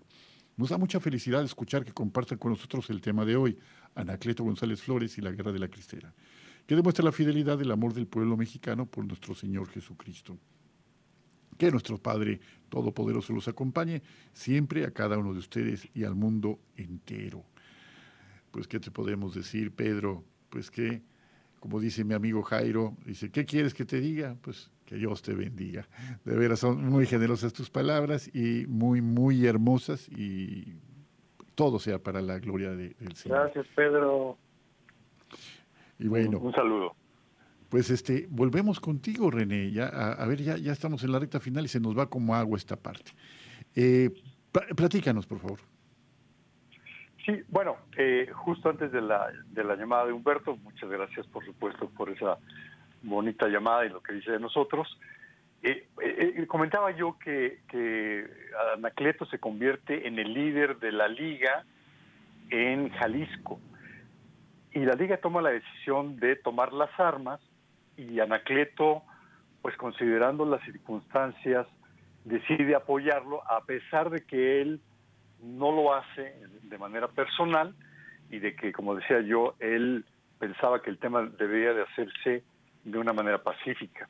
Nos 0.62 0.70
da 0.70 0.78
mucha 0.78 0.99
felicidad 0.99 1.43
escuchar 1.43 1.84
que 1.84 1.91
compartan 1.91 2.38
con 2.38 2.51
nosotros 2.51 2.88
el 2.91 3.01
tema 3.01 3.26
de 3.26 3.36
hoy, 3.36 3.57
Anacleto 3.95 4.43
González 4.43 4.80
Flores 4.80 5.18
y 5.18 5.22
la 5.22 5.32
Guerra 5.32 5.51
de 5.51 5.57
la 5.57 5.68
Cristera, 5.68 6.14
que 6.68 6.76
demuestra 6.76 7.03
la 7.03 7.12
fidelidad 7.12 7.57
del 7.57 7.72
amor 7.72 7.95
del 7.95 8.05
pueblo 8.05 8.38
mexicano 8.38 8.86
por 8.86 9.03
nuestro 9.03 9.34
Señor 9.34 9.70
Jesucristo. 9.70 10.38
Que 11.57 11.72
nuestro 11.72 11.97
Padre 11.97 12.39
Todopoderoso 12.70 13.34
los 13.34 13.47
acompañe 13.47 14.03
siempre 14.34 14.86
a 14.86 14.91
cada 14.91 15.18
uno 15.18 15.34
de 15.34 15.39
ustedes 15.39 15.89
y 15.95 16.03
al 16.03 16.14
mundo 16.14 16.59
entero. 16.78 17.43
Pues, 18.51 18.68
¿qué 18.68 18.80
te 18.80 18.91
podemos 18.91 19.34
decir, 19.34 19.72
Pedro? 19.72 20.24
Pues 20.51 20.70
que, 20.70 21.01
como 21.59 21.80
dice 21.80 22.03
mi 22.03 22.14
amigo 22.14 22.43
Jairo, 22.43 22.95
dice, 23.03 23.32
¿qué 23.32 23.45
quieres 23.45 23.74
que 23.74 23.86
te 23.86 23.99
diga? 23.99 24.38
Pues 24.43 24.70
que 24.91 24.97
Dios 24.97 25.21
te 25.21 25.33
bendiga. 25.33 25.87
De 26.25 26.35
veras, 26.35 26.59
son 26.59 26.83
muy 26.89 27.05
generosas 27.05 27.53
tus 27.53 27.69
palabras 27.69 28.29
y 28.35 28.65
muy, 28.67 28.99
muy 28.99 29.47
hermosas 29.47 30.09
y 30.09 30.75
todo 31.55 31.79
sea 31.79 31.97
para 31.97 32.21
la 32.21 32.39
gloria 32.39 32.71
de, 32.71 32.89
del 32.99 33.15
Señor. 33.15 33.43
Gracias, 33.43 33.67
Pedro. 33.73 34.37
Y 35.97 36.09
bueno. 36.09 36.39
Un, 36.39 36.51
saludo. 36.51 36.93
Pues 37.69 37.89
este, 37.89 38.27
volvemos 38.29 38.81
contigo, 38.81 39.31
René. 39.31 39.71
Ya, 39.71 39.87
a, 39.87 40.25
ver, 40.25 40.41
ya, 40.41 40.57
ya 40.57 40.73
estamos 40.73 41.05
en 41.05 41.13
la 41.13 41.19
recta 41.19 41.39
final 41.39 41.63
y 41.63 41.69
se 41.69 41.79
nos 41.79 41.97
va 41.97 42.09
como 42.09 42.35
agua 42.35 42.57
esta 42.57 42.75
parte. 42.75 43.11
Eh, 43.73 44.09
platícanos, 44.75 45.25
por 45.25 45.39
favor. 45.39 45.59
Sí, 47.25 47.43
bueno, 47.47 47.77
eh, 47.95 48.29
justo 48.33 48.69
antes 48.69 48.91
de 48.91 48.99
la, 48.99 49.31
de 49.51 49.63
la 49.63 49.77
llamada 49.77 50.07
de 50.07 50.11
Humberto, 50.11 50.57
muchas 50.57 50.89
gracias, 50.89 51.25
por 51.27 51.45
supuesto, 51.45 51.89
por 51.91 52.09
esa 52.09 52.37
bonita 53.01 53.47
llamada 53.47 53.85
y 53.85 53.89
lo 53.89 54.01
que 54.01 54.13
dice 54.13 54.31
de 54.31 54.39
nosotros. 54.39 54.87
Eh, 55.63 55.87
eh, 56.01 56.33
eh, 56.37 56.47
comentaba 56.47 56.91
yo 56.91 57.17
que, 57.19 57.59
que 57.69 58.27
Anacleto 58.75 59.25
se 59.25 59.39
convierte 59.39 60.07
en 60.07 60.17
el 60.17 60.33
líder 60.33 60.79
de 60.79 60.91
la 60.91 61.07
liga 61.07 61.65
en 62.49 62.89
Jalisco. 62.89 63.59
Y 64.73 64.79
la 64.79 64.93
liga 64.93 65.17
toma 65.17 65.41
la 65.41 65.51
decisión 65.51 66.17
de 66.17 66.35
tomar 66.35 66.73
las 66.73 66.89
armas 66.99 67.39
y 67.97 68.19
Anacleto, 68.19 69.03
pues 69.61 69.75
considerando 69.77 70.45
las 70.45 70.63
circunstancias, 70.63 71.67
decide 72.23 72.75
apoyarlo 72.75 73.41
a 73.49 73.65
pesar 73.65 74.09
de 74.09 74.21
que 74.25 74.61
él 74.61 74.81
no 75.41 75.71
lo 75.71 75.93
hace 75.93 76.35
de 76.63 76.77
manera 76.77 77.07
personal 77.07 77.75
y 78.29 78.39
de 78.39 78.55
que, 78.55 78.71
como 78.71 78.95
decía 78.95 79.21
yo, 79.21 79.55
él 79.59 80.05
pensaba 80.39 80.81
que 80.81 80.89
el 80.89 80.97
tema 80.97 81.23
debería 81.37 81.73
de 81.73 81.83
hacerse 81.83 82.43
de 82.84 82.97
una 82.97 83.13
manera 83.13 83.41
pacífica. 83.41 84.09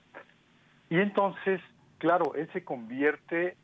Y 0.90 1.00
entonces, 1.00 1.62
claro, 1.98 2.36
él 2.36 2.50
se 2.54 2.64
convierte 2.64 3.56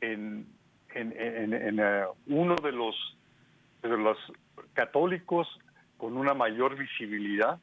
en, 0.00 0.46
en, 0.94 1.78
eh, 1.78 2.04
uno 2.26 2.56
de 2.56 2.72
los, 2.72 2.96
de 3.82 3.96
los 3.96 4.18
católicos 4.72 5.48
con 5.96 6.16
una 6.16 6.34
mayor 6.34 6.76
visibilidad. 6.76 7.60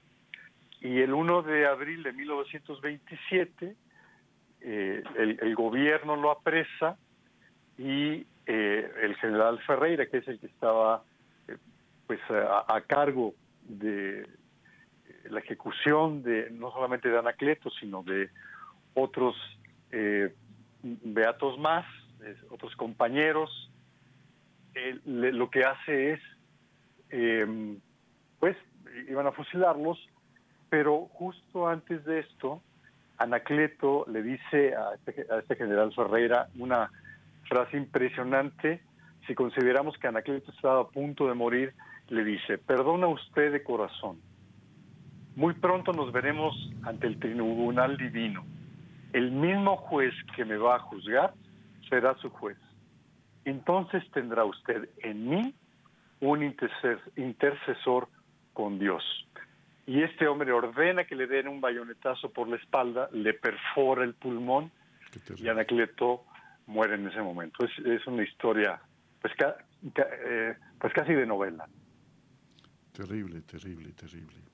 Y 0.81 0.99
el 1.01 1.13
1 1.13 1.41
de 1.41 1.67
abril 1.67 2.03
de 2.03 2.13
1927, 2.13 3.75
eh, 4.61 5.03
el, 5.17 5.55
gobierno 5.55 6.15
lo 6.15 6.31
apresa 6.31 6.97
y 7.77 8.25
eh, 8.45 8.91
el 9.01 9.15
general 9.17 9.59
Ferreira, 9.63 10.05
que 10.05 10.17
es 10.17 10.27
el 10.27 10.39
que 10.39 10.47
estaba 10.47 11.03
pues 12.07 12.19
a, 12.29 12.81
cargo 12.87 13.35
de 13.63 14.27
la 15.29 15.39
ejecución 15.39 16.23
de 16.23 16.49
no 16.51 16.71
solamente 16.71 17.09
de 17.09 17.17
Anacleto, 17.17 17.69
sino 17.69 18.03
de 18.03 18.29
otros 18.93 19.35
eh, 19.91 20.33
beatos 20.83 21.57
más, 21.59 21.85
otros 22.49 22.75
compañeros, 22.75 23.71
lo 25.05 25.49
que 25.49 25.63
hace 25.63 26.13
es, 26.13 26.21
em, 27.09 27.79
pues, 28.39 28.55
iban 29.07 29.27
a 29.27 29.31
fusilarlos, 29.31 29.97
pero 30.69 31.07
justo 31.13 31.67
antes 31.67 32.03
de 32.05 32.19
esto, 32.19 32.61
Anacleto 33.17 34.05
le 34.07 34.23
dice 34.23 34.75
a 34.75 34.93
este, 34.95 35.25
a 35.29 35.39
este 35.39 35.55
general 35.55 35.93
Ferreira 35.93 36.47
una 36.57 36.89
frase 37.47 37.77
impresionante. 37.77 38.81
Si 39.27 39.35
consideramos 39.35 39.97
que 39.97 40.07
Anacleto 40.07 40.51
estaba 40.51 40.81
a 40.81 40.87
punto 40.87 41.27
de 41.27 41.33
morir, 41.33 41.73
le 42.07 42.23
dice, 42.23 42.57
perdona 42.57 43.07
usted 43.07 43.51
de 43.51 43.63
corazón. 43.63 44.21
Muy 45.39 45.53
pronto 45.53 45.93
nos 45.93 46.11
veremos 46.11 46.53
ante 46.83 47.07
el 47.07 47.17
tribunal 47.17 47.95
divino. 47.95 48.45
El 49.13 49.31
mismo 49.31 49.77
juez 49.77 50.13
que 50.35 50.43
me 50.43 50.57
va 50.57 50.75
a 50.75 50.79
juzgar 50.79 51.33
será 51.87 52.13
su 52.15 52.29
juez. 52.29 52.57
Entonces 53.45 54.03
tendrá 54.11 54.43
usted 54.43 54.89
en 54.97 55.29
mí 55.29 55.55
un 56.19 56.43
intercesor 56.43 58.09
con 58.51 58.79
Dios. 58.79 59.01
Y 59.87 60.03
este 60.03 60.27
hombre 60.27 60.51
ordena 60.51 61.05
que 61.05 61.15
le 61.15 61.25
den 61.25 61.47
un 61.47 61.61
bayonetazo 61.61 62.33
por 62.33 62.49
la 62.49 62.57
espalda, 62.57 63.07
le 63.13 63.33
perfora 63.33 64.03
el 64.03 64.15
pulmón 64.15 64.69
y 65.37 65.47
Anacleto 65.47 66.25
muere 66.67 66.95
en 66.95 67.07
ese 67.07 67.21
momento. 67.21 67.65
Es, 67.65 68.05
una 68.07 68.23
historia 68.23 68.81
pues, 69.21 69.33
eh, 69.95 70.57
pues 70.77 70.93
casi 70.93 71.13
de 71.13 71.25
novela. 71.25 71.65
Terrible, 72.91 73.39
terrible, 73.43 73.93
terrible. 73.93 74.48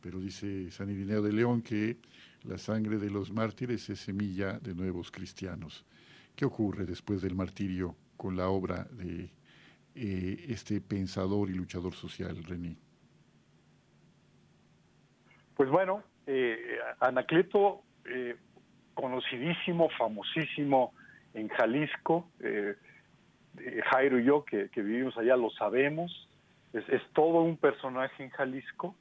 Pero 0.00 0.18
dice 0.18 0.70
San 0.70 0.90
Irineo 0.90 1.22
de 1.22 1.32
León 1.32 1.62
que 1.62 1.98
la 2.44 2.58
sangre 2.58 2.98
de 2.98 3.10
los 3.10 3.32
mártires 3.32 3.88
es 3.90 4.00
semilla 4.00 4.58
de 4.58 4.74
nuevos 4.74 5.10
cristianos. 5.10 5.84
¿Qué 6.34 6.44
ocurre 6.44 6.86
después 6.86 7.20
del 7.20 7.34
martirio 7.34 7.96
con 8.16 8.36
la 8.36 8.48
obra 8.48 8.84
de 8.92 9.30
eh, 9.94 10.46
este 10.48 10.80
pensador 10.80 11.50
y 11.50 11.54
luchador 11.54 11.94
social, 11.94 12.42
René? 12.44 12.76
Pues 15.54 15.68
bueno, 15.68 16.02
eh, 16.26 16.78
Anacleto, 17.00 17.82
eh, 18.06 18.36
conocidísimo, 18.94 19.90
famosísimo 19.98 20.94
en 21.34 21.48
Jalisco, 21.48 22.30
Jairo 23.90 24.18
y 24.18 24.24
yo 24.24 24.44
que, 24.44 24.68
vivimos 24.76 25.16
allá 25.18 25.36
lo 25.36 25.50
sabemos, 25.50 26.28
es, 26.72 26.84
todo 27.12 27.42
un 27.42 27.56
personaje 27.56 28.22
en 28.22 28.30
Jalisco, 28.30 28.94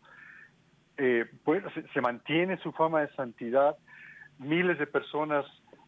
pues 1.43 1.63
se, 1.93 2.01
mantiene 2.01 2.57
su 2.57 2.71
fama 2.71 3.01
de 3.01 3.13
santidad, 3.15 3.77
miles 4.37 4.77
de 4.77 4.87
personas 4.87 5.45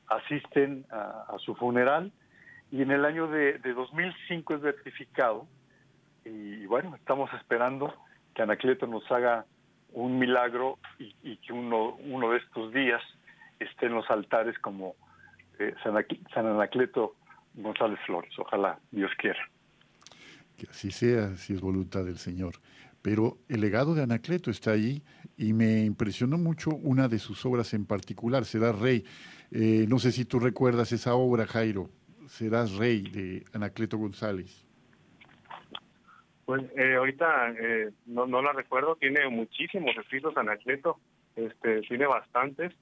asisten 0.07 0.85
a 0.91 1.35
su 1.39 1.55
funeral 1.55 2.11
y 2.71 2.81
en 2.81 2.91
el 2.91 3.03
año 3.03 3.27
de, 3.27 3.59
2005 3.59 4.55
es 4.55 4.61
beatificado 4.61 5.45
y, 6.23 6.65
bueno, 6.65 6.95
estamos 6.95 7.29
esperando 7.33 7.93
que 8.33 8.41
Anacleto 8.41 8.87
nos 8.87 9.09
haga 9.11 9.45
un 9.91 10.17
milagro 10.17 10.79
y, 10.97 11.35
que 11.37 11.51
uno, 11.51 11.95
uno 11.95 12.31
de 12.31 12.37
estos 12.37 12.73
días 12.73 13.01
esté 13.59 13.87
en 13.87 13.95
los 13.95 14.09
altares 14.09 14.57
como 14.59 14.95
eh, 15.59 15.75
San, 15.83 16.45
Anacleto 16.45 17.15
González 17.55 17.99
Flores. 18.05 18.31
Ojalá 18.39 18.79
Dios 18.91 19.11
quiera. 19.17 19.39
Que 20.57 20.67
así 20.69 20.91
sea, 20.91 21.35
si 21.35 21.53
es 21.53 21.61
voluntad 21.61 22.05
del 22.05 22.17
Señor. 22.17 22.53
Pero 23.01 23.37
el 23.49 23.61
legado 23.61 23.95
de 23.95 24.03
Anacleto 24.03 24.51
está 24.51 24.71
ahí 24.71 25.01
y 25.37 25.53
me 25.53 25.85
impresionó 25.85 26.37
mucho 26.37 26.69
una 26.69 27.07
de 27.07 27.19
sus 27.19 27.45
obras 27.45 27.73
en 27.73 27.85
particular, 27.85 28.45
Será 28.45 28.71
Rey. 28.71 29.03
Eh, 29.51 29.85
no 29.89 29.99
sé 29.99 30.11
si 30.11 30.25
tú 30.25 30.39
recuerdas 30.39 30.91
esa 30.91 31.15
obra, 31.15 31.45
Jairo 31.47 31.89
serás 32.31 32.75
rey 32.77 33.01
de 33.01 33.43
Anacleto 33.53 33.97
González? 33.97 34.65
Pues 36.45 36.63
eh, 36.77 36.95
ahorita 36.95 37.51
eh, 37.51 37.91
no, 38.05 38.25
no 38.25 38.41
la 38.41 38.53
recuerdo, 38.53 38.95
tiene 38.95 39.27
muchísimos 39.29 39.95
escritos 39.97 40.35
Anacleto, 40.37 40.97
este, 41.35 41.81
tiene 41.81 42.07
bastantes. 42.07 42.73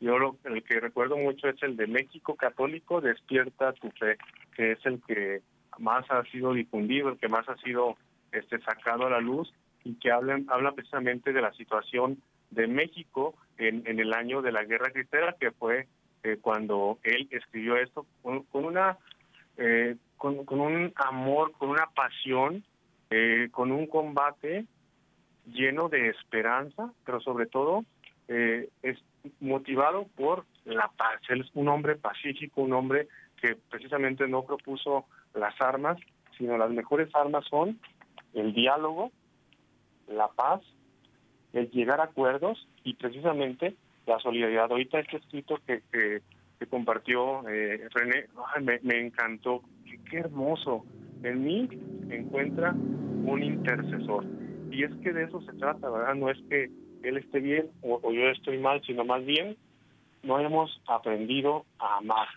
Yo 0.00 0.18
lo, 0.18 0.36
el 0.44 0.62
que 0.62 0.78
recuerdo 0.80 1.16
mucho 1.16 1.48
es 1.48 1.60
el 1.62 1.76
de 1.76 1.86
México 1.86 2.34
Católico, 2.34 3.00
Despierta 3.00 3.72
tu 3.72 3.90
fe, 3.92 4.18
que 4.54 4.72
es 4.72 4.84
el 4.84 5.00
que 5.06 5.40
más 5.78 6.04
ha 6.10 6.22
sido 6.24 6.52
difundido, 6.52 7.08
el 7.08 7.18
que 7.18 7.28
más 7.28 7.48
ha 7.48 7.56
sido 7.58 7.96
este, 8.32 8.60
sacado 8.60 9.06
a 9.06 9.10
la 9.10 9.20
luz 9.20 9.52
y 9.86 9.94
que 9.94 10.10
habla, 10.10 10.40
habla 10.48 10.72
precisamente 10.72 11.32
de 11.32 11.40
la 11.40 11.52
situación 11.52 12.18
de 12.50 12.66
México 12.66 13.34
en, 13.58 13.82
en 13.86 14.00
el 14.00 14.12
año 14.12 14.42
de 14.42 14.52
la 14.52 14.64
Guerra 14.64 14.90
Cristera, 14.90 15.36
que 15.38 15.50
fue 15.52 15.86
cuando 16.40 16.98
él 17.04 17.28
escribió 17.30 17.76
esto 17.76 18.04
con, 18.22 18.44
una 18.52 18.98
eh, 19.56 19.96
con, 20.16 20.44
un 20.48 20.92
amor, 20.96 21.52
con 21.52 21.70
una 21.70 21.86
pasión, 21.94 22.64
eh, 23.10 23.48
con 23.52 23.70
un 23.70 23.86
combate 23.86 24.64
lleno 25.46 25.88
de 25.88 26.08
esperanza, 26.08 26.92
pero 27.04 27.20
sobre 27.20 27.46
todo 27.46 27.84
eh, 28.28 28.68
es 28.82 28.98
motivado 29.40 30.06
por 30.16 30.44
la 30.64 30.90
paz. 30.96 31.20
Él 31.28 31.42
es 31.42 31.50
un 31.54 31.68
hombre 31.68 31.94
pacífico, 31.94 32.62
un 32.62 32.72
hombre 32.72 33.08
que 33.40 33.56
precisamente 33.70 34.26
no 34.26 34.44
propuso 34.44 35.06
las 35.34 35.54
armas, 35.60 35.98
sino 36.36 36.58
las 36.58 36.70
mejores 36.70 37.14
armas 37.14 37.44
son 37.48 37.78
el 38.34 38.52
diálogo, 38.52 39.12
la 40.08 40.28
paz, 40.28 40.62
el 41.52 41.70
llegar 41.70 42.00
a 42.00 42.04
acuerdos 42.04 42.66
y 42.84 42.94
precisamente 42.94 43.74
la 44.06 44.18
solidaridad. 44.20 44.70
Ahorita 44.70 45.00
este 45.00 45.18
escrito 45.18 45.58
que, 45.66 45.82
que, 45.90 46.22
compartió 46.68 47.48
eh, 47.48 47.88
René, 47.94 48.26
me, 48.82 49.00
encantó. 49.00 49.62
Qué, 50.10 50.18
hermoso. 50.18 50.84
En 51.22 51.44
mí 51.44 51.68
encuentra 52.10 52.72
un 52.72 53.42
intercesor. 53.42 54.24
Y 54.70 54.84
es 54.84 54.94
que 55.02 55.12
de 55.12 55.24
eso 55.24 55.40
se 55.42 55.52
trata, 55.54 55.88
¿verdad? 55.88 56.14
No 56.14 56.30
es 56.30 56.38
que 56.48 56.70
él 57.02 57.16
esté 57.16 57.40
bien 57.40 57.68
o, 57.82 58.00
o 58.02 58.12
yo 58.12 58.28
estoy 58.28 58.58
mal, 58.58 58.82
sino 58.84 59.04
más 59.04 59.24
bien 59.24 59.56
no 60.22 60.38
hemos 60.40 60.80
aprendido 60.86 61.64
a 61.78 61.98
amar. 61.98 62.28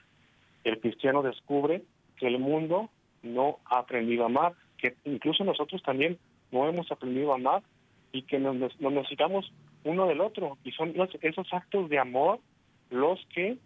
El 0.63 0.79
cristiano 0.79 1.23
descubre 1.23 1.83
que 2.17 2.27
el 2.27 2.39
mundo 2.39 2.89
no 3.23 3.57
ha 3.65 3.79
aprendido 3.79 4.23
a 4.23 4.27
amar, 4.27 4.53
que 4.77 4.95
incluso 5.05 5.43
nosotros 5.43 5.81
también 5.83 6.17
no 6.51 6.67
hemos 6.67 6.91
aprendido 6.91 7.31
a 7.31 7.35
amar 7.35 7.63
y 8.11 8.23
que 8.23 8.39
nos, 8.39 8.55
necesitamos 8.79 9.51
uno 9.83 10.07
del 10.07 10.21
otro. 10.21 10.57
Y 10.63 10.71
son 10.71 10.93
esos 11.21 11.53
actos 11.53 11.89
de 11.89 11.99
amor 11.99 12.39
los 12.89 13.19
que, 13.33 13.57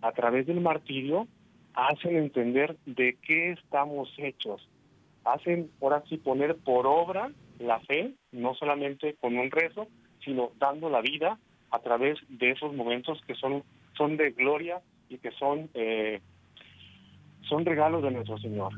a 0.00 0.12
través 0.12 0.46
del 0.46 0.60
martirio, 0.60 1.26
hacen 1.74 2.16
entender 2.16 2.76
de 2.86 3.16
qué 3.22 3.52
estamos 3.52 4.12
hechos. 4.18 4.68
Hacen, 5.24 5.70
ahora 5.80 6.02
sí, 6.08 6.16
poner 6.16 6.56
por 6.56 6.86
obra 6.86 7.30
la 7.58 7.80
fe, 7.80 8.12
no 8.32 8.54
solamente 8.54 9.14
con 9.20 9.38
un 9.38 9.50
rezo, 9.50 9.86
sino 10.24 10.50
dando 10.58 10.90
la 10.90 11.00
vida 11.00 11.38
a 11.70 11.78
través 11.78 12.18
de 12.28 12.50
esos 12.50 12.74
momentos 12.74 13.20
que 13.26 13.34
son, 13.34 13.62
son 13.96 14.16
de 14.16 14.30
gloria 14.32 14.80
y 15.08 15.18
que 15.18 15.30
son, 15.32 15.70
eh, 15.74 16.20
son 17.48 17.64
regalos 17.64 18.02
de 18.02 18.10
nuestro 18.10 18.38
Señor. 18.38 18.72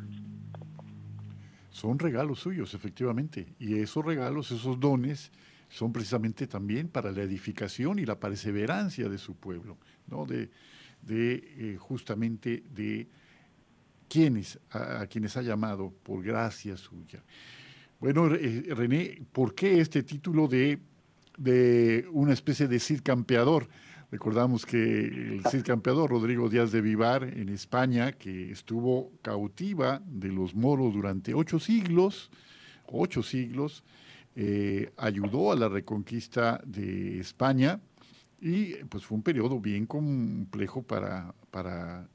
Son 1.74 1.98
regalos 1.98 2.38
suyos, 2.38 2.72
efectivamente. 2.72 3.56
Y 3.58 3.80
esos 3.80 4.04
regalos, 4.04 4.52
esos 4.52 4.78
dones, 4.78 5.32
son 5.68 5.92
precisamente 5.92 6.46
también 6.46 6.86
para 6.86 7.10
la 7.10 7.22
edificación 7.22 7.98
y 7.98 8.06
la 8.06 8.20
perseverancia 8.20 9.08
de 9.08 9.18
su 9.18 9.34
pueblo, 9.34 9.76
¿no? 10.06 10.24
de, 10.24 10.50
de 11.02 11.34
eh, 11.34 11.76
justamente 11.76 12.62
de 12.72 13.08
quienes, 14.08 14.60
a, 14.70 15.04
quienes 15.08 15.36
ha 15.36 15.42
llamado 15.42 15.92
por 16.04 16.22
gracia 16.22 16.76
suya. 16.76 17.24
Bueno, 17.98 18.32
eh, 18.32 18.66
René, 18.68 19.26
¿por 19.32 19.52
qué 19.56 19.80
este 19.80 20.04
título 20.04 20.46
de, 20.46 20.78
de 21.36 22.06
una 22.12 22.34
especie 22.34 22.68
de 22.68 22.78
Cid 22.78 23.00
Campeador? 23.02 23.66
Recordamos 24.14 24.64
que 24.64 24.78
el 24.78 25.42
Cid 25.50 25.64
Campeador, 25.64 26.08
Rodrigo 26.08 26.48
Díaz 26.48 26.70
de 26.70 26.80
Vivar, 26.80 27.24
en 27.24 27.48
España, 27.48 28.12
que 28.12 28.52
estuvo 28.52 29.10
cautiva 29.22 30.00
de 30.06 30.28
los 30.28 30.54
moros 30.54 30.94
durante 30.94 31.34
ocho 31.34 31.58
siglos, 31.58 32.30
ocho 32.86 33.24
siglos, 33.24 33.82
eh, 34.36 34.92
ayudó 34.98 35.50
a 35.50 35.56
la 35.56 35.68
reconquista 35.68 36.62
de 36.64 37.18
España 37.18 37.80
y 38.40 38.74
pues 38.84 39.04
fue 39.04 39.16
un 39.16 39.24
periodo 39.24 39.58
bien 39.58 39.84
complejo 39.84 40.84
para, 40.84 41.34
para 41.50 42.08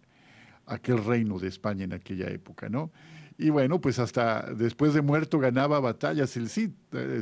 aquel 0.67 1.03
reino 1.03 1.37
de 1.37 1.49
España 1.49 1.83
en 1.83 1.91
aquella 1.91 2.29
época, 2.29 2.69
¿no? 2.69 2.93
Y 3.37 3.49
bueno, 3.49 3.81
pues 3.81 3.99
hasta 3.99 4.53
después 4.53 4.93
de 4.93 5.01
muerto 5.01 5.37
ganaba 5.37 5.81
batallas 5.81 6.37
el 6.37 6.47
Cid, 6.47 6.71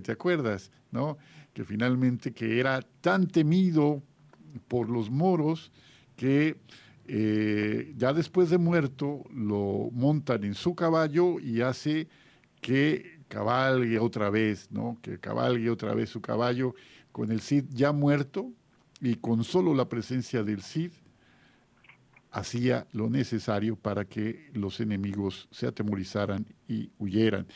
¿te 0.03 0.11
acuerdas? 0.11 0.69
¿No? 0.91 1.17
Que 1.51 1.63
finalmente 1.63 2.32
que 2.32 2.59
era 2.59 2.84
tan 3.01 3.25
temido 3.25 4.03
por 4.67 4.89
los 4.89 5.09
moros 5.09 5.71
que 6.15 6.57
eh, 7.07 7.93
ya 7.95 8.11
después 8.11 8.49
de 8.49 8.57
muerto 8.57 9.23
lo 9.33 9.89
montan 9.93 10.43
en 10.43 10.55
su 10.55 10.75
caballo 10.75 11.39
y 11.39 11.61
hace 11.61 12.07
que 12.59 13.19
cabalgue 13.29 13.99
otra 13.99 14.29
vez, 14.29 14.69
¿no? 14.71 14.97
Que 15.01 15.19
cabalgue 15.19 15.69
otra 15.69 15.93
vez 15.93 16.09
su 16.09 16.21
caballo 16.21 16.75
con 17.11 17.31
el 17.31 17.41
Cid 17.41 17.65
ya 17.69 17.91
muerto 17.91 18.51
y 18.99 19.15
con 19.15 19.43
solo 19.43 19.73
la 19.73 19.87
presencia 19.87 20.43
del 20.43 20.61
Cid 20.61 20.91
hacía 22.31 22.87
lo 22.91 23.09
necesario 23.09 23.75
para 23.75 24.05
que 24.05 24.49
los 24.53 24.79
enemigos 24.79 25.47
se 25.51 25.67
atemorizaran 25.67 26.45
y 26.67 26.91
huyeran. 26.99 27.47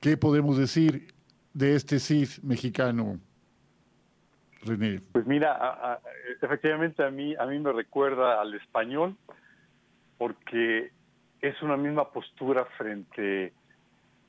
¿Qué 0.00 0.16
podemos 0.16 0.58
decir 0.58 1.14
de 1.54 1.74
este 1.74 2.00
Cid 2.00 2.28
mexicano, 2.42 3.20
Pues 5.12 5.26
mira, 5.26 6.00
efectivamente 6.42 7.04
a 7.04 7.10
mí, 7.10 7.34
a 7.38 7.46
mí 7.46 7.58
me 7.58 7.72
recuerda 7.72 8.40
al 8.40 8.54
español 8.54 9.16
porque 10.18 10.90
es 11.40 11.62
una 11.62 11.76
misma 11.76 12.10
postura 12.10 12.64
frente, 12.76 13.52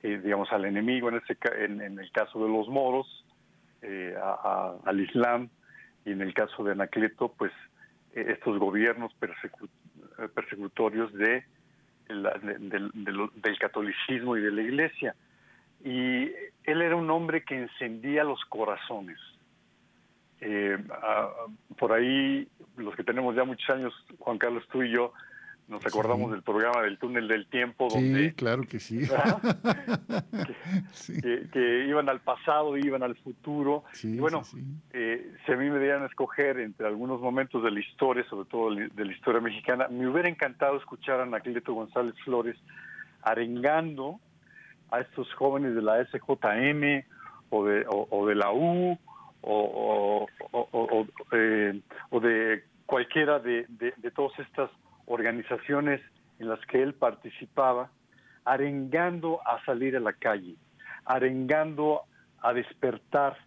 eh, 0.04 0.22
digamos, 0.24 0.52
al 0.52 0.66
enemigo, 0.66 1.10
en, 1.10 1.16
este, 1.16 1.38
en, 1.64 2.00
el 2.00 2.12
caso 2.12 2.44
de 2.44 2.50
los 2.52 2.68
moros, 2.68 3.26
eh, 3.82 4.16
al 4.86 5.00
Islam, 5.00 5.50
y 6.06 6.12
en 6.12 6.22
el 6.22 6.34
caso 6.34 6.64
de 6.64 6.72
Anacleto, 6.74 7.34
pues 7.38 7.52
eh, 8.14 8.26
estos 8.30 8.60
gobiernos 8.60 9.14
persecutorios 10.34 11.14
de, 11.14 11.44
del 12.08 13.60
catolicismo 13.60 14.38
y 14.38 14.42
de 14.42 14.52
la 14.52 14.62
iglesia. 14.62 15.16
Y 15.84 16.32
él 16.64 16.82
era 16.82 16.96
un 16.96 17.10
hombre 17.12 17.44
que 17.44 17.56
encendía 17.56 18.24
los 18.24 18.44
corazones. 18.46 19.20
Por 21.78 21.94
ahí, 21.94 22.48
los 22.78 22.96
que 22.96 23.04
tenemos 23.04 23.36
ya 23.36 23.44
muchos 23.44 23.70
años, 23.70 23.94
Juan 24.20 24.38
Carlos, 24.38 24.64
tú 24.72 24.84
y 24.84 24.92
yo, 24.92 25.14
nos 25.68 25.86
acordamos 25.86 26.32
del 26.32 26.44
programa 26.44 26.82
del 26.82 26.98
túnel 26.98 27.28
del 27.28 27.48
tiempo, 27.48 27.90
donde... 27.90 28.30
Sí, 28.30 28.36
claro 28.36 28.64
que 28.64 28.80
sí. 28.80 29.00
que, 31.52 31.86
iban 31.88 32.08
al 32.08 32.22
pasado, 32.22 32.78
iban 32.78 33.04
al 33.04 33.18
futuro. 33.18 33.84
y 34.02 34.18
bueno, 34.18 34.44
eh, 34.94 35.34
si 35.46 35.52
a 35.52 35.58
mí 35.58 35.70
me 35.70 35.80
dieran 35.80 36.04
a 36.04 36.06
escoger 36.06 36.60
entre 36.60 36.88
algunos 36.88 37.20
momentos 37.20 37.62
de 37.64 37.72
la 37.72 37.82
historia, 37.82 38.24
sobre 38.30 38.50
todo 38.50 38.74
de 38.74 39.06
la 39.06 39.12
historia 39.12 39.42
mexicana, 39.42 39.90
me 39.90 40.08
hubiera 40.08 40.30
encantado 40.30 40.78
escuchar 40.78 41.20
a 41.20 41.24
Anacleto 41.24 41.74
González 41.74 42.16
Flores 42.24 42.56
arengando 43.22 44.22
a 44.90 45.02
estos 45.02 45.34
jóvenes 45.34 45.76
de 45.76 45.82
la 45.82 46.02
SJM 46.06 47.04
o 47.50 47.66
de, 47.66 47.86
o, 47.90 48.28
de 48.28 48.36
la 48.36 48.54
U 48.54 48.98
o, 49.50 50.28
o, 50.52 51.08
eh, 51.32 51.82
de 52.12 52.64
cualquiera 52.86 53.39
de, 53.39 53.66
de, 53.70 53.93
de 53.98 54.12
todas 54.12 54.38
estas 54.39 54.70
organizaciones 55.06 56.02
en 56.39 56.50
las 56.50 56.60
que 56.68 56.82
él 56.82 56.93
participaba, 56.93 57.89
arengando 58.45 59.41
a 59.45 59.64
salir 59.66 59.95
a 59.95 60.00
la 60.00 60.14
calle, 60.14 60.56
arengando 61.06 62.04
a 62.41 62.54
despertar. 62.54 63.38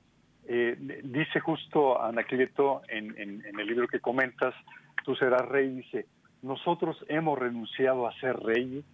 Eh, 0.46 1.00
dice 1.04 1.38
justo 1.40 2.02
Anacleto 2.02 2.82
en, 2.88 3.16
en, 3.18 3.58
el 3.58 3.66
libro 3.66 3.86
que 3.88 4.00
comentas, 4.00 4.54
Tú 5.02 5.14
serás 5.16 5.48
rey, 5.48 5.70
dice, 5.70 6.06
nosotros 6.42 7.02
hemos 7.08 7.38
renunciado 7.38 8.06
a 8.06 8.12
ser 8.20 8.36
reyes 8.36 8.84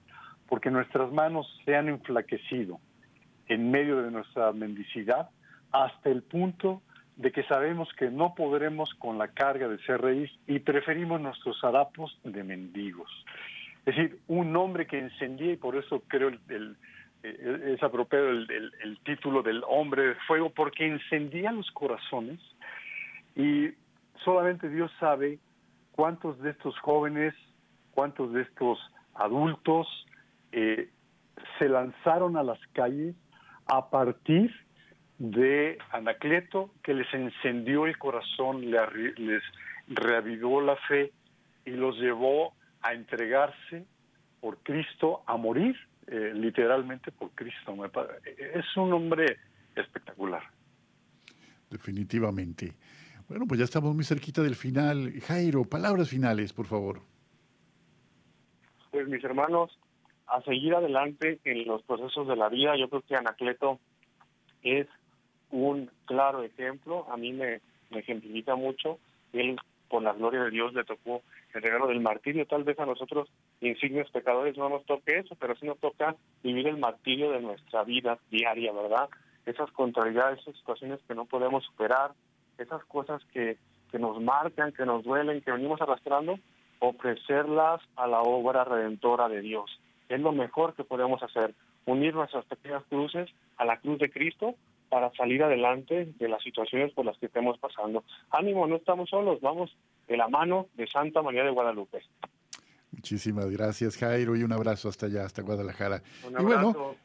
porque 0.49 0.71
nuestras 0.71 1.11
manos 1.11 1.47
se 1.65 1.75
han 1.75 1.89
enflaquecido 1.89 2.79
en 3.49 3.73
medio 3.73 4.03
de 4.03 4.13
nuestra 4.13 4.53
mendicidad 4.53 5.31
hasta 5.73 6.11
el 6.11 6.23
punto 6.23 6.83
de 7.17 7.33
que 7.33 7.43
sabemos 7.45 7.89
que 7.99 8.11
no 8.11 8.35
podremos 8.35 8.95
con 8.95 9.19
la 9.19 9.29
carga 9.29 9.69
de 9.69 9.79
ser 9.85 10.03
reyes 10.03 10.31
y 10.47 10.59
preferimos 10.59 11.21
nuestros 11.21 11.63
harapos 11.65 12.19
de 12.25 12.45
mendigos. 12.45 13.11
Es 13.87 13.97
decir, 13.97 14.19
un 14.27 14.55
hombre 14.57 14.87
que 14.87 14.99
encendía, 14.99 15.53
y 15.53 15.57
por 15.57 15.77
eso 15.77 16.03
creo 16.09 16.29
el, 16.49 16.77
es 17.23 17.83
apropiado 17.83 18.29
el, 18.31 18.73
el, 18.83 18.99
título 19.05 19.43
del 19.43 19.63
hombre 19.67 20.09
de 20.09 20.15
fuego, 20.27 20.51
porque 20.51 20.87
encendía 20.87 21.53
los 21.53 21.71
corazones 21.71 22.41
y 23.35 23.71
solamente 24.25 24.69
Dios 24.69 24.91
sabe 25.01 25.39
cuántos 25.93 26.39
de 26.41 26.51
estos 26.51 26.79
jóvenes, 26.81 27.35
cuántos 27.93 28.33
de 28.33 28.43
estos 28.43 28.79
adultos 29.15 29.89
eh, 30.53 30.91
se 31.59 31.69
lanzaron 31.69 32.37
a 32.37 32.43
las 32.43 32.59
calles 32.73 33.15
a 33.67 33.89
partir 33.89 34.53
de 35.19 35.79
Anacleto 35.91 36.71
que 36.83 36.95
les 36.95 37.13
encendió 37.15 37.87
el 37.87 37.99
corazón, 37.99 38.71
les 38.71 39.43
reavivó 39.89 40.61
la 40.61 40.77
fe 40.89 41.13
y 41.65 41.71
los 41.71 41.97
llevó 41.97 42.55
a 42.83 42.93
entregarse 42.93 43.85
por 44.41 44.59
Cristo, 44.59 45.23
a 45.27 45.37
morir 45.37 45.77
eh, 46.07 46.33
literalmente 46.35 47.11
por 47.11 47.31
Cristo. 47.33 47.75
Es 48.55 48.77
un 48.77 48.93
hombre 48.93 49.39
espectacular. 49.75 50.43
Definitivamente. 51.71 52.75
Bueno, 53.29 53.47
pues 53.47 53.59
ya 53.59 53.65
estamos 53.65 53.95
muy 53.95 54.05
cerquita 54.05 54.43
del 54.43 54.55
final. 54.55 55.13
Jairo, 55.21 55.65
palabras 55.65 56.09
finales, 56.09 56.53
por 56.53 56.67
favor. 56.67 57.01
Pues 58.93 59.09
mis 59.09 59.23
hermanos, 59.25 59.77
a 60.29 60.41
seguir 60.43 60.75
adelante 60.75 61.41
en 61.45 61.67
los 61.67 61.83
procesos 61.83 62.29
de 62.29 62.37
la 62.37 62.49
vida. 62.49 62.77
Yo 62.77 62.89
creo 62.89 63.03
que 63.03 63.17
Anacleto 63.17 63.81
es 64.63 64.87
un 65.51 65.91
claro 66.05 66.43
ejemplo, 66.43 67.07
a 67.11 67.17
mí 67.17 67.33
me, 67.33 67.61
ejemplifica 67.91 68.57
mucho, 68.57 68.99
él 69.33 69.57
por 69.89 70.03
la 70.03 70.13
gloria 70.13 70.43
de 70.43 70.51
Dios 70.51 70.75
le 70.75 70.85
tocó 70.85 71.23
el 71.55 71.63
regalo 71.63 71.87
del 71.87 72.01
martirio, 72.01 72.47
tal 72.47 72.65
vez 72.65 72.79
a 72.79 72.87
nosotros, 72.87 73.29
insignes 73.61 74.11
pecadores, 74.11 74.57
no 74.57 74.69
nos 74.69 74.85
toque 74.85 75.19
eso, 75.19 75.37
pero 75.37 75.55
sí 75.57 75.67
nos 75.67 75.79
toca 75.79 76.17
vivir 76.43 76.67
el 76.67 76.77
martirio 76.77 77.31
de 77.31 77.41
nuestra 77.41 77.85
vida 77.85 78.19
diaria, 78.31 78.73
¿verdad? 78.73 79.09
Esas 79.47 79.71
contrariedades, 79.71 80.41
esas 80.41 80.57
situaciones 80.57 81.01
que 81.07 81.15
no 81.15 81.25
podemos 81.25 81.65
superar, 81.65 82.13
esas 82.59 82.85
cosas 82.87 83.23
que, 83.33 83.57
que 83.93 83.99
nos 83.99 84.21
marcan, 84.21 84.73
que 84.73 84.85
nos 84.85 85.05
duelen, 85.05 85.41
que 85.41 85.53
venimos 85.53 85.81
arrastrando, 85.81 86.39
ofrecerlas 86.81 87.81
a 87.95 88.07
la 88.07 88.21
obra 88.21 88.65
redentora 88.65 89.29
de 89.29 89.41
Dios. 89.41 89.81
Es 90.09 90.21
lo 90.21 90.33
mejor 90.33 90.75
que 90.75 90.85
podemos 90.85 91.23
hacer, 91.23 91.55
unir 91.87 92.15
nuestras 92.15 92.45
pequeñas 92.47 92.83
cruces 92.89 93.31
a 93.57 93.65
la 93.65 93.79
cruz 93.79 93.99
de 93.99 94.11
Cristo 94.11 94.57
para 94.89 95.13
salir 95.13 95.43
adelante 95.43 96.13
de 96.19 96.29
las 96.29 96.43
situaciones 96.43 96.93
por 96.93 97.05
las 97.05 97.19
que 97.19 97.27
estemos 97.27 97.59
pasando. 97.59 98.05
Ánimo, 98.31 98.67
no 98.67 98.77
estamos 98.77 99.11
solos, 99.11 99.41
vamos 99.41 99.77
de 100.07 100.17
la 100.17 100.29
mano 100.29 100.69
de 100.75 100.87
Santa 100.87 101.23
María 101.23 101.45
de 101.45 101.51
Guadalupe. 101.51 102.03
Muchísimas 102.93 103.51
gracias, 103.51 103.97
Jairo, 103.97 104.37
y 104.37 104.43
un 104.43 104.53
abrazo 104.53 104.89
hasta 104.89 105.07
allá, 105.07 105.25
hasta 105.25 105.43
Guadalajara. 105.43 106.03
Un 106.27 106.37
abrazo. 106.37 106.71
Y 106.71 106.73
bueno, 106.73 106.97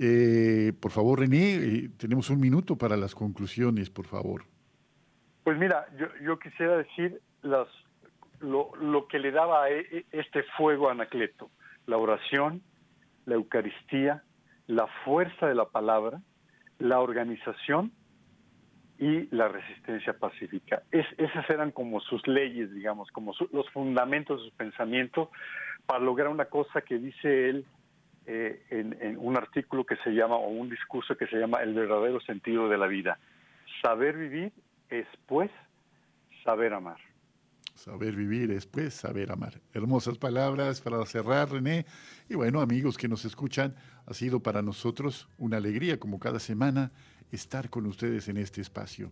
eh, 0.00 0.72
por 0.80 0.90
favor, 0.90 1.20
René, 1.20 1.54
eh, 1.54 1.90
tenemos 1.96 2.30
un 2.30 2.40
minuto 2.40 2.76
para 2.76 2.96
las 2.96 3.14
conclusiones, 3.14 3.90
por 3.90 4.06
favor. 4.06 4.44
Pues 5.44 5.58
mira, 5.58 5.86
yo, 5.98 6.06
yo 6.22 6.38
quisiera 6.38 6.76
decir 6.76 7.20
las, 7.42 7.68
lo, 8.40 8.70
lo 8.76 9.06
que 9.08 9.18
le 9.18 9.30
daba 9.32 9.70
e, 9.70 9.80
e, 9.80 10.04
este 10.12 10.42
fuego 10.56 10.88
a 10.88 10.92
Anacleto, 10.92 11.50
la 11.86 11.96
oración, 11.96 12.62
la 13.26 13.34
Eucaristía, 13.34 14.22
la 14.66 14.86
fuerza 15.04 15.46
de 15.46 15.54
la 15.54 15.66
palabra, 15.66 16.20
la 16.82 17.00
organización 17.00 17.92
y 18.98 19.28
la 19.34 19.48
resistencia 19.48 20.12
pacífica. 20.14 20.82
Es, 20.90 21.06
esas 21.16 21.48
eran 21.48 21.70
como 21.70 22.00
sus 22.00 22.26
leyes, 22.26 22.72
digamos, 22.72 23.10
como 23.10 23.34
los 23.52 23.70
fundamentos 23.70 24.42
de 24.42 24.50
su 24.50 24.56
pensamiento 24.56 25.30
para 25.86 26.00
lograr 26.00 26.28
una 26.28 26.46
cosa 26.46 26.82
que 26.82 26.98
dice 26.98 27.48
él 27.48 27.66
eh, 28.26 28.62
en, 28.70 29.16
un 29.18 29.36
artículo 29.36 29.84
que 29.84 29.96
se 29.96 30.10
llama, 30.10 30.36
o 30.36 30.48
un 30.48 30.70
discurso 30.70 31.16
que 31.16 31.26
se 31.26 31.36
llama 31.36 31.62
El 31.62 31.74
verdadero 31.74 32.20
sentido 32.20 32.68
de 32.68 32.78
la 32.78 32.86
vida. 32.86 33.18
Saber 33.80 34.16
vivir 34.16 34.52
es, 34.90 35.06
pues, 35.26 35.50
saber 36.44 36.72
amar. 36.72 36.98
Saber 37.84 38.14
vivir 38.14 38.52
es, 38.52 38.64
pues, 38.64 38.94
saber 38.94 39.32
amar. 39.32 39.60
Hermosas 39.74 40.16
palabras 40.16 40.80
para 40.80 41.04
cerrar, 41.04 41.50
René. 41.50 41.84
Y 42.28 42.36
bueno, 42.36 42.60
amigos 42.60 42.96
que 42.96 43.08
nos 43.08 43.24
escuchan, 43.24 43.74
ha 44.06 44.14
sido 44.14 44.38
para 44.38 44.62
nosotros 44.62 45.28
una 45.36 45.56
alegría, 45.56 45.98
como 45.98 46.20
cada 46.20 46.38
semana, 46.38 46.92
estar 47.32 47.70
con 47.70 47.86
ustedes 47.86 48.28
en 48.28 48.36
este 48.36 48.60
espacio. 48.60 49.10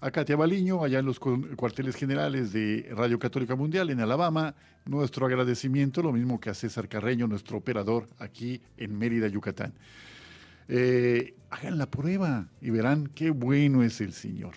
A 0.00 0.12
Katia 0.12 0.36
Baliño, 0.36 0.84
allá 0.84 1.00
en 1.00 1.06
los 1.06 1.18
cuarteles 1.18 1.96
generales 1.96 2.52
de 2.52 2.88
Radio 2.92 3.18
Católica 3.18 3.56
Mundial 3.56 3.90
en 3.90 3.98
Alabama, 3.98 4.54
nuestro 4.84 5.26
agradecimiento, 5.26 6.00
lo 6.00 6.12
mismo 6.12 6.38
que 6.38 6.50
a 6.50 6.54
César 6.54 6.88
Carreño, 6.88 7.26
nuestro 7.26 7.58
operador 7.58 8.06
aquí 8.20 8.60
en 8.76 8.96
Mérida, 8.96 9.26
Yucatán. 9.26 9.74
Eh, 10.68 11.34
hagan 11.50 11.76
la 11.76 11.90
prueba 11.90 12.46
y 12.60 12.70
verán 12.70 13.08
qué 13.16 13.30
bueno 13.30 13.82
es 13.82 14.00
el 14.00 14.12
Señor. 14.12 14.54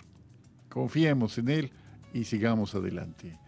Confiemos 0.68 1.36
en 1.38 1.48
Él 1.48 1.72
y 2.14 2.22
sigamos 2.22 2.76
adelante. 2.76 3.39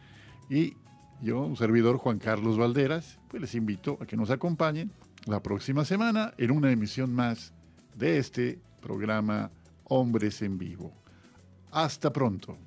Y 0.53 0.77
yo, 1.23 1.41
un 1.41 1.57
servidor 1.57 1.97
Juan 1.97 2.19
Carlos 2.19 2.59
Valderas, 2.59 3.19
pues 3.29 3.41
les 3.41 3.55
invito 3.55 3.97
a 4.03 4.07
que 4.07 4.19
nos 4.19 4.29
acompañen 4.29 4.93
la 5.25 5.43
próxima 5.43 5.87
semana 5.87 6.35
en 6.37 6.51
una 6.51 6.71
emisión 6.71 7.15
más 7.15 7.55
de 7.97 8.19
este 8.19 8.61
programa 8.83 9.51
Hombres 9.85 10.43
en 10.43 10.59
Vivo. 10.59 10.93
Hasta 11.71 12.13
pronto. 12.13 12.59